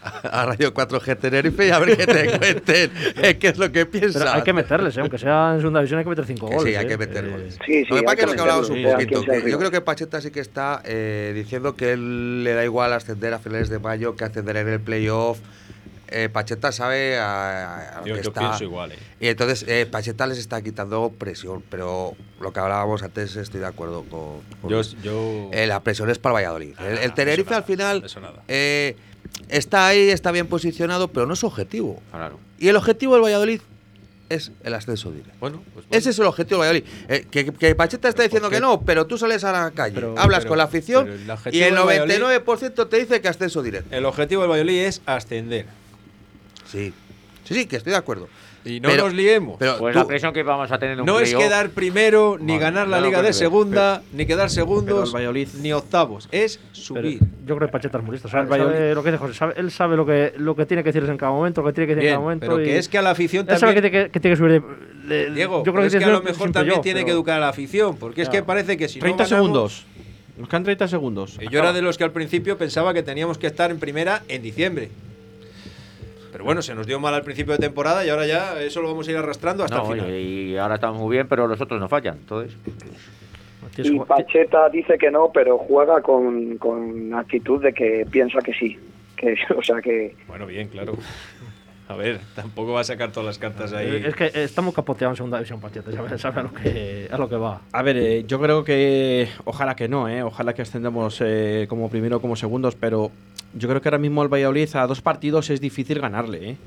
A 0.04 0.48
Radio 0.48 0.74
4G 0.74 1.16
Tenerife 1.20 1.68
y 1.68 1.70
a 1.70 1.78
ver 1.78 1.96
qué 1.96 2.08
te 2.08 2.26
cuenten 2.40 2.92
eh, 3.22 3.38
qué 3.38 3.50
es 3.50 3.58
lo 3.60 3.72
que 3.72 3.86
piensan. 3.86 4.24
Pero 4.24 4.34
hay 4.34 4.42
que 4.42 4.52
meterles, 4.52 4.98
¿eh? 4.98 5.02
aunque 5.02 5.20
sea 5.20 5.52
en 5.54 5.60
segunda 5.60 5.80
división, 5.82 6.00
hay 6.00 6.06
que 6.06 6.10
meter 6.10 6.26
cinco 6.26 6.50
Que 6.50 6.56
goles. 6.56 6.74
sí, 6.74 6.76
hay 6.76 6.86
¿eh? 6.86 6.88
que 6.90 6.98
meter 6.98 7.24
Eh, 7.24 7.30
goles. 7.30 7.58
Sí, 7.64 7.84
sí, 7.84 7.86
lo 7.88 7.96
que 7.98 8.02
pasa 8.02 8.14
es 8.16 8.20
que 8.20 8.26
lo 8.26 8.34
que 8.34 8.42
hablábamos 8.42 8.70
un 8.72 8.82
poquito, 8.84 9.22
que 9.24 9.52
yo 9.52 9.60
creo 9.60 9.70
que 9.70 9.82
Pacheta 9.82 10.20
sí 10.20 10.32
que 10.32 10.40
está 10.40 10.82
eh, 10.86 11.34
diciendo 11.36 11.76
que 11.76 11.92
él 11.92 12.44
le 12.44 12.56
da 12.56 12.64
igual 12.66 12.94
ascender 12.94 13.32
a 13.36 13.38
finales 13.38 13.70
de 13.70 13.78
mayo 13.78 14.16
que 14.16 14.24
ascender 14.24 14.58
en 14.58 14.70
el 14.70 14.80
playoff. 14.80 15.38
Eh, 16.14 16.28
Pacheta 16.30 16.72
sabe 16.74 17.18
a, 17.18 18.00
a 18.00 18.06
Yo, 18.06 18.16
que 18.16 18.22
yo 18.22 18.30
está. 18.30 18.42
pienso 18.42 18.64
igual, 18.66 18.92
¿eh? 18.92 18.98
Y 19.20 19.28
entonces 19.28 19.64
eh, 19.68 19.86
Pacheta 19.90 20.28
les 20.28 20.38
está 20.38 20.62
quitando 20.62 21.10
presión, 21.18 21.64
pero 21.70 22.16
lo 22.42 22.52
que 22.52 22.60
hablábamos 22.60 23.02
antes 23.02 23.36
estoy 23.38 23.62
de 23.62 23.68
acuerdo 23.68 24.04
con. 24.04 24.42
con 24.62 24.70
Yo, 24.70 24.82
yo 25.04 25.50
Eh, 25.54 25.68
la 25.68 25.80
presión 25.82 26.10
es 26.10 26.20
para 26.20 26.34
Valladolid. 26.34 26.74
El, 26.80 26.98
el 26.98 27.12
Ah, 27.12 27.14
Tenerife 27.16 27.42
eso 27.50 27.56
al 27.56 27.62
nada, 27.62 27.64
final 27.66 28.04
eso 28.06 28.20
nada. 28.20 28.44
eh, 28.50 28.96
está 29.50 29.88
ahí, 29.88 30.10
está 30.10 30.32
bien 30.32 30.48
posicionado, 30.48 31.08
pero 31.08 31.26
no 31.26 31.34
es 31.34 31.44
objetivo. 31.46 32.02
Claro. 32.12 32.40
Y 32.60 32.68
el 32.68 32.76
objetivo 32.76 33.14
del 33.14 33.24
Valladolid 33.24 33.62
es 34.28 34.52
el 34.64 34.74
ascenso 34.74 35.12
directo. 35.12 35.34
bueno, 35.42 35.58
pues 35.74 35.86
bueno. 35.88 35.98
Ese 35.98 36.10
es 36.12 36.20
el 36.20 36.26
objetivo 36.26 36.62
del 36.64 36.72
Valladolid. 36.74 36.94
Eh, 37.10 37.26
que, 37.30 37.46
que 37.54 37.76
Pacheta 37.76 38.08
está 38.10 38.24
diciendo 38.24 38.50
que 38.50 38.60
no, 38.62 38.82
pero 38.82 39.06
tú 39.08 39.18
sales 39.18 39.44
a 39.44 39.52
la 39.52 39.72
calle, 39.72 39.96
Pero- 39.96 40.16
hablas 40.18 40.40
pero- 40.40 40.50
con 40.50 40.58
la 40.58 40.64
afición 40.66 41.08
el 41.10 41.20
y 41.54 41.62
el 41.64 41.76
del 41.76 41.84
Valladolid- 41.86 42.20
99% 42.46 42.88
te 42.88 42.98
dice 42.98 43.20
que 43.22 43.28
ascenso 43.28 43.62
directo. 43.62 43.94
El 43.96 44.06
objetivo 44.06 44.42
del 44.42 44.52
Valladolid 44.52 44.84
es 44.86 45.02
ascender. 45.06 45.66
Sí, 46.72 46.94
sí, 47.44 47.54
sí, 47.54 47.66
que 47.66 47.76
estoy 47.78 47.92
de 47.92 47.98
acuerdo. 47.98 48.28
Y 48.64 48.80
no 48.80 48.90
Pero- 48.90 49.06
nos 49.06 49.14
liemos. 49.16 49.56
Pero 49.58 49.78
Pues 49.80 49.94
tú- 49.94 50.00
la 50.00 50.06
presión 50.06 50.34
que 50.34 50.44
vamos 50.44 50.72
a 50.72 50.78
tener 50.78 50.94
en 50.94 51.00
un 51.00 51.06
no 51.08 51.20
es 51.20 51.34
quedar 51.34 51.72
primero, 51.72 52.38
ni 52.40 52.60
ganar 52.60 52.88
la 52.88 53.02
Liga 53.02 53.18
que 53.18 53.24
de 53.24 53.30
no. 53.30 53.34
Segunda, 53.34 54.04
ni 54.14 54.28
quedar 54.28 54.52
segundos, 54.52 55.16
ni 55.60 55.74
octavos. 55.74 56.30
Es 56.32 56.60
subir. 56.72 57.20
yo 57.48 57.56
creo 57.56 57.68
que 57.68 57.72
Pacheta 57.72 57.98
es 57.98 58.04
muy 58.04 58.14
listo. 58.14 58.30
Sabe 58.30 58.46
lo 58.94 59.02
que 59.04 59.12
dice 59.12 59.18
José. 59.18 59.34
sabe- 59.34 59.54
él 59.58 59.72
sabe 59.72 59.98
lo 59.98 60.06
que, 60.06 60.34
lo 60.38 60.56
que 60.56 60.68
tiene 60.68 60.84
que 60.84 60.90
decirles 60.90 61.10
en 61.10 61.18
cada 61.18 61.32
momento, 61.32 61.62
lo 61.64 61.68
que 61.70 61.74
tiene 61.74 61.88
que 61.88 61.96
decir 61.96 62.10
en 62.10 62.14
cada 62.14 62.22
momento. 62.22 62.46
pero 62.48 62.62
y 62.62 62.66
que 62.66 62.78
es 62.78 62.88
que 62.88 63.00
a 63.00 63.02
la 63.02 63.10
afición 63.10 63.48
él 63.50 63.58
sabe 63.58 63.74
que 63.74 63.82
también. 63.82 63.92
tiene 63.92 64.06
que, 64.06 64.12
que 64.12 64.20
tiene 64.20 64.36
que 64.36 64.38
subir 64.38 64.62
de. 65.08 65.16
de- 65.16 65.32
Diego, 65.34 65.64
yo 65.66 65.74
creo 65.74 65.86
es 65.86 65.92
que 65.92 65.98
tiene 65.98 66.12
a 66.12 66.16
lo 66.16 66.22
que 66.24 66.32
mejor 66.32 66.52
también 66.52 66.82
tiene 66.82 67.04
que 67.04 67.10
educar 67.12 67.38
a 67.38 67.40
la 67.40 67.50
afición, 67.50 67.98
porque 67.98 68.22
es 68.22 68.30
que 68.30 68.44
parece 68.44 68.78
que 68.78 68.88
si 68.88 69.00
no 69.00 69.06
30 69.06 69.24
ganamos- 69.24 69.30
segundos. 69.30 69.86
Nos 70.38 70.48
quedan 70.50 70.64
30 70.64 70.88
segundos. 70.88 71.38
Yo 71.52 71.60
era 71.60 71.74
de 71.74 71.82
los 71.82 71.98
que 71.98 72.04
al 72.04 72.12
principio 72.12 72.58
pensaba 72.60 72.94
que 72.94 73.02
teníamos 73.02 73.40
que 73.40 73.48
estar 73.48 73.72
en 73.72 73.80
primera 73.80 74.22
en 74.28 74.44
diciembre. 74.44 74.90
Pero 76.32 76.44
bueno, 76.44 76.62
se 76.62 76.74
nos 76.76 76.88
dio 76.88 77.00
mal 77.00 77.14
al 77.14 77.24
principio 77.24 77.54
de 77.54 77.60
temporada 77.60 78.06
y 78.06 78.10
ahora 78.10 78.26
ya 78.26 78.62
eso 78.62 78.82
lo 78.82 78.88
vamos 78.90 79.08
a 79.08 79.12
ir 79.12 79.18
arrastrando 79.18 79.64
hasta 79.64 79.78
No, 79.78 79.94
el 79.94 80.00
final. 80.02 80.16
y 80.20 80.58
ahora 80.58 80.76
estamos 80.76 81.00
muy 81.02 81.16
bien, 81.16 81.28
pero 81.28 81.48
los 81.48 81.60
otros 81.62 81.80
no 81.80 81.88
fallan. 81.90 82.18
Entonces, 82.18 82.56
Y 83.78 84.00
Pacheta 84.00 84.70
dice 84.70 84.98
que 84.98 85.12
no, 85.12 85.32
pero 85.34 85.58
juega 85.58 86.02
con, 86.02 86.58
con 86.58 87.14
actitud 87.14 87.62
de 87.62 87.74
que 87.74 88.06
piensa 88.10 88.40
que 88.40 88.54
sí. 88.54 88.78
Que, 89.16 89.36
o 89.58 89.62
sea 89.64 89.82
que 89.82 90.16
Bueno, 90.28 90.46
bien, 90.48 90.68
claro. 90.70 90.94
A 91.92 91.96
ver, 91.96 92.22
tampoco 92.36 92.72
va 92.72 92.82
a 92.82 92.84
sacar 92.86 93.12
todas 93.12 93.28
las 93.28 93.38
cartas 93.38 93.74
ahí. 93.74 94.04
Es 94.06 94.16
que 94.16 94.32
estamos 94.34 94.74
capoteados 94.74 95.14
en 95.14 95.18
segunda 95.18 95.38
división, 95.38 95.60
Pacheta. 95.60 95.92
Sabe, 95.92 96.18
sabe 96.18 96.40
a, 96.40 96.44
lo 96.44 96.54
que, 96.54 97.10
a 97.12 97.18
lo 97.18 97.28
que 97.28 97.36
va. 97.36 97.62
A 97.74 97.82
ver, 97.82 97.98
eh, 97.98 98.24
yo 98.26 98.40
creo 98.40 98.64
que 98.64 99.28
ojalá 99.44 99.76
que 99.76 99.90
no, 99.90 100.08
eh, 100.08 100.24
ojalá 100.24 100.54
que 100.54 100.62
ascendamos 100.62 101.18
eh, 101.20 101.66
como 101.68 101.90
primero 101.90 102.18
o 102.18 102.22
como 102.22 102.38
segundos, 102.38 102.76
pero 102.76 103.12
yo 103.54 103.68
creo 103.68 103.82
que 103.82 103.90
ahora 103.90 103.98
mismo 103.98 104.24
el 104.24 104.30
Valladolid 104.30 104.74
a 104.76 104.88
dos 104.88 105.02
partidos 105.02 105.50
es 105.50 105.60
difícil 105.60 106.00
ganarle, 106.00 106.52
eh, 106.52 106.58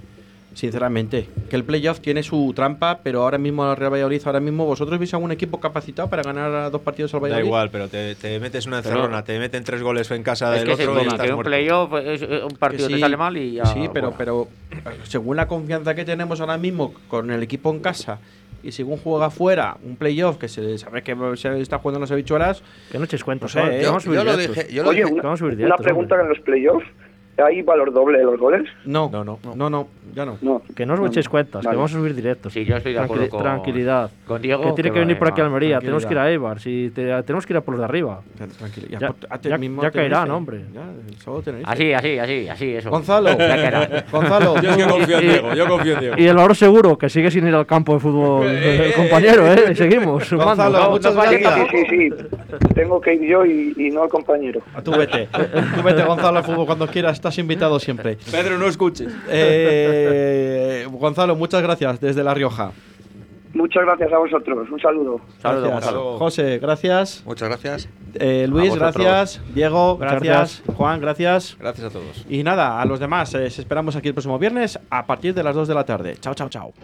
sinceramente. 0.54 1.28
Que 1.50 1.56
el 1.56 1.64
playoff 1.64 2.00
tiene 2.00 2.22
su 2.22 2.52
trampa, 2.54 3.00
pero 3.02 3.22
ahora 3.22 3.38
mismo 3.38 3.70
el 3.70 3.76
Real 3.76 3.92
Valladolid, 3.92 4.22
ahora 4.24 4.40
mismo 4.40 4.64
vosotros 4.64 4.98
veis 4.98 5.12
algún 5.14 5.32
equipo 5.32 5.60
capacitado 5.60 6.08
para 6.08 6.22
ganar 6.22 6.50
a 6.54 6.70
dos 6.70 6.80
partidos 6.80 7.12
al 7.14 7.20
Da 7.20 7.24
Valladolid. 7.24 7.46
igual, 7.46 7.70
pero 7.70 7.88
te, 7.88 8.14
te 8.14 8.40
metes 8.40 8.66
una 8.66 8.80
Pero- 8.82 8.94
encerrona, 8.96 9.24
te 9.24 9.38
meten 9.38 9.62
tres 9.64 9.82
goles 9.82 10.10
en 10.10 10.22
casa 10.22 10.54
es 10.54 10.60
del 10.60 10.70
que, 10.70 10.76
se 10.76 10.82
otro 10.88 10.94
y 10.94 11.04
toma, 11.04 11.10
estás 11.16 11.26
que 11.26 11.32
un 11.34 11.42
playoff 11.42 11.92
es 12.04 12.22
un 12.22 12.48
Que 12.50 12.56
partido 12.56 12.88
te 12.88 12.94
sí, 12.94 13.00
sale 13.00 13.16
mal 13.16 13.36
y 13.36 13.52
ya. 13.54 13.66
Sí, 13.66 13.88
pero, 13.92 14.14
pero 14.16 14.48
según 15.04 15.36
la 15.36 15.46
confianza 15.46 15.94
que 15.94 16.04
tenemos 16.04 16.40
ahora 16.40 16.56
mismo 16.56 16.94
con 17.08 17.30
el 17.30 17.42
equipo 17.42 17.70
en 17.70 17.80
casa 17.80 18.18
y 18.62 18.72
según 18.72 18.96
juega 18.96 19.28
fuera 19.28 19.76
un 19.84 19.96
playoff 19.96 20.38
que 20.38 20.48
se 20.48 20.78
sabe 20.78 21.02
que 21.02 21.14
se 21.36 21.60
está 21.60 21.78
jugando 21.78 21.98
en 21.98 22.00
las 22.02 22.10
habichuelas, 22.12 22.62
Que 22.90 22.98
no 22.98 23.04
echéis 23.04 23.22
cuentos. 23.22 23.54
No 23.54 23.62
sé, 23.62 23.68
¿eh? 23.68 23.78
Que 23.80 23.84
yo 24.14 24.24
lo 24.24 24.36
dije, 24.38 24.68
yo 24.72 24.82
lo 24.82 24.88
Oye, 24.88 25.02
dije- 25.04 25.12
una, 25.12 25.34
una 25.66 25.76
pregunta 25.76 26.18
en 26.20 26.28
los 26.30 26.38
playoffs. 26.40 26.86
¿Hay 27.36 27.62
valor 27.62 27.92
doble 27.92 28.18
de 28.18 28.24
los 28.24 28.38
goles? 28.38 28.62
no, 28.84 29.08
No, 29.12 29.24
no. 29.24 29.38
no, 29.56 29.68
no, 29.70 29.88
ya 30.14 30.24
no. 30.24 30.38
No. 30.40 30.62
Que 30.76 30.86
no 30.86 30.94
os 30.94 31.00
No, 31.00 31.06
echéis 31.06 31.26
no. 31.26 31.30
cuentas, 31.32 31.64
Vale. 31.64 31.70
que 31.74 31.76
vamos 31.76 31.92
a 31.92 31.98
subir 31.98 32.14
directos. 32.14 32.52
Sí, 32.52 32.64
yo 32.64 32.76
estoy 32.76 32.92
de 32.92 33.00
acuerdo 33.00 33.28
con- 33.28 33.42
Tranquilidad. 33.42 34.10
con 34.26 34.40
Diego, 34.40 34.62
Que 34.62 34.72
tiene 34.74 34.90
que 34.90 34.94
que 34.94 35.00
venir 35.00 35.18
por 35.18 35.28
aquí 35.28 35.40
a 35.40 35.44
Almería, 35.44 35.80
tenemos 35.80 36.04
que 36.06 36.12
ir 36.12 36.16
tranquilidad. 36.18 36.26
a 36.26 36.30
Eibar, 36.30 36.60
si 36.60 36.92
te- 36.94 37.22
tenemos 37.24 37.44
que 37.46 37.52
ir 37.52 37.56
a 37.56 37.60
por 37.62 37.72
los 37.74 37.80
de 37.80 37.84
arriba. 37.86 38.20
Tranquilo, 38.58 38.86
Ya- 38.88 38.98
ya- 38.98 39.58
mismo 39.58 39.82
ya 39.82 39.90
Tenerife. 39.90 40.12
caerán, 40.14 40.30
hombre. 40.30 40.64
Ya. 40.72 40.82
Así, 41.64 41.92
así, 41.92 42.18
así, 42.18 42.48
así, 42.48 42.74
eso. 42.76 42.90
Gonzalo, 42.90 43.30
Ya 43.30 43.36
caerá. 43.38 44.04
Gonzalo, 44.12 44.60
Yo 44.60 44.70
es 44.70 44.76
que 44.76 44.84
confío 44.86 45.18
en 45.18 45.24
Y- 45.24 45.28
Diego, 45.28 45.54
yo 45.54 45.66
confío 45.68 45.94
en 45.94 46.00
Diego. 46.00 46.14
Y 46.18 46.26
el 46.26 46.36
valor 46.36 46.54
seguro, 46.56 46.96
que 46.98 47.08
sigue 47.08 47.30
sin 47.30 47.46
ir 47.48 47.54
al 47.54 47.66
campo 47.66 47.94
de 47.94 48.00
fútbol 48.00 48.46
el 48.46 48.92
compañero, 48.94 49.46
¿eh? 49.52 49.64
Y 49.72 49.74
seguimos 49.74 50.24
sumando. 50.24 50.50
Gonzalo, 50.62 50.78
No, 50.84 50.90
muchas 50.90 51.14
gracias. 51.14 51.54
Sí, 51.70 51.76
sí, 51.90 52.08
sí. 52.10 52.26
Tengo 52.74 53.00
que 53.00 53.14
ir 53.14 53.22
yo 53.28 53.44
y, 53.44 53.74
y 53.76 53.90
no 53.90 54.04
el 54.04 54.10
compañero. 54.10 54.60
A 54.74 54.80
tú 54.82 54.92
vete. 54.92 55.28
Tú 55.74 55.82
vete, 55.82 56.02
Gonzalo, 56.04 56.38
al 56.38 56.44
fútbol 56.44 56.66
cuando 56.66 56.86
quieras. 56.86 57.20
Estás 57.24 57.38
invitado 57.38 57.80
siempre. 57.80 58.18
Pedro, 58.30 58.58
no 58.58 58.66
escuches. 58.66 59.10
Eh, 59.30 60.86
Gonzalo, 60.90 61.34
muchas 61.34 61.62
gracias 61.62 61.98
desde 61.98 62.22
La 62.22 62.34
Rioja. 62.34 62.72
Muchas 63.54 63.82
gracias 63.82 64.12
a 64.12 64.18
vosotros. 64.18 64.68
Un 64.70 64.78
saludo. 64.78 65.20
Saludos. 65.38 65.70
Gonzalo. 65.70 66.18
José, 66.18 66.58
gracias. 66.58 67.22
Muchas 67.24 67.48
gracias. 67.48 67.88
Eh, 68.16 68.46
Luis, 68.46 68.74
gracias. 68.74 69.40
Diego, 69.54 69.96
gracias. 69.96 70.62
Juan, 70.76 71.00
gracias. 71.00 71.56
Gracias 71.58 71.86
a 71.86 71.90
todos. 71.90 72.26
Y 72.28 72.42
nada, 72.42 72.78
a 72.78 72.84
los 72.84 73.00
demás, 73.00 73.32
eh, 73.34 73.46
os 73.46 73.58
esperamos 73.58 73.96
aquí 73.96 74.08
el 74.08 74.14
próximo 74.14 74.38
viernes 74.38 74.78
a 74.90 75.06
partir 75.06 75.32
de 75.32 75.42
las 75.42 75.54
2 75.54 75.66
de 75.66 75.74
la 75.74 75.86
tarde. 75.86 76.16
Chao, 76.20 76.34
chao, 76.34 76.50
chao. 76.50 76.74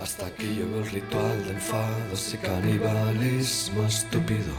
Hasta 0.00 0.26
aquí 0.26 0.46
llegó 0.46 0.78
el 0.78 0.90
ritual 0.90 1.44
de 1.44 1.50
enfados 1.54 2.32
y 2.32 2.36
canibalismo 2.38 3.84
estúpido. 3.84 4.54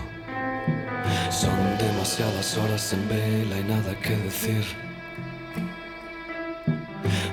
Son 1.32 1.78
demasiadas 1.78 2.58
horas 2.58 2.92
en 2.92 3.08
vela 3.08 3.58
y 3.58 3.64
nada 3.64 3.96
que 4.02 4.18
decir. 4.18 4.66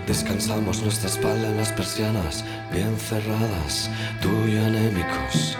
Descansamos 0.06 0.82
nuestra 0.82 1.08
espalda 1.08 1.48
en 1.48 1.56
las 1.56 1.72
persianas 1.72 2.44
bien 2.72 2.96
cerradas, 2.96 3.90
tú 4.22 4.46
y 4.46 4.56
anémicos. 4.56 5.58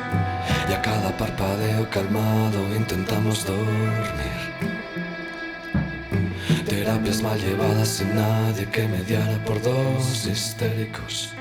Y 0.70 0.72
a 0.72 0.80
cada 0.82 1.16
parpadeo 1.16 1.90
calmado 1.90 2.76
intentamos 2.76 3.44
dormir. 3.44 4.36
Terapias 6.64 7.22
mal 7.22 7.40
llevadas 7.40 7.88
sin 7.88 8.14
nadie 8.14 8.66
que 8.66 8.86
mediara 8.86 9.44
por 9.44 9.60
dos 9.60 10.26
histéricos. 10.26 11.34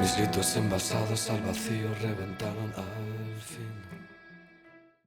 Mis 0.00 0.16
gritos 0.16 0.56
envasados 0.56 1.30
al 1.30 1.40
vacío 1.42 1.88
reventaron. 2.00 2.72
Ay. 2.76 3.15